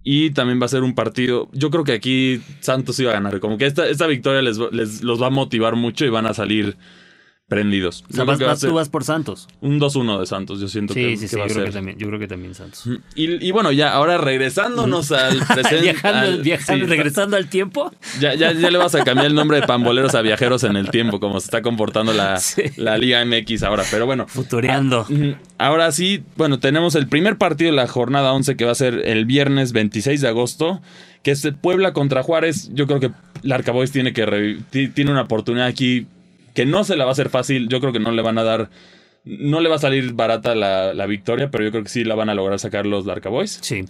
Y 0.03 0.31
también 0.31 0.61
va 0.61 0.65
a 0.65 0.69
ser 0.69 0.83
un 0.83 0.95
partido. 0.95 1.49
Yo 1.51 1.69
creo 1.69 1.83
que 1.83 1.91
aquí 1.91 2.41
Santos 2.61 2.97
iba 2.99 3.11
a 3.11 3.15
ganar. 3.15 3.39
Como 3.41 3.57
que 3.57 3.65
esta, 3.65 4.07
victoria 4.07 4.41
les, 4.41 4.57
les- 4.71 5.03
los 5.03 5.21
va 5.21 5.27
a 5.27 5.31
motivar 5.31 5.75
mucho 5.75 6.05
y 6.05 6.09
van 6.09 6.25
a 6.25 6.33
salir 6.33 6.77
prendidos. 7.47 8.03
O 8.09 8.13
sea, 8.13 8.25
vas- 8.25 8.39
vas- 8.39 8.59
tú 8.59 8.73
vas 8.73 8.89
por 8.89 9.03
Santos. 9.05 9.47
un 9.61 9.79
2-1 9.79 10.19
de 10.19 10.25
Santos. 10.25 10.59
Yo 10.59 10.67
siento 10.67 10.93
Sí, 10.93 10.99
que, 11.01 11.15
sí, 11.15 11.21
que 11.21 11.27
sí, 11.29 11.35
va 11.37 11.47
yo 11.47 11.51
a 11.51 11.53
creo, 11.53 11.65
que 11.65 11.71
también, 11.71 11.97
yo 11.97 12.07
creo 12.07 12.19
que 12.19 12.27
también 12.27 12.53
Santos. 12.53 12.83
Y, 13.15 13.45
y 13.47 13.51
bueno, 13.51 13.71
ya 13.71 13.91
ahora 13.93 14.17
regresándonos 14.17 15.11
al 15.13 15.37
presente. 15.53 15.81
viajando, 15.81 16.19
al- 16.19 16.41
viajando, 16.41 16.85
sí, 16.85 16.89
regresando 16.89 17.37
al 17.37 17.49
tiempo. 17.49 17.91
Ya, 18.19 18.33
ya, 18.35 18.51
ya 18.51 18.69
le 18.69 18.77
vas 18.77 18.95
a 18.95 19.03
cambiar 19.05 19.27
el 19.27 19.33
nombre 19.35 19.61
de 19.61 19.67
pamboleros 19.67 20.13
a 20.15 20.21
viajeros 20.21 20.63
en 20.65 20.75
el 20.75 20.89
tiempo, 20.91 21.19
como 21.21 21.39
se 21.39 21.45
está 21.45 21.61
comportando 21.61 22.11
la, 22.13 22.37
Sí. 22.39 22.63
la 22.75 22.97
Liga 22.97 23.23
MX 23.23 23.63
ahora. 23.63 23.83
Pero 23.89 24.05
bueno, 24.05 24.27
Futureando. 24.27 25.01
ujú, 25.09 25.35
ahora 25.57 25.91
sí, 25.93 26.23
bueno, 26.35 26.59
tenemos 26.59 26.95
el 26.95 27.07
primer 27.07 27.37
partido 27.37 27.71
de 27.71 27.77
la 27.77 27.87
jornada 27.87 28.33
11 28.33 28.57
que 28.57 28.65
va 28.65 28.73
a 28.73 28.75
ser 28.75 29.01
el 29.05 29.25
viernes 29.25 29.71
26 29.71 30.19
de 30.19 30.27
agosto, 30.27 30.81
que 31.23 31.31
es 31.31 31.47
Puebla 31.61 31.93
contra 31.93 32.23
Juárez. 32.23 32.71
Yo 32.73 32.87
creo 32.87 32.99
que 32.99 33.11
el 33.43 33.51
Arcaboys 33.53 33.91
tiene, 33.93 34.11
que 34.11 34.59
tiene 34.93 35.11
una 35.11 35.21
oportunidad 35.21 35.67
aquí 35.67 36.07
que 36.57 36.65
no 36.65 36.83
se 36.83 36.95
la 36.97 37.05
va 37.05 37.11
a 37.11 37.13
hacer 37.13 37.29
fácil. 37.29 37.69
Yo 37.69 37.79
creo 37.79 37.93
que 37.93 37.99
no 37.99 38.11
le 38.11 38.21
van 38.23 38.37
a 38.39 38.43
dar. 38.43 38.69
No 39.23 39.61
le 39.61 39.69
va 39.69 39.75
a 39.75 39.79
salir 39.79 40.13
barata 40.13 40.55
la, 40.55 40.93
la 40.93 41.05
victoria, 41.05 41.51
pero 41.51 41.63
yo 41.63 41.69
creo 41.71 41.83
que 41.83 41.89
sí 41.89 42.03
la 42.03 42.15
van 42.15 42.29
a 42.29 42.33
lograr 42.33 42.57
sacar 42.59 42.85
los 42.85 43.05
Larcaboys. 43.05 43.59
Sí. 43.61 43.85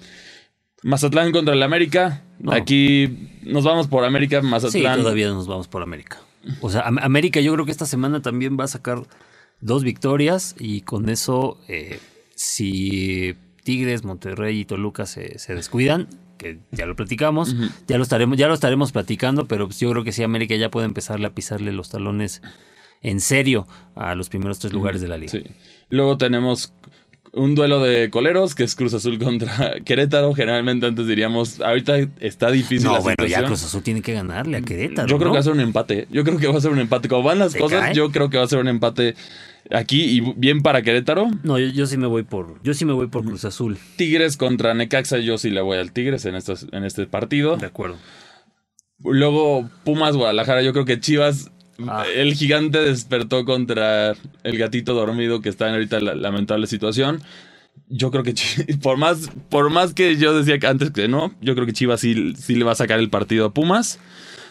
Mazatlán 0.83 1.31
contra 1.31 1.53
el 1.53 1.63
América. 1.63 2.23
No. 2.39 2.51
Aquí 2.51 3.29
nos 3.43 3.63
vamos 3.63 3.87
por 3.87 4.03
América, 4.03 4.41
Sí, 4.41 4.47
Mazatlán. 4.47 4.99
todavía 5.01 5.29
nos 5.29 5.47
vamos 5.47 5.67
por 5.67 5.81
América. 5.81 6.19
O 6.61 6.69
sea, 6.69 6.81
Am- 6.81 6.99
América 6.99 7.39
yo 7.39 7.53
creo 7.53 7.65
que 7.65 7.71
esta 7.71 7.85
semana 7.85 8.21
también 8.21 8.57
va 8.59 8.65
a 8.65 8.67
sacar 8.67 9.03
dos 9.61 9.83
victorias 9.83 10.55
y 10.59 10.81
con 10.81 11.09
eso, 11.09 11.59
eh, 11.67 11.99
si 12.35 13.35
Tigres, 13.63 14.03
Monterrey 14.03 14.59
y 14.59 14.65
Toluca 14.65 15.05
se, 15.05 15.39
se 15.39 15.55
descuidan, 15.55 16.07
que 16.37 16.59
ya 16.71 16.85
lo 16.85 16.95
platicamos, 16.95 17.55
ya 17.87 17.97
lo 17.97 18.03
estaremos, 18.03 18.37
ya 18.37 18.47
lo 18.47 18.53
estaremos 18.53 18.91
platicando, 18.91 19.47
pero 19.47 19.67
pues 19.67 19.79
yo 19.79 19.91
creo 19.91 20.03
que 20.03 20.11
sí 20.11 20.23
América 20.23 20.55
ya 20.55 20.69
puede 20.69 20.85
empezarle 20.85 21.27
a 21.27 21.31
pisarle 21.31 21.71
los 21.71 21.89
talones 21.89 22.41
en 23.01 23.19
serio 23.19 23.67
a 23.95 24.15
los 24.15 24.29
primeros 24.29 24.59
tres 24.59 24.73
lugares 24.73 25.01
de 25.01 25.07
la 25.07 25.17
liga. 25.17 25.31
Sí. 25.31 25.43
Luego 25.89 26.17
tenemos 26.17 26.73
un 27.33 27.55
duelo 27.55 27.81
de 27.81 28.09
coleros 28.09 28.55
que 28.55 28.63
es 28.63 28.75
Cruz 28.75 28.93
Azul 28.93 29.19
contra 29.19 29.75
Querétaro. 29.85 30.33
Generalmente 30.33 30.85
antes 30.87 31.07
diríamos, 31.07 31.61
ahorita 31.61 31.97
está 32.19 32.49
difícil 32.51 32.87
No, 32.87 32.93
la 32.93 32.99
bueno, 32.99 33.25
ya. 33.25 33.43
Cruz 33.43 33.63
Azul 33.63 33.83
tiene 33.83 34.01
que 34.01 34.13
ganarle 34.13 34.57
a 34.57 34.61
Querétaro. 34.61 35.07
Yo 35.07 35.17
creo 35.17 35.27
¿no? 35.27 35.33
que 35.33 35.37
va 35.37 35.39
a 35.41 35.43
ser 35.43 35.53
un 35.53 35.59
empate. 35.61 36.07
Yo 36.11 36.23
creo 36.23 36.37
que 36.37 36.47
va 36.47 36.57
a 36.57 36.61
ser 36.61 36.71
un 36.71 36.79
empate. 36.79 37.07
Como 37.07 37.23
van 37.23 37.39
las 37.39 37.53
¿Te 37.53 37.59
cosas, 37.59 37.79
cae? 37.81 37.93
yo 37.95 38.11
creo 38.11 38.29
que 38.29 38.37
va 38.37 38.43
a 38.43 38.47
ser 38.47 38.59
un 38.59 38.67
empate 38.67 39.15
aquí 39.71 40.03
y 40.03 40.21
bien 40.35 40.61
para 40.61 40.81
Querétaro. 40.81 41.29
No, 41.43 41.59
yo, 41.59 41.67
yo 41.67 41.85
sí 41.85 41.97
me 41.97 42.07
voy 42.07 42.23
por. 42.23 42.61
Yo 42.63 42.73
sí 42.73 42.85
me 42.85 42.93
voy 42.93 43.07
por 43.07 43.23
Cruz 43.23 43.45
Azul. 43.45 43.77
Tigres 43.95 44.37
contra 44.37 44.73
Necaxa, 44.73 45.17
yo 45.19 45.37
sí 45.37 45.49
le 45.49 45.61
voy 45.61 45.77
al 45.77 45.91
Tigres 45.91 46.25
en, 46.25 46.35
estos, 46.35 46.67
en 46.71 46.83
este 46.83 47.05
partido. 47.07 47.57
De 47.57 47.67
acuerdo. 47.67 47.97
Luego 49.03 49.69
Pumas 49.83 50.15
Guadalajara, 50.15 50.61
yo 50.63 50.73
creo 50.73 50.85
que 50.85 50.99
Chivas, 50.99 51.51
Ah. 51.85 52.05
el 52.15 52.33
gigante 52.33 52.79
despertó 52.79 53.45
contra 53.45 54.15
el 54.43 54.57
gatito 54.57 54.93
dormido 54.93 55.41
que 55.41 55.49
está 55.49 55.67
en 55.67 55.75
ahorita 55.75 55.99
la 55.99 56.15
lamentable 56.15 56.67
situación. 56.67 57.21
Yo 57.87 58.09
creo 58.09 58.23
que 58.23 58.33
por 58.81 58.97
más, 58.97 59.29
por 59.49 59.69
más 59.69 59.93
que 59.93 60.17
yo 60.17 60.37
decía 60.37 60.57
que 60.59 60.67
antes 60.67 60.91
que 60.91 61.07
no, 61.07 61.33
yo 61.41 61.53
creo 61.53 61.67
que 61.67 61.73
Chivas 61.73 61.99
sí, 62.01 62.33
sí 62.35 62.55
le 62.55 62.63
va 62.65 62.71
a 62.71 62.75
sacar 62.75 62.99
el 62.99 63.09
partido 63.09 63.45
a 63.45 63.53
Pumas. 63.53 63.99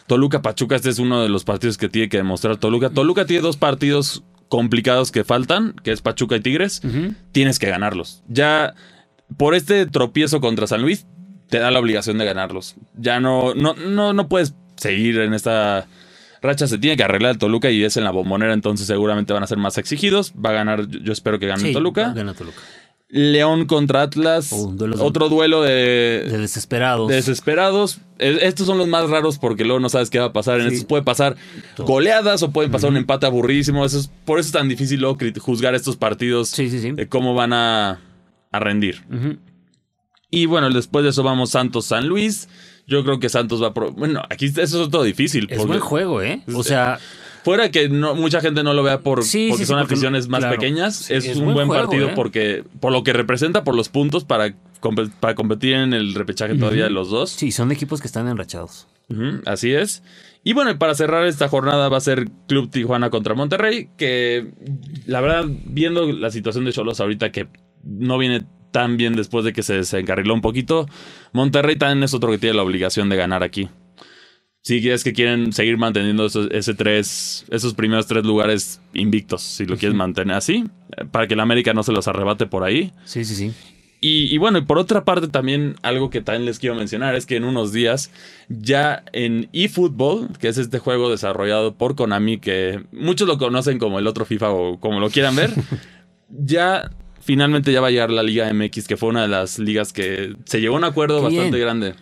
Toluca 0.07 0.41
Pachuca, 0.41 0.77
este 0.77 0.89
es 0.89 1.01
uno 1.01 1.21
de 1.21 1.29
los 1.29 1.43
partidos 1.43 1.79
que 1.79 1.89
tiene 1.89 2.09
que 2.09 2.19
demostrar 2.19 2.59
Toluca. 2.59 2.91
Toluca 2.91 3.27
tiene 3.27 3.43
dos 3.43 3.57
partidos 3.57 4.23
complicados 4.49 5.13
que 5.13 5.25
faltan, 5.25 5.75
que 5.83 5.93
es 5.93 6.03
Pachuca 6.03 6.37
y 6.37 6.41
Tigres. 6.41 6.83
Tienes 7.33 7.59
que 7.59 7.69
ganarlos. 7.69 8.23
Ya 8.29 8.75
por 9.37 9.55
este 9.55 9.87
tropiezo 9.87 10.41
contra 10.41 10.67
San 10.67 10.83
Luis, 10.83 11.07
te 11.49 11.59
da 11.59 11.71
la 11.71 11.79
obligación 11.81 12.19
de 12.19 12.25
ganarlos. 12.25 12.77
Ya 12.97 13.21
no, 13.21 13.55
no, 13.55 13.75
no, 13.75 14.13
no 14.13 14.29
puedes 14.29 14.55
seguir 14.77 15.19
en 15.21 15.35
esta 15.35 15.87
racha. 16.43 16.67
Se 16.67 16.79
tiene 16.79 16.97
que 16.97 17.03
arreglar 17.05 17.33
el 17.33 17.39
Toluca 17.39 17.71
y 17.71 17.83
es 17.85 17.97
en 17.97 18.05
la 18.05 18.11
bombonera, 18.11 18.53
entonces 18.53 18.87
seguramente 18.87 19.33
van 19.33 19.43
a 19.43 19.47
ser 19.47 19.59
más 19.59 19.79
exigidos. 19.79 20.33
Va 20.35 20.51
a 20.51 20.55
ganar, 20.55 20.87
yo 20.89 21.01
yo 21.01 21.13
espero 21.13 21.39
que 21.39 21.47
gane 21.47 21.61
Sí, 21.61 21.73
Toluca. 21.73 22.13
Gana 22.13 22.35
Toluca. 22.35 22.59
León 23.09 23.67
contra 23.67 24.03
Atlas. 24.03 24.51
Oh, 24.53 24.73
de- 24.73 24.91
otro 25.01 25.29
duelo 25.29 25.63
De 25.63 26.25
de, 26.29 26.39
desesperados. 26.39 27.09
desesperados. 27.09 28.01
Estos 28.19 28.67
son 28.67 28.79
los 28.79 28.89
más 28.89 29.09
raros 29.11 29.39
porque 29.39 29.65
luego 29.65 29.79
no 29.79 29.89
sabes 29.89 30.11
qué 30.11 30.19
va 30.19 30.27
a 30.27 30.33
pasar. 30.33 30.61
En 30.61 30.69
Sí. 30.71 30.75
estos 30.77 30.89
puede 30.89 31.03
pasar 31.05 31.37
goleadas 31.79 32.43
o 32.43 32.51
pueden 32.51 32.73
pasar 32.73 32.91
un 32.91 32.97
empate 32.97 33.27
aburridísimo. 33.27 33.85
Eso 33.85 33.99
es- 34.01 34.11
por 34.25 34.41
eso 34.41 34.49
es 34.49 34.53
tan 34.53 34.69
difícil 34.69 35.01
luego 35.01 35.19
juzgar 35.41 35.75
estos 35.75 35.97
partidos 35.97 36.49
sí, 36.49 36.69
sí, 36.71 36.81
sí. 36.81 36.93
de 36.93 37.09
cómo 37.09 37.35
van 37.35 37.53
a, 37.53 38.01
a 38.51 38.59
rendir. 38.59 39.05
Y 40.31 40.47
bueno, 40.47 40.69
después 40.71 41.05
de 41.05 41.11
eso 41.11 41.23
vamos 41.23 41.51
Santos-San 41.51 42.09
Luis. 42.09 42.49
Yo 42.89 43.03
creo 43.05 43.19
que 43.21 43.29
Santos 43.29 43.63
va 43.63 43.69
a... 43.69 43.71
Bueno, 43.91 44.23
aquí 44.31 44.47
eso 44.47 44.85
es 44.85 44.91
todo 44.91 45.03
difícil. 45.03 45.47
Es 45.51 45.65
buen 45.67 45.81
juego, 45.81 46.23
¿eh? 46.23 46.43
O 46.55 46.63
sea, 46.63 46.99
Fuera 47.47 47.71
que 47.71 47.89
no, 47.89 48.17
mucha 48.17 48.41
gente 48.41 48.65
no 48.65 48.75
lo 48.75 48.83
vea 48.83 48.99
por, 49.03 49.23
Sí, 49.23 49.47
porque 49.51 49.63
sí, 49.65 49.69
son 49.69 49.79
porque- 49.79 49.95
aficiones 49.95 50.27
más 50.29 50.41
claro. 50.41 50.57
pequeñas, 50.59 51.13
es, 51.13 51.27
es 51.27 51.37
un 51.37 51.45
buen 51.45 51.55
buen 51.55 51.67
juego, 51.69 51.85
partido 51.85 52.09
¿eh? 52.09 52.13
porque 52.17 52.65
por 52.81 52.91
lo 52.91 53.05
que 53.05 53.13
representa, 53.13 53.63
por 53.63 53.77
los 53.77 53.89
puntos 53.89 54.25
para, 54.25 54.57
para 55.21 55.37
competir 55.37 55.75
en 55.75 55.93
el 55.95 56.15
repechaje 56.15 56.57
todavía 56.57 56.83
de 56.85 56.91
los 56.91 57.09
dos. 57.09 57.31
sí, 57.31 57.53
son 57.53 57.71
equipos 57.71 58.01
que 58.01 58.09
están 58.09 58.27
enrachados. 58.27 58.89
Así 59.45 59.73
es. 59.73 60.03
Y 60.43 60.55
bueno, 60.55 60.77
para 60.77 60.97
cerrar 60.97 61.25
esta 61.25 61.47
jornada 61.49 61.89
va 61.89 61.99
a 61.99 62.01
ser 62.01 62.29
Club 62.49 62.69
Tijuana 62.69 63.11
contra 63.11 63.35
Monterrey, 63.35 63.91
que 63.97 64.51
la 65.07 65.21
verdad, 65.21 65.45
viendo 65.67 66.11
la 66.13 66.31
situación 66.33 66.65
de 66.65 66.73
Cholos 66.73 66.99
ahorita 66.99 67.31
que 67.31 67.47
no 67.85 68.19
viene 68.19 68.45
tan 68.73 68.97
bien 68.97 69.15
después 69.15 69.45
de 69.45 69.53
que 69.53 69.63
se 69.63 69.75
desencarriló 69.75 70.35
un 70.35 70.41
poquito, 70.41 70.89
Monterrey 71.33 71.77
también 71.77 72.03
es 72.03 72.13
otro 72.13 72.33
que 72.33 72.39
tiene 72.39 72.57
la 72.57 72.65
obligación 72.65 73.09
de 73.09 73.15
ganar 73.17 73.45
aquí. 73.45 73.69
Si 74.67 74.79
es 74.91 75.05
que 75.05 75.13
quieren 75.13 75.53
seguir 75.53 75.79
manteniendo 75.79 76.27
esos, 76.27 76.49
ese 76.51 76.75
tres, 76.75 77.45
esos 77.51 77.75
primeros 77.75 78.09
tres 78.09 78.25
lugares 78.25 78.81
invictos, 78.95 79.41
si 79.43 79.65
lo 79.65 79.77
quieres 79.77 79.97
mantener 79.97 80.35
así, 80.35 80.65
para 81.13 81.29
que 81.29 81.35
el 81.35 81.41
América 81.41 81.73
no 81.73 81.85
se 81.85 81.93
los 81.93 82.09
arrebate 82.09 82.47
por 82.47 82.65
ahí. 82.65 82.91
Sí, 83.05 83.25
sí, 83.25 83.37
sí. 83.37 83.53
Y, 84.01 84.25
y 84.25 84.39
bueno, 84.39 84.59
y 84.59 84.63
por 84.63 84.79
otra 84.79 85.05
parte 85.05 85.29
también 85.29 85.77
algo 85.83 86.11
que 86.11 86.21
también 86.21 86.47
les 86.47 86.59
quiero 86.59 86.75
mencionar 86.75 87.15
es 87.15 87.27
que 87.27 87.37
en 87.37 87.45
unos 87.45 87.73
días 87.73 88.11
ya 88.49 89.05
en 89.13 89.49
eFootball, 89.53 90.37
que 90.41 90.49
es 90.49 90.59
este 90.59 90.81
juego 90.81 91.13
desarrollado 91.13 91.77
por 91.77 91.95
Konami, 91.95 92.39
que 92.39 92.83
muchos 92.91 93.29
lo 93.29 93.39
conocen 93.39 93.79
como 93.79 94.01
el 94.01 94.09
otro 94.09 94.25
FIFA 94.25 94.51
o 94.51 94.81
como 94.81 94.99
lo 94.99 95.11
quieran 95.11 95.37
ver, 95.37 95.51
ya 96.29 96.91
finalmente 97.21 97.71
ya 97.71 97.81
va 97.81 97.87
a 97.87 97.91
llegar 97.93 98.11
la 98.11 98.25
Liga 98.25 98.53
MX, 98.53 98.89
que 98.89 98.97
fue 98.97 99.11
una 99.11 99.23
de 99.23 99.29
las 99.29 99.61
ligas 99.61 99.93
que 99.93 100.35
se 100.45 100.61
llegó 100.61 100.75
a 100.75 100.79
un 100.79 100.85
acuerdo 100.85 101.19
Qué 101.19 101.23
bastante 101.27 101.57
bien. 101.57 101.61
grande. 101.61 101.95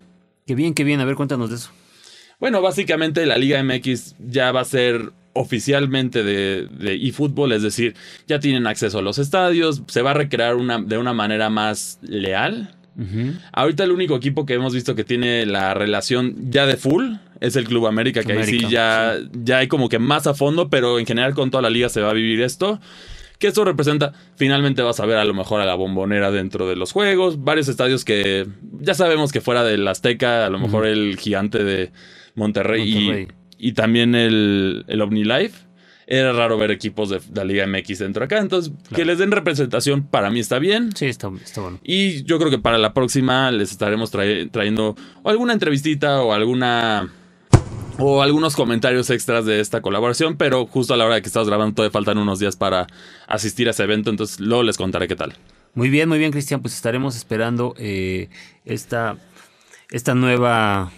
Qué 0.47 0.55
bien, 0.55 0.73
qué 0.73 0.83
bien. 0.83 1.01
A 1.01 1.05
ver, 1.05 1.15
cuéntanos 1.15 1.51
de 1.51 1.57
eso. 1.57 1.71
Bueno, 2.41 2.61
básicamente 2.63 3.27
la 3.27 3.39
Liga 3.39 3.63
MX 3.63 4.17
ya 4.19 4.53
va 4.53 4.61
a 4.61 4.65
ser 4.65 5.13
oficialmente 5.35 6.23
de, 6.23 6.69
de 6.71 6.95
eFootball, 6.95 7.53
es 7.53 7.63
decir, 7.63 7.95
ya 8.27 8.39
tienen 8.39 8.67
acceso 8.67 8.99
a 8.99 9.03
los 9.03 9.19
estadios, 9.19 9.83
se 9.89 10.01
va 10.01 10.13
a 10.13 10.15
recrear 10.15 10.55
una, 10.55 10.81
de 10.81 10.97
una 10.97 11.13
manera 11.13 11.51
más 11.51 11.99
leal. 12.03 12.75
Ahorita 13.53 13.83
el 13.83 13.91
único 13.91 14.15
equipo 14.15 14.47
que 14.47 14.55
hemos 14.55 14.73
visto 14.73 14.95
que 14.95 15.03
tiene 15.03 15.47
la 15.47 15.75
relación 15.75 16.53
ya 16.53 16.65
de 16.65 16.77
full 16.77 17.15
es 17.41 17.57
el 17.57 17.65
Club 17.65 17.89
América, 17.89 18.23
que 18.23 18.33
ahí 18.35 18.45
sí 18.45 18.67
ya, 18.71 19.17
ya 19.33 19.59
hay 19.59 19.67
como 19.67 19.89
que 19.89 19.99
más 19.99 20.29
a 20.29 20.35
fondo, 20.35 20.71
pero 20.71 21.01
en 21.01 21.05
general 21.05 21.35
con 21.35 21.51
toda 21.51 21.63
la 21.63 21.71
liga 21.71 21.89
se 21.89 22.01
va 22.01 22.11
a 22.11 22.15
vivir 22.15 22.41
esto. 22.41 22.81
Que 23.41 23.49
esto 23.49 23.65
representa, 23.65 24.13
finalmente 24.37 24.81
vas 24.83 25.01
a 25.01 25.07
ver 25.07 25.17
a 25.17 25.25
lo 25.25 25.35
mejor 25.35 25.61
a 25.61 25.67
la 25.67 25.75
bombonera 25.75 26.31
dentro 26.31 26.69
de 26.69 26.77
los 26.77 26.93
juegos, 26.93 27.43
varios 27.43 27.67
estadios 27.67 28.05
que 28.05 28.47
ya 28.81 28.95
sabemos 28.95 29.33
que 29.33 29.41
fuera 29.41 29.65
del 29.65 29.87
Azteca, 29.89 30.47
a 30.47 30.51
lo 30.51 30.61
mejor 30.61 30.87
el 30.87 31.19
gigante 31.19 31.65
de 31.65 31.91
Monterrey, 32.35 32.83
y- 32.91 32.95
Monterrey. 33.07 33.29
Y, 33.59 33.73
también 33.73 34.15
el, 34.15 34.85
el 34.89 35.01
OmniLife. 35.01 35.65
Era 36.07 36.35
raro 36.35 36.59
ver 36.59 36.71
equipos 36.71 37.09
de, 37.09 37.19
la 37.35 37.45
Liga 37.45 37.67
MX 37.67 38.01
dentro 38.01 38.23
acá, 38.25 38.37
entonces 38.39 38.75
que 38.95 39.07
les 39.07 39.17
den 39.17 39.31
representación 39.31 40.03
para 40.03 40.29
mí 40.29 40.39
está 40.39 40.59
bien. 40.59 40.95
Sí, 40.95 41.07
está, 41.07 41.31
está 41.43 41.63
bueno. 41.63 41.79
Y 41.83 42.25
yo 42.25 42.39
creo 42.39 42.51
que 42.51 42.59
para 42.59 42.77
la 42.77 42.93
próxima 42.93 43.51
les 43.51 43.71
estaremos 43.71 44.13
trae- 44.13 44.51
trayendo 44.51 44.97
o 45.23 45.31
alguna 45.31 45.55
entrevistita 45.55 46.21
o 46.21 46.35
alguna 46.35 47.11
o 47.99 48.21
algunos 48.23 48.55
comentarios 48.55 49.09
extras 49.09 49.47
de 49.47 49.61
esta 49.61 49.81
colaboración, 49.81 50.37
pero 50.37 50.67
justo 50.67 50.93
a 50.93 50.99
la 50.99 51.07
hora 51.07 51.15
de 51.15 51.23
que 51.23 51.29
estamos 51.29 51.49
grabando 51.49 51.75
todavía 51.75 51.93
faltan 51.93 52.19
unos 52.19 52.39
días 52.39 52.57
para 52.57 52.87
asistir 53.27 53.69
a 53.69 53.71
ese 53.71 53.85
evento, 53.85 54.11
entonces 54.11 54.41
luego 54.41 54.63
les 54.63 54.77
contaré 54.77 55.09
qué 55.09 55.17
tal. 55.17 55.33
Muy 55.75 55.89
bien, 55.89 56.09
muy 56.11 56.19
bien, 56.19 56.33
Cristian. 56.33 56.61
Pues 56.61 56.75
estaremos 56.75 57.17
esperando 57.17 57.75
eh, 57.79 58.29
esta, 58.67 59.17
esta 59.91 60.15
nueva 60.15 60.93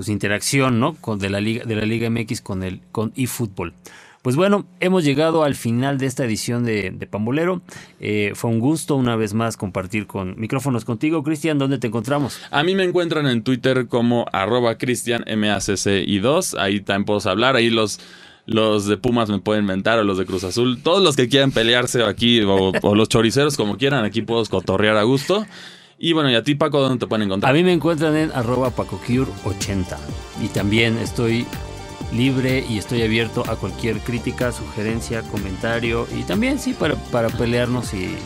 pues, 0.00 0.08
interacción 0.08 0.80
¿no? 0.80 0.94
con, 0.94 1.18
de, 1.18 1.28
la 1.28 1.42
Liga, 1.42 1.62
de 1.66 1.76
la 1.76 1.84
Liga 1.84 2.08
MX 2.08 2.40
con 2.40 2.62
el 2.62 2.80
con 2.90 3.12
eFootball. 3.16 3.74
Pues 4.22 4.34
bueno, 4.34 4.64
hemos 4.80 5.04
llegado 5.04 5.44
al 5.44 5.54
final 5.54 5.98
de 5.98 6.06
esta 6.06 6.24
edición 6.24 6.64
de, 6.64 6.90
Pambolero. 7.10 7.60
Eh, 8.00 8.32
fue 8.34 8.48
un 8.48 8.60
gusto 8.60 8.96
una 8.96 9.14
vez 9.16 9.34
más 9.34 9.58
compartir 9.58 10.06
con 10.06 10.40
micrófonos 10.40 10.86
contigo, 10.86 11.22
Cristian. 11.22 11.58
¿Dónde 11.58 11.76
te 11.76 11.88
encontramos? 11.88 12.40
A 12.50 12.62
mí 12.62 12.74
me 12.74 12.84
encuentran 12.84 13.26
en 13.26 13.42
Twitter 13.42 13.88
como 13.88 14.24
arroba 14.32 14.78
cristianmacci2, 14.78 16.58
ahí 16.58 16.80
también 16.80 17.04
puedo 17.04 17.30
hablar, 17.30 17.56
ahí 17.56 17.68
los... 17.68 18.00
Los 18.46 18.86
de 18.86 18.96
Pumas 18.96 19.28
me 19.28 19.38
pueden 19.38 19.64
mentar 19.64 19.98
o 20.00 20.02
los 20.02 20.18
de 20.18 20.26
Cruz 20.26 20.42
Azul. 20.42 20.82
Todos 20.82 21.04
los 21.04 21.14
que 21.14 21.28
quieran 21.28 21.52
pelearse 21.52 22.02
aquí 22.02 22.40
o, 22.40 22.72
o 22.82 22.94
los 22.96 23.08
choriceros 23.08 23.56
como 23.56 23.76
quieran, 23.76 24.04
aquí 24.04 24.22
puedo 24.22 24.44
cotorrear 24.46 24.96
a 24.96 25.04
gusto. 25.04 25.46
Y 26.02 26.14
bueno, 26.14 26.30
y 26.30 26.34
a 26.34 26.42
ti 26.42 26.54
Paco, 26.54 26.80
¿dónde 26.80 26.98
te 26.98 27.06
pueden 27.06 27.26
encontrar? 27.26 27.52
A 27.52 27.54
mí 27.54 27.62
me 27.62 27.74
encuentran 27.74 28.16
en 28.16 28.32
arroba 28.32 28.74
pacocure80. 28.74 29.98
Y 30.42 30.48
también 30.48 30.96
estoy 30.96 31.46
libre 32.10 32.64
y 32.66 32.78
estoy 32.78 33.02
abierto 33.02 33.44
a 33.46 33.56
cualquier 33.56 33.98
crítica, 34.00 34.50
sugerencia, 34.50 35.20
comentario. 35.22 36.06
Y 36.18 36.22
también, 36.22 36.58
sí, 36.58 36.72
para, 36.72 36.94
para 37.12 37.28
pelearnos 37.28 37.92
y, 37.92 38.16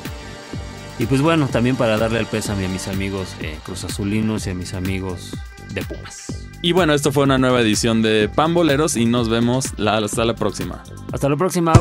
y 1.00 1.06
pues 1.06 1.20
bueno, 1.20 1.48
también 1.48 1.74
para 1.74 1.98
darle 1.98 2.20
el 2.20 2.26
pésame 2.26 2.66
a 2.66 2.68
mis 2.68 2.86
amigos 2.86 3.34
eh, 3.40 3.58
cruzazulinos 3.64 4.46
y 4.46 4.50
a 4.50 4.54
mis 4.54 4.72
amigos 4.72 5.32
de 5.72 5.82
Pumas. 5.82 6.46
Y 6.62 6.70
bueno, 6.70 6.94
esto 6.94 7.10
fue 7.10 7.24
una 7.24 7.38
nueva 7.38 7.60
edición 7.60 8.02
de 8.02 8.30
Pamboleros 8.32 8.96
y 8.96 9.04
nos 9.04 9.28
vemos 9.28 9.72
la- 9.78 9.96
hasta 9.96 10.24
la 10.24 10.36
próxima. 10.36 10.84
Hasta 11.12 11.28
la 11.28 11.36
próxima. 11.36 11.72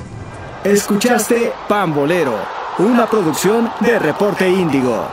Escuchaste 0.64 1.52
Pambolero, 1.70 2.36
una 2.80 3.06
producción 3.06 3.70
de 3.82 4.00
Reporte 4.00 4.50
Índigo. 4.50 5.08